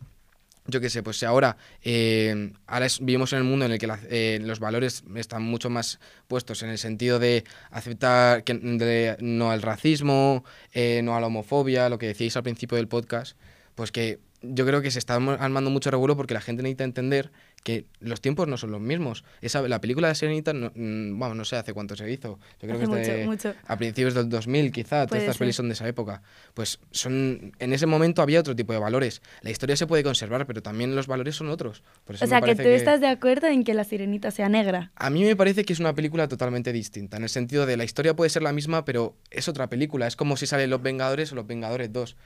yo 0.68 0.80
qué 0.80 0.90
sé, 0.90 1.02
pues 1.02 1.22
ahora, 1.22 1.56
eh, 1.82 2.52
ahora 2.66 2.86
vivimos 3.00 3.32
en 3.32 3.38
el 3.38 3.44
mundo 3.44 3.66
en 3.66 3.72
el 3.72 3.78
que 3.78 3.88
eh, 4.10 4.38
los 4.42 4.58
valores 4.60 5.04
están 5.14 5.42
mucho 5.42 5.70
más 5.70 6.00
puestos 6.28 6.62
en 6.62 6.70
el 6.70 6.78
sentido 6.78 7.18
de 7.18 7.44
aceptar 7.70 8.44
que, 8.44 9.16
no 9.20 9.50
al 9.50 9.62
racismo, 9.62 10.44
eh, 10.72 11.00
no 11.02 11.16
a 11.16 11.20
la 11.20 11.26
homofobia, 11.26 11.88
lo 11.88 11.98
que 11.98 12.06
decíais 12.06 12.36
al 12.36 12.42
principio 12.44 12.76
del 12.76 12.88
podcast, 12.88 13.36
pues 13.74 13.92
que 13.92 14.20
yo 14.54 14.66
creo 14.66 14.82
que 14.82 14.90
se 14.90 14.98
está 14.98 15.14
armando 15.14 15.70
mucho 15.70 15.90
revuelo 15.90 16.16
porque 16.16 16.34
la 16.34 16.40
gente 16.40 16.62
necesita 16.62 16.84
entender 16.84 17.30
que 17.64 17.86
los 18.00 18.20
tiempos 18.20 18.46
no 18.46 18.56
son 18.56 18.70
los 18.70 18.80
mismos. 18.80 19.24
Esa, 19.40 19.60
la 19.66 19.80
película 19.80 20.08
de 20.08 20.14
Serenita, 20.14 20.52
no, 20.52 20.70
mm, 20.74 21.18
vamos, 21.18 21.36
no 21.36 21.44
sé 21.44 21.56
hace 21.56 21.72
cuánto 21.72 21.96
se 21.96 22.08
hizo. 22.10 22.38
Yo 22.62 22.68
creo 22.68 22.74
Hace 22.76 22.86
que 22.86 23.00
es 23.00 23.06
de- 23.08 23.26
mucho, 23.26 23.48
mucho. 23.48 23.58
a 23.66 23.76
principios 23.76 24.14
del 24.14 24.28
2000 24.28 24.70
quizá, 24.70 25.06
todas 25.06 25.22
estas 25.22 25.38
pelis 25.38 25.56
ser. 25.56 25.62
son 25.62 25.68
de 25.68 25.72
esa 25.74 25.88
época. 25.88 26.22
Pues 26.54 26.78
son 26.92 27.52
en 27.58 27.72
ese 27.72 27.86
momento 27.86 28.22
había 28.22 28.38
otro 28.40 28.54
tipo 28.54 28.72
de 28.72 28.78
valores. 28.78 29.20
La 29.42 29.50
historia 29.50 29.76
se 29.76 29.86
puede 29.86 30.04
conservar, 30.04 30.46
pero 30.46 30.62
también 30.62 30.94
los 30.94 31.06
valores 31.08 31.34
son 31.34 31.48
otros. 31.48 31.82
Por 32.04 32.14
eso 32.14 32.24
O 32.24 32.28
me 32.28 32.28
sea, 32.28 32.40
que 32.40 32.54
tú 32.54 32.68
estás 32.68 33.00
de 33.00 33.08
acuerdo 33.08 33.48
en 33.48 33.64
que 33.64 33.74
la 33.74 33.84
sirenita 33.84 34.30
sea 34.30 34.48
negra. 34.48 34.92
A 34.94 35.10
mí 35.10 35.24
me 35.24 35.34
parece 35.34 35.64
que 35.64 35.72
es 35.72 35.80
una 35.80 35.94
película 35.94 36.28
totalmente 36.28 36.72
distinta, 36.72 37.16
en 37.16 37.24
el 37.24 37.28
sentido 37.28 37.66
de 37.66 37.76
la 37.76 37.84
historia 37.84 38.14
puede 38.14 38.30
ser 38.30 38.42
la 38.42 38.52
misma, 38.52 38.84
pero 38.84 39.16
es 39.30 39.48
otra 39.48 39.68
película. 39.68 40.06
Es 40.06 40.14
como 40.14 40.36
si 40.36 40.46
salen 40.46 40.70
Los 40.70 40.82
Vengadores 40.82 41.32
o 41.32 41.34
Los 41.34 41.46
Vengadores 41.46 41.92
2. 41.92 42.16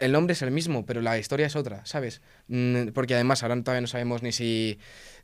El 0.00 0.12
nombre 0.12 0.32
es 0.32 0.42
el 0.42 0.50
mismo, 0.50 0.84
pero 0.86 1.00
la 1.02 1.18
historia 1.18 1.46
es 1.46 1.54
otra, 1.56 1.84
¿sabes? 1.84 2.22
Mm, 2.48 2.88
Porque 2.94 3.14
además 3.14 3.42
ahora 3.42 3.54
todavía 3.62 3.82
no 3.82 3.86
sabemos 3.86 4.22
ni 4.22 4.32
si, 4.32 4.78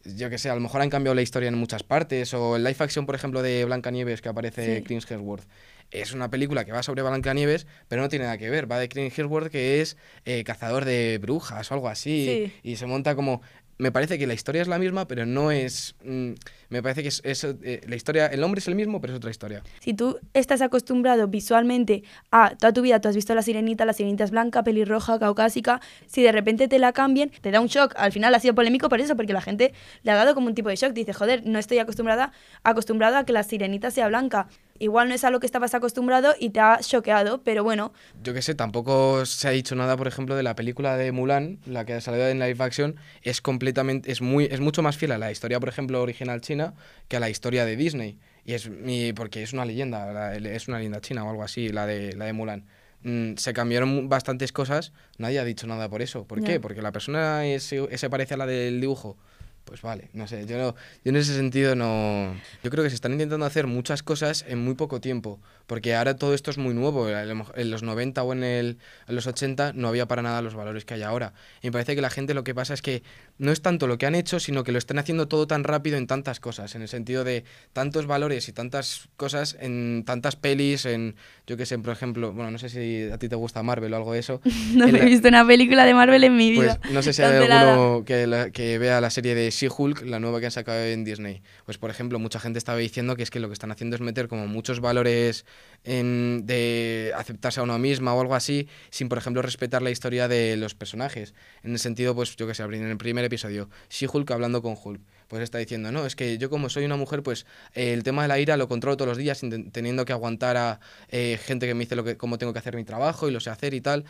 yo 0.05 0.29
qué 0.31 0.39
sé, 0.39 0.51
a 0.51 0.55
lo 0.55 0.61
mejor 0.61 0.83
han 0.83 0.91
cambiado 0.91 1.15
la 1.15 1.23
historia 1.23 1.49
en 1.49 1.57
muchas 1.57 1.83
partes, 1.83 2.33
o 2.35 2.57
el 2.57 2.62
live 2.65 2.77
action, 2.79 3.07
por 3.07 3.15
ejemplo, 3.15 3.43
de 3.43 3.65
Blancanieves, 3.65 4.21
que 4.21 4.29
aparece 4.29 4.77
Sí. 4.79 4.83
Chris 4.85 5.11
Hemsworth. 5.11 5.45
Es 5.91 6.12
una 6.12 6.31
película 6.31 6.65
que 6.65 6.73
va 6.73 6.83
sobre 6.83 7.03
Blancanieves, 7.03 7.67
pero 7.89 8.03
no 8.03 8.09
tiene 8.09 8.27
nada 8.27 8.39
que 8.39 8.51
ver. 8.51 8.71
Va 8.71 8.79
de 8.79 8.89
Chris 8.89 9.19
Hemsworth, 9.19 9.51
que 9.51 9.81
es 9.81 9.97
eh, 10.25 10.45
cazador 10.45 10.85
de 10.85 11.19
brujas 11.23 11.71
o 11.71 11.75
algo 11.75 11.89
así, 11.89 12.51
Sí. 12.62 12.71
y 12.71 12.77
se 12.77 12.87
monta 12.87 13.15
como... 13.17 13.41
Me 13.79 13.93
parece 13.93 14.19
que 14.19 14.27
la 14.27 14.33
historia 14.35 14.62
es 14.62 14.69
la 14.69 14.79
misma, 14.79 15.07
pero 15.07 15.27
no 15.27 15.51
es... 15.51 15.95
mm, 16.05 16.33
me 16.68 16.83
parece 16.83 17.02
que 17.02 17.09
es, 17.09 17.20
es, 17.24 17.44
eh, 17.44 17.81
la 17.87 17.96
historia... 17.96 18.26
El 18.26 18.40
nombre 18.40 18.59
es 18.59 18.68
el 18.68 18.74
mismo, 18.74 19.00
pero 19.00 19.12
es 19.12 19.18
otra 19.18 19.31
historia. 19.31 19.62
Si 19.81 19.94
tú 19.94 20.18
estás 20.35 20.61
acostumbrado 20.62 21.29
visualmente 21.29 22.02
a 22.31 22.57
toda 22.57 22.72
tu 22.72 22.83
vida, 22.83 23.00
tú 23.00 23.09
has 23.09 23.14
visto 23.14 23.35
la 23.35 23.42
sirenita, 23.42 23.85
la 23.85 23.92
sirenita 23.92 24.24
es 24.24 24.31
blanca, 24.31 24.62
pelirroja, 24.62 25.18
caucásica, 25.18 25.81
si 26.07 26.22
de 26.22 26.33
repente 26.33 26.68
te 26.68 26.79
la 26.79 26.92
cambien, 26.92 27.31
te 27.40 27.50
da 27.50 27.61
un 27.61 27.68
shock. 27.68 27.94
Al 27.96 28.12
final 28.12 28.35
ha 28.35 28.40
sido 28.40 28.55
polémico 28.55 28.88
por 28.88 29.00
eso, 29.00 29.16
porque 29.16 29.33
la 29.33 29.40
gente 29.40 29.72
le 30.02 30.11
ha 30.11 30.14
dado 30.14 30.35
como 30.35 30.46
un 30.48 30.55
tipo 30.55 30.68
de 30.68 30.76
shock. 30.76 30.92
Dice, 30.92 31.12
joder, 31.12 31.46
no 31.46 31.59
estoy 31.59 31.79
acostumbrada, 31.79 32.33
acostumbrado 32.62 33.16
a 33.16 33.24
que 33.24 33.33
la 33.33 33.42
sirenita 33.42 33.90
sea 33.90 34.09
blanca. 34.09 34.48
Igual 34.79 35.09
no 35.09 35.15
es 35.15 35.25
a 35.25 35.31
lo 35.31 35.41
que 35.41 35.47
estabas 35.47 35.75
acostumbrado 35.75 36.35
y 36.39 36.51
te 36.51 36.61
ha 36.61 36.79
choqueado, 36.81 37.43
pero 37.43 37.65
bueno, 37.65 37.93
Yo 38.23 38.35
qué 38.35 38.43
sé, 38.43 38.55
tampoco 38.55 39.25
se 39.27 39.49
ha 39.49 39.51
dicho 39.51 39.75
nada, 39.75 39.97
por 39.97 40.09
ejemplo, 40.09 40.35
de 40.37 40.43
la 40.43 40.55
película 40.57 40.97
de 40.97 41.12
Mulan, 41.12 41.59
la 41.67 41.85
que 41.85 41.95
ha 41.95 42.01
salido 42.01 42.27
en 42.29 42.39
live 42.39 42.57
action, 42.62 42.97
es 43.23 43.41
completamente, 43.41 44.11
es 44.11 44.21
muy, 44.21 44.45
es 44.45 44.61
mucho 44.61 44.83
más 44.83 44.97
fiel 44.97 45.12
a 45.12 45.19
la 45.19 45.31
historia, 45.33 45.61
por 45.61 45.69
ejemplo, 45.69 46.01
original 46.03 46.41
china, 46.41 46.75
que 47.09 47.17
a 47.17 47.21
la 47.21 47.31
historia 47.31 47.65
de 47.65 47.77
Disney. 47.77 48.19
Y 48.45 48.55
es 48.55 48.69
mi, 48.71 49.12
porque 49.12 49.43
es 49.43 49.53
una 49.53 49.65
leyenda, 49.65 50.35
es 50.37 50.69
una 50.69 50.79
leyenda 50.79 51.01
china 51.01 51.25
o 51.25 51.31
algo 51.31 51.43
así, 51.43 51.69
la 51.71 51.87
de, 51.87 52.15
la 52.15 52.27
de 52.27 52.33
Mulan. 52.33 52.65
Mm, 53.03 53.35
se 53.37 53.53
cambiaron 53.53 54.09
bastantes 54.09 54.53
cosas, 54.53 54.93
nadie 55.19 55.39
ha 55.39 55.45
dicho 55.45 55.67
nada 55.67 55.89
por 55.89 56.01
eso. 56.03 56.25
¿Por 56.27 56.41
Ya. 56.41 56.47
qué? 56.47 56.61
Porque 56.61 56.81
la 56.83 56.93
persona 56.93 57.45
es- 57.47 57.65
se 57.95 58.11
parece 58.11 58.35
a 58.35 58.37
la 58.37 58.47
del 58.47 58.81
dibujo. 58.81 59.17
Pues 59.66 59.83
vale, 59.83 60.09
no 60.12 60.29
sé, 60.29 60.46
yo, 60.46 60.57
no, 60.59 60.76
yo 61.05 61.11
en 61.11 61.16
ese 61.16 61.35
sentido 61.35 61.74
no... 61.74 62.37
Yo 62.62 62.70
creo 62.70 62.85
que 62.85 62.88
se 62.90 62.94
están 62.94 63.11
intentando 63.12 63.44
hacer 63.46 63.66
muchas 63.66 64.05
cosas 64.05 64.44
en 64.46 64.61
muy 64.64 64.74
poco 64.74 65.00
tiempo, 65.00 65.40
porque 65.66 65.96
ahora 65.96 66.14
todo 66.14 66.35
esto 66.35 66.52
es 66.52 66.57
muy 66.59 66.72
nuevo, 66.72 67.09
en 67.11 67.70
los 67.72 67.83
90 67.83 68.22
o 68.22 68.33
en, 68.33 68.44
el, 68.44 68.79
en 69.09 69.14
los 69.16 69.26
80 69.26 69.72
no 69.74 69.88
había 69.88 70.07
para 70.07 70.22
nada 70.22 70.40
los 70.40 70.55
valores 70.55 70.85
que 70.85 70.94
hay 70.94 71.02
ahora. 71.02 71.33
Y 71.62 71.66
me 71.66 71.72
parece 71.72 71.96
que 71.96 72.00
la 72.00 72.11
gente 72.11 72.33
lo 72.33 72.44
que 72.44 72.55
pasa 72.55 72.74
es 72.74 72.81
que 72.81 73.02
no 73.38 73.50
es 73.50 73.61
tanto 73.61 73.88
lo 73.88 73.98
que 73.98 74.07
han 74.07 74.14
hecho, 74.14 74.38
sino 74.38 74.62
que 74.62 74.70
lo 74.70 74.79
están 74.79 75.00
haciendo 75.00 75.26
todo 75.26 75.48
tan 75.48 75.64
rápido 75.64 75.98
en 75.98 76.07
tantas 76.07 76.38
cosas, 76.38 76.76
en 76.76 76.83
el 76.83 76.88
sentido 76.88 77.24
de 77.24 77.42
tantos 77.72 78.07
valores 78.07 78.48
y 78.48 78.52
tantas 78.52 79.09
cosas 79.16 79.57
en 79.61 80.05
tantas 80.07 80.37
pelis, 80.37 80.87
en, 80.87 81.16
yo 81.48 81.57
que 81.57 81.66
sé, 81.66 81.76
por 81.81 81.92
ejemplo, 81.92 82.33
bueno, 82.33 82.52
no 82.52 82.59
sé 82.59 82.68
si 82.68 83.11
a 83.11 83.18
ti 83.18 83.29
te 83.29 83.35
gusta 83.35 83.64
Marvel 83.64 83.92
o 83.92 83.96
algo 83.96 84.12
de 84.12 84.20
eso. 84.20 84.40
no 84.76 84.87
he 84.87 84.92
la- 84.92 85.05
visto 85.05 85.26
una 85.26 85.44
película 85.44 85.85
de 85.85 85.92
Marvel 85.92 86.22
en 86.22 86.37
mi 86.37 86.52
vida. 86.52 86.79
pues 86.79 86.92
no 86.94 87.02
sé 87.02 87.12
si 87.12 87.22
hay 87.22 87.37
alguno 87.37 88.05
que, 88.07 88.29
la- 88.29 88.50
que 88.50 88.79
vea 88.79 89.00
la 89.00 89.11
serie 89.11 89.35
de 89.35 89.50
She-Hulk, 89.57 90.03
la 90.03 90.21
nueva 90.21 90.38
que 90.40 90.47
han 90.47 90.53
sacado 90.53 90.79
en 90.85 91.05
Disney. 91.05 91.42
Pues 91.64 91.79
por 91.79 91.90
ejemplo, 91.90 92.19
mucha 92.19 92.38
gente 92.38 92.59
estaba 92.59 92.79
diciendo 92.79 93.16
que 93.16 93.23
es 93.23 93.31
que 93.31 93.40
lo 93.40 93.49
que 93.49 93.55
están 93.55 93.71
haciendo 93.73 93.97
es 93.97 94.03
meter 94.03 94.29
como 94.29 94.47
muchos 94.47 94.81
valores 94.81 95.45
en- 95.85 96.47
de 96.47 97.12
aceptarse 97.16 97.61
a 97.61 97.62
uno 97.62 97.79
misma 97.79 98.14
o 98.14 98.21
algo 98.21 98.35
así, 98.35 98.69
sin 98.90 99.09
por 99.09 99.19
ejemplo 99.19 99.42
respetar 99.42 99.83
la 99.83 99.90
historia 99.90 100.29
de 100.29 100.57
los 100.57 100.75
personajes. 100.75 101.35
En 101.62 101.73
el 101.73 101.79
sentido, 101.79 102.14
pues 102.14 102.37
yo 102.37 102.47
que 102.47 102.55
sé, 102.55 102.62
en 102.62 102.75
el 102.87 102.97
primer 102.97 103.25
episodio, 103.25 103.69
She-Hulk 103.90 104.31
hablando 104.31 104.62
con 104.62 104.77
Hulk. 104.83 105.01
Pues 105.29 105.42
está 105.42 105.59
diciendo, 105.59 105.90
no, 105.90 106.07
es 106.07 106.14
que 106.14 106.38
yo 106.38 106.49
como 106.51 106.69
soy 106.69 106.85
una 106.85 106.97
mujer, 106.97 107.23
pues 107.25 107.47
eh, 107.75 107.92
el 107.92 108.05
tema 108.05 108.23
de 108.23 108.29
la 108.29 108.38
ira 108.38 108.57
lo 108.57 108.69
controlo 108.69 108.97
todos 108.97 109.09
los 109.09 109.19
días, 109.19 109.40
teniendo 109.73 110.05
que 110.05 110.12
aguantar 110.12 110.57
a 110.57 110.79
eh, 111.09 111.38
gente 111.42 111.66
que 111.66 111.75
me 111.75 111.81
dice 111.81 111.97
lo 111.97 112.05
que, 112.05 112.16
cómo 112.16 112.38
tengo 112.38 112.53
que 112.53 112.61
hacer 112.61 112.77
mi 112.77 112.85
trabajo 112.85 113.29
y 113.29 113.33
lo 113.33 113.40
sé 113.40 113.51
hacer 113.51 113.75
y 113.75 113.81
tal. 113.81 114.05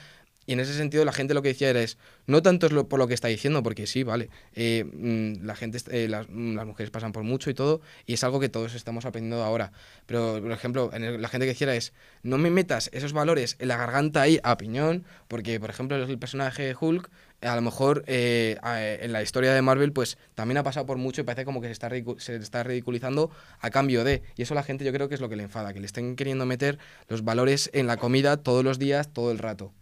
Y 0.47 0.53
en 0.53 0.61
ese 0.61 0.75
sentido 0.75 1.05
la 1.05 1.13
gente 1.13 1.35
lo 1.35 1.43
que 1.43 1.49
decía 1.49 1.71
era 1.71 1.81
es, 1.83 1.99
no 2.27 2.41
tanto 2.43 2.67
es 2.67 2.73
lo, 2.73 2.89
por 2.89 2.99
lo 2.99 3.07
que 3.09 3.15
está 3.15 3.29
diciendo, 3.29 3.63
porque 3.63 3.87
sí, 3.87 4.03
vale, 4.05 4.31
eh, 4.55 4.85
mm, 4.85 5.45
la 5.45 5.57
gente, 5.57 5.79
eh, 5.91 6.09
las, 6.09 6.29
mm, 6.29 6.55
las 6.55 6.67
mujeres 6.67 6.91
pasan 6.91 7.13
por 7.13 7.25
mucho 7.25 7.51
y 7.51 7.55
todo, 7.55 7.81
y 8.07 8.15
es 8.15 8.25
algo 8.25 8.41
que 8.41 8.49
todos 8.49 8.75
estamos 8.75 9.05
aprendiendo 9.05 9.43
ahora. 9.43 9.73
Pero, 10.07 10.41
por 10.41 10.53
ejemplo, 10.53 10.91
en 10.93 11.05
el- 11.05 11.21
la 11.23 11.29
gente 11.29 11.47
que 11.47 11.53
decía 11.53 11.75
es, 11.75 11.93
no 12.23 12.39
me 12.39 12.51
metas 12.51 12.91
esos 12.93 13.13
valores 13.13 13.57
en 13.59 13.69
la 13.69 13.77
garganta 13.77 14.23
ahí 14.23 14.39
a 14.43 14.57
piñón, 14.57 15.05
porque, 15.29 15.59
por 15.61 15.71
ejemplo, 15.71 15.97
el 15.97 16.19
personaje 16.19 16.63
de 16.65 16.77
Hulk, 16.79 17.11
a 17.43 17.55
lo 17.55 17.61
mejor 17.63 18.03
eh, 18.07 18.57
en 19.03 19.13
la 19.13 19.23
historia 19.23 19.53
de 19.53 19.61
Marvel, 19.63 19.93
pues 19.93 20.17
también 20.35 20.57
ha 20.59 20.63
pasado 20.63 20.87
por 20.87 20.97
mucho 20.97 21.21
y 21.21 21.25
parece 21.25 21.45
como 21.45 21.61
que 21.61 21.67
se 21.67 21.73
está, 21.73 21.91
se 22.19 22.37
está 22.37 22.63
ridiculizando 22.63 23.31
a 23.61 23.71
cambio 23.71 24.05
de. 24.05 24.23
Y 24.37 24.43
eso 24.43 24.55
la 24.55 24.63
gente 24.63 24.85
yo 24.85 24.93
creo 24.93 25.09
que 25.09 25.15
es 25.17 25.21
lo 25.21 25.29
que 25.29 25.37
le 25.37 25.43
enfada, 25.43 25.73
que 25.75 25.81
le 25.81 25.87
estén 25.87 26.17
queriendo 26.17 26.47
meter 26.47 26.79
los 27.09 27.25
valores 27.25 27.71
en 27.75 27.87
la 27.87 27.97
comida 27.99 28.37
todos 28.39 28.65
los 28.65 28.79
días, 28.79 29.13
todo 29.13 29.31
el 29.33 29.39
rato. 29.39 29.73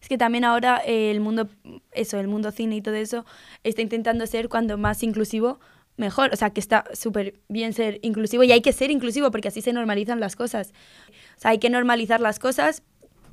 Es 0.00 0.08
que 0.08 0.18
también 0.18 0.44
ahora 0.44 0.78
el 0.78 1.20
mundo, 1.20 1.48
eso, 1.92 2.18
el 2.18 2.28
mundo 2.28 2.50
cine 2.50 2.76
y 2.76 2.82
todo 2.82 2.94
eso, 2.94 3.24
está 3.64 3.82
intentando 3.82 4.26
ser 4.26 4.48
cuando 4.48 4.78
más 4.78 5.02
inclusivo, 5.02 5.60
mejor. 5.96 6.30
O 6.32 6.36
sea, 6.36 6.50
que 6.50 6.60
está 6.60 6.84
súper 6.94 7.34
bien 7.48 7.72
ser 7.72 7.98
inclusivo 8.02 8.44
y 8.44 8.52
hay 8.52 8.60
que 8.60 8.72
ser 8.72 8.90
inclusivo 8.90 9.30
porque 9.30 9.48
así 9.48 9.60
se 9.60 9.72
normalizan 9.72 10.20
las 10.20 10.36
cosas. 10.36 10.72
O 11.36 11.40
sea, 11.40 11.50
hay 11.50 11.58
que 11.58 11.70
normalizar 11.70 12.20
las 12.20 12.38
cosas 12.38 12.82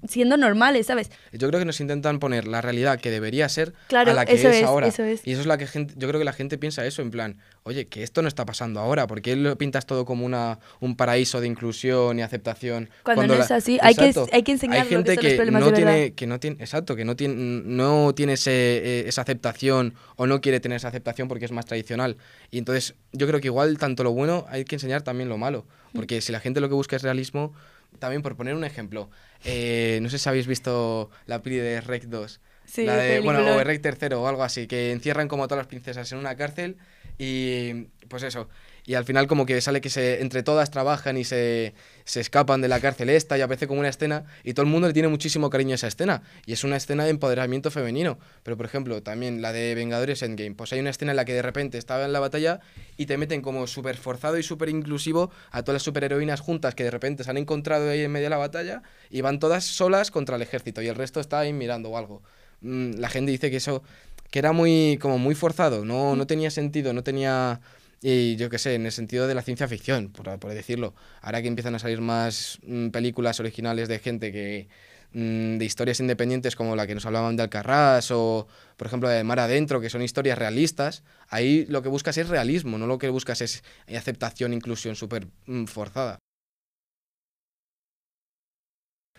siendo 0.07 0.37
normales, 0.37 0.87
¿sabes? 0.87 1.09
Yo 1.31 1.47
creo 1.47 1.59
que 1.59 1.65
nos 1.65 1.79
intentan 1.79 2.19
poner 2.19 2.47
la 2.47 2.61
realidad 2.61 2.99
que 2.99 3.11
debería 3.11 3.47
ser 3.49 3.73
Claro, 3.87 4.11
a 4.11 4.13
la 4.13 4.25
que 4.25 4.33
eso 4.33 4.49
es, 4.49 4.57
es, 4.57 4.63
ahora. 4.63 4.87
eso 4.87 5.03
es. 5.03 5.25
Y 5.25 5.31
eso 5.31 5.41
es 5.41 5.47
la 5.47 5.57
que 5.57 5.67
gente, 5.67 5.93
yo 5.97 6.07
creo 6.07 6.19
que 6.19 6.25
la 6.25 6.33
gente 6.33 6.57
piensa 6.57 6.85
eso 6.85 7.01
en 7.01 7.11
plan, 7.11 7.37
oye, 7.63 7.87
que 7.87 8.03
esto 8.03 8.21
no 8.21 8.27
está 8.27 8.45
pasando 8.45 8.79
ahora, 8.79 9.07
¿por 9.07 9.21
qué 9.21 9.35
lo 9.35 9.57
pintas 9.57 9.85
todo 9.85 10.05
como 10.05 10.25
una, 10.25 10.59
un 10.79 10.95
paraíso 10.95 11.41
de 11.41 11.47
inclusión 11.47 12.19
y 12.19 12.21
aceptación? 12.21 12.89
Cuando 13.03 13.27
no 13.27 13.33
es 13.35 13.51
así, 13.51 13.77
hay 13.81 13.95
que- 13.95 14.13
hay 14.31 14.43
que 14.43 14.51
enseñar 14.51 14.77
Hay 14.77 14.83
lo 14.83 15.03
que 15.03 15.15
gente 15.15 15.35
los 15.35 15.45
que 15.45 15.51
no 15.51 15.73
tiene, 15.73 16.13
que 16.13 16.27
no 16.27 16.39
tiene, 16.39 16.57
exacto, 16.59 16.95
que 16.95 17.05
no 17.05 17.15
tiene, 17.15 17.35
no 17.35 18.13
tiene 18.15 18.33
ese, 18.33 18.51
eh, 18.51 19.03
esa 19.07 19.21
aceptación 19.21 19.93
o 20.15 20.27
no 20.27 20.41
quiere 20.41 20.59
tener 20.59 20.77
esa 20.77 20.87
aceptación 20.89 21.27
porque 21.27 21.45
es 21.45 21.51
más 21.51 21.65
tradicional. 21.65 22.17
Y 22.51 22.57
entonces 22.57 22.95
yo 23.11 23.27
creo 23.27 23.39
que 23.39 23.47
igual 23.47 23.77
tanto 23.77 24.03
lo 24.03 24.11
bueno 24.11 24.45
hay 24.49 24.65
que 24.65 24.75
enseñar 24.75 25.01
también 25.01 25.29
lo 25.29 25.37
malo, 25.37 25.65
Mm. 25.93 25.95
porque 25.97 26.21
si 26.21 26.31
la 26.31 26.39
gente 26.39 26.59
lo 26.61 26.67
que 26.69 26.75
busca 26.75 26.95
es 26.95 27.01
realismo, 27.01 27.53
también 27.99 28.21
por 28.21 28.35
poner 28.35 28.55
un 28.55 28.63
ejemplo, 28.65 29.09
eh, 29.45 29.99
no 30.01 30.09
sé 30.09 30.19
si 30.19 30.27
habéis 30.27 30.47
visto 30.47 31.09
la 31.25 31.41
peli 31.41 31.57
de 31.57 31.81
Rec 31.81 32.03
2. 32.05 32.41
Sí, 32.65 32.83
la 32.83 32.97
de, 32.97 33.19
bueno, 33.19 33.39
o 33.55 33.63
Rec 33.63 33.81
tercero 33.81 34.23
o 34.23 34.27
algo 34.27 34.43
así, 34.43 34.67
que 34.67 34.91
encierran 34.91 35.27
como 35.27 35.43
a 35.43 35.47
todas 35.47 35.59
las 35.59 35.67
princesas 35.67 36.11
en 36.11 36.17
una 36.17 36.35
cárcel 36.35 36.77
y 37.17 37.85
pues 38.07 38.23
eso. 38.23 38.49
Y 38.85 38.95
al 38.95 39.05
final 39.05 39.27
como 39.27 39.45
que 39.45 39.61
sale 39.61 39.81
que 39.81 39.89
se, 39.89 40.21
entre 40.21 40.43
todas 40.43 40.71
trabajan 40.71 41.17
y 41.17 41.23
se, 41.23 41.73
se 42.05 42.21
escapan 42.21 42.61
de 42.61 42.67
la 42.67 42.79
cárcel 42.79 43.09
esta 43.09 43.37
y 43.37 43.41
aparece 43.41 43.67
como 43.67 43.79
una 43.79 43.89
escena 43.89 44.25
y 44.43 44.53
todo 44.53 44.65
el 44.65 44.71
mundo 44.71 44.87
le 44.87 44.93
tiene 44.93 45.09
muchísimo 45.09 45.49
cariño 45.49 45.73
a 45.73 45.75
esa 45.75 45.87
escena. 45.87 46.21
Y 46.45 46.53
es 46.53 46.63
una 46.63 46.77
escena 46.77 47.03
de 47.03 47.09
empoderamiento 47.09 47.71
femenino. 47.71 48.19
Pero 48.43 48.55
por 48.55 48.65
ejemplo, 48.65 49.01
también 49.01 49.41
la 49.41 49.51
de 49.51 49.75
Vengadores 49.75 50.21
Endgame. 50.21 50.55
Pues 50.55 50.71
hay 50.71 50.79
una 50.79 50.91
escena 50.91 51.11
en 51.11 51.17
la 51.17 51.25
que 51.25 51.33
de 51.33 51.41
repente 51.41 51.77
estaba 51.77 52.05
en 52.05 52.13
la 52.13 52.19
batalla 52.19 52.61
y 52.95 53.07
te 53.07 53.17
meten 53.17 53.41
como 53.41 53.65
súper 53.67 53.97
forzado 53.97 54.37
y 54.37 54.43
súper 54.43 54.69
inclusivo 54.69 55.31
a 55.51 55.63
todas 55.63 55.75
las 55.75 55.83
superheroínas 55.83 56.39
juntas 56.39 56.75
que 56.75 56.83
de 56.83 56.91
repente 56.91 57.23
se 57.23 57.31
han 57.31 57.37
encontrado 57.37 57.89
ahí 57.89 58.01
en 58.01 58.11
medio 58.11 58.27
de 58.27 58.29
la 58.29 58.37
batalla 58.37 58.83
y 59.09 59.21
van 59.21 59.39
todas 59.39 59.65
solas 59.65 60.11
contra 60.11 60.35
el 60.35 60.43
ejército 60.43 60.81
y 60.81 60.87
el 60.87 60.95
resto 60.95 61.19
está 61.19 61.39
ahí 61.39 61.53
mirando 61.53 61.89
o 61.89 61.97
algo. 61.97 62.21
Mm, 62.61 62.99
la 62.99 63.09
gente 63.09 63.31
dice 63.31 63.49
que 63.49 63.57
eso 63.57 63.83
que 64.29 64.39
era 64.39 64.51
muy 64.51 64.97
como 65.01 65.17
muy 65.17 65.33
forzado, 65.33 65.85
no, 65.85 66.15
no 66.15 66.27
tenía 66.27 66.51
sentido, 66.51 66.93
no 66.93 67.03
tenía 67.03 67.61
y 68.07 68.35
yo 68.35 68.51
qué 68.51 68.59
sé, 68.59 68.75
en 68.75 68.85
el 68.85 68.91
sentido 68.91 69.25
de 69.25 69.33
la 69.33 69.41
ciencia 69.41 69.67
ficción, 69.67 70.09
por, 70.09 70.53
decirlo. 70.53 70.93
Ahora 71.21 71.41
que 71.41 71.47
empiezan 71.47 71.73
a 71.73 71.79
salir 71.79 72.01
más 72.01 72.59
mm, 72.61 72.89
películas 72.89 73.39
originales 73.39 73.87
de 73.87 73.97
gente 73.97 74.31
que 74.31 74.67
mm, 75.13 75.57
de 75.57 75.65
historias 75.65 75.99
independientes 75.99 76.55
como 76.55 76.75
la 76.75 76.85
que 76.85 76.93
nos 76.93 77.07
hablaban 77.07 77.35
de 77.35 77.41
Alcarrás 77.41 78.11
o 78.11 78.47
por 78.77 78.85
ejemplo 78.85 79.09
de 79.09 79.23
Mar 79.23 79.39
Adentro, 79.39 79.81
que 79.81 79.89
son 79.89 80.03
historias 80.03 80.37
realistas, 80.37 81.03
ahí 81.29 81.65
lo 81.67 81.81
que 81.81 81.89
buscas 81.89 82.15
es 82.19 82.29
realismo, 82.29 82.77
no 82.77 82.85
lo 82.85 82.99
que 82.99 83.09
buscas 83.09 83.41
es 83.41 83.63
aceptación, 83.87 84.53
inclusión 84.53 84.95
súper 84.95 85.25
mm, 85.47 85.65
forzada. 85.65 86.19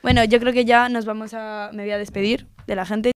Bueno, 0.00 0.22
yo 0.22 0.38
creo 0.38 0.52
que 0.52 0.64
ya 0.64 0.88
nos 0.88 1.06
vamos 1.06 1.34
a. 1.34 1.70
Me 1.74 1.82
voy 1.82 1.90
a 1.90 1.98
despedir 1.98 2.46
de 2.68 2.76
la 2.76 2.86
gente. 2.86 3.15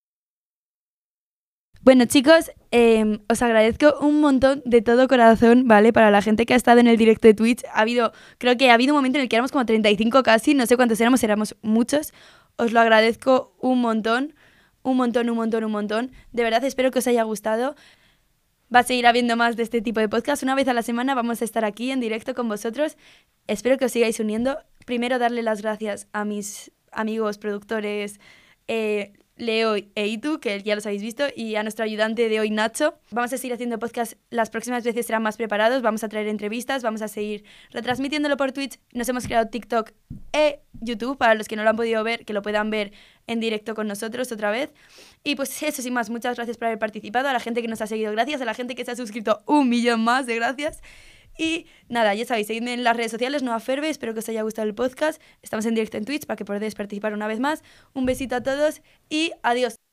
Bueno, 1.82 2.04
chicos, 2.04 2.50
eh, 2.72 3.20
os 3.30 3.40
agradezco 3.40 3.98
un 4.00 4.20
montón 4.20 4.60
de 4.66 4.82
todo 4.82 5.08
corazón, 5.08 5.66
¿vale? 5.66 5.94
Para 5.94 6.10
la 6.10 6.20
gente 6.20 6.44
que 6.44 6.52
ha 6.52 6.56
estado 6.56 6.78
en 6.78 6.86
el 6.86 6.98
directo 6.98 7.26
de 7.26 7.32
Twitch. 7.32 7.64
Ha 7.72 7.80
habido, 7.80 8.12
creo 8.36 8.58
que 8.58 8.70
ha 8.70 8.74
habido 8.74 8.92
un 8.92 8.98
momento 8.98 9.16
en 9.16 9.22
el 9.22 9.30
que 9.30 9.36
éramos 9.36 9.50
como 9.50 9.64
35 9.64 10.22
casi, 10.22 10.52
no 10.52 10.66
sé 10.66 10.76
cuántos 10.76 11.00
éramos, 11.00 11.24
éramos 11.24 11.56
muchos. 11.62 12.12
Os 12.56 12.72
lo 12.72 12.80
agradezco 12.80 13.56
un 13.60 13.80
montón, 13.80 14.34
un 14.82 14.98
montón, 14.98 15.30
un 15.30 15.36
montón, 15.36 15.64
un 15.64 15.72
montón. 15.72 16.12
De 16.32 16.42
verdad, 16.42 16.62
espero 16.64 16.90
que 16.90 16.98
os 16.98 17.06
haya 17.06 17.22
gustado. 17.22 17.74
Va 18.72 18.80
a 18.80 18.82
seguir 18.82 19.06
habiendo 19.06 19.36
más 19.36 19.56
de 19.56 19.62
este 19.62 19.80
tipo 19.80 20.00
de 20.00 20.08
podcast. 20.10 20.42
Una 20.42 20.54
vez 20.54 20.68
a 20.68 20.74
la 20.74 20.82
semana 20.82 21.14
vamos 21.14 21.40
a 21.40 21.46
estar 21.46 21.64
aquí 21.64 21.90
en 21.90 22.00
directo 22.00 22.34
con 22.34 22.46
vosotros. 22.46 22.98
Espero 23.46 23.78
que 23.78 23.86
os 23.86 23.92
sigáis 23.92 24.20
uniendo. 24.20 24.58
Primero, 24.84 25.18
darle 25.18 25.42
las 25.42 25.62
gracias 25.62 26.08
a 26.12 26.26
mis 26.26 26.72
amigos, 26.92 27.38
productores, 27.38 28.20
eh, 28.68 29.14
Leo 29.40 29.74
e 29.76 30.06
Itu, 30.06 30.38
que 30.38 30.62
ya 30.62 30.74
los 30.74 30.84
habéis 30.86 31.02
visto, 31.02 31.24
y 31.34 31.56
a 31.56 31.62
nuestro 31.62 31.84
ayudante 31.84 32.28
de 32.28 32.40
hoy, 32.40 32.50
Nacho. 32.50 32.94
Vamos 33.10 33.32
a 33.32 33.38
seguir 33.38 33.54
haciendo 33.54 33.78
podcast, 33.78 34.12
las 34.28 34.50
próximas 34.50 34.84
veces 34.84 35.06
serán 35.06 35.22
más 35.22 35.36
preparados, 35.36 35.82
vamos 35.82 36.04
a 36.04 36.08
traer 36.08 36.28
entrevistas, 36.28 36.82
vamos 36.82 37.02
a 37.02 37.08
seguir 37.08 37.44
retransmitiéndolo 37.70 38.36
por 38.36 38.52
Twitch. 38.52 38.78
Nos 38.92 39.08
hemos 39.08 39.24
creado 39.24 39.48
TikTok 39.48 39.92
e 40.32 40.60
YouTube, 40.80 41.16
para 41.16 41.34
los 41.34 41.48
que 41.48 41.56
no 41.56 41.64
lo 41.64 41.70
han 41.70 41.76
podido 41.76 42.04
ver, 42.04 42.24
que 42.24 42.32
lo 42.32 42.42
puedan 42.42 42.70
ver 42.70 42.92
en 43.26 43.40
directo 43.40 43.74
con 43.74 43.86
nosotros 43.86 44.30
otra 44.30 44.50
vez. 44.50 44.70
Y 45.24 45.36
pues 45.36 45.62
eso 45.62 45.82
sin 45.82 45.94
más, 45.94 46.10
muchas 46.10 46.36
gracias 46.36 46.58
por 46.58 46.66
haber 46.66 46.78
participado, 46.78 47.28
a 47.28 47.32
la 47.32 47.40
gente 47.40 47.62
que 47.62 47.68
nos 47.68 47.80
ha 47.80 47.86
seguido, 47.86 48.12
gracias, 48.12 48.40
a 48.42 48.44
la 48.44 48.54
gente 48.54 48.74
que 48.74 48.84
se 48.84 48.90
ha 48.90 48.96
suscrito, 48.96 49.42
un 49.46 49.68
millón 49.68 50.04
más 50.04 50.26
de 50.26 50.36
gracias. 50.36 50.82
Y 51.40 51.64
nada, 51.88 52.14
ya 52.14 52.26
sabéis, 52.26 52.48
seguidme 52.48 52.74
en 52.74 52.84
las 52.84 52.94
redes 52.94 53.10
sociales, 53.12 53.42
Noa 53.42 53.60
Ferbe, 53.60 53.88
espero 53.88 54.12
que 54.12 54.18
os 54.18 54.28
haya 54.28 54.42
gustado 54.42 54.68
el 54.68 54.74
podcast. 54.74 55.22
Estamos 55.40 55.64
en 55.64 55.74
directo 55.74 55.96
en 55.96 56.04
Twitch 56.04 56.26
para 56.26 56.36
que 56.36 56.44
podáis 56.44 56.74
participar 56.74 57.14
una 57.14 57.26
vez 57.26 57.40
más. 57.40 57.62
Un 57.94 58.04
besito 58.04 58.36
a 58.36 58.42
todos 58.42 58.82
y 59.08 59.32
adiós. 59.42 59.89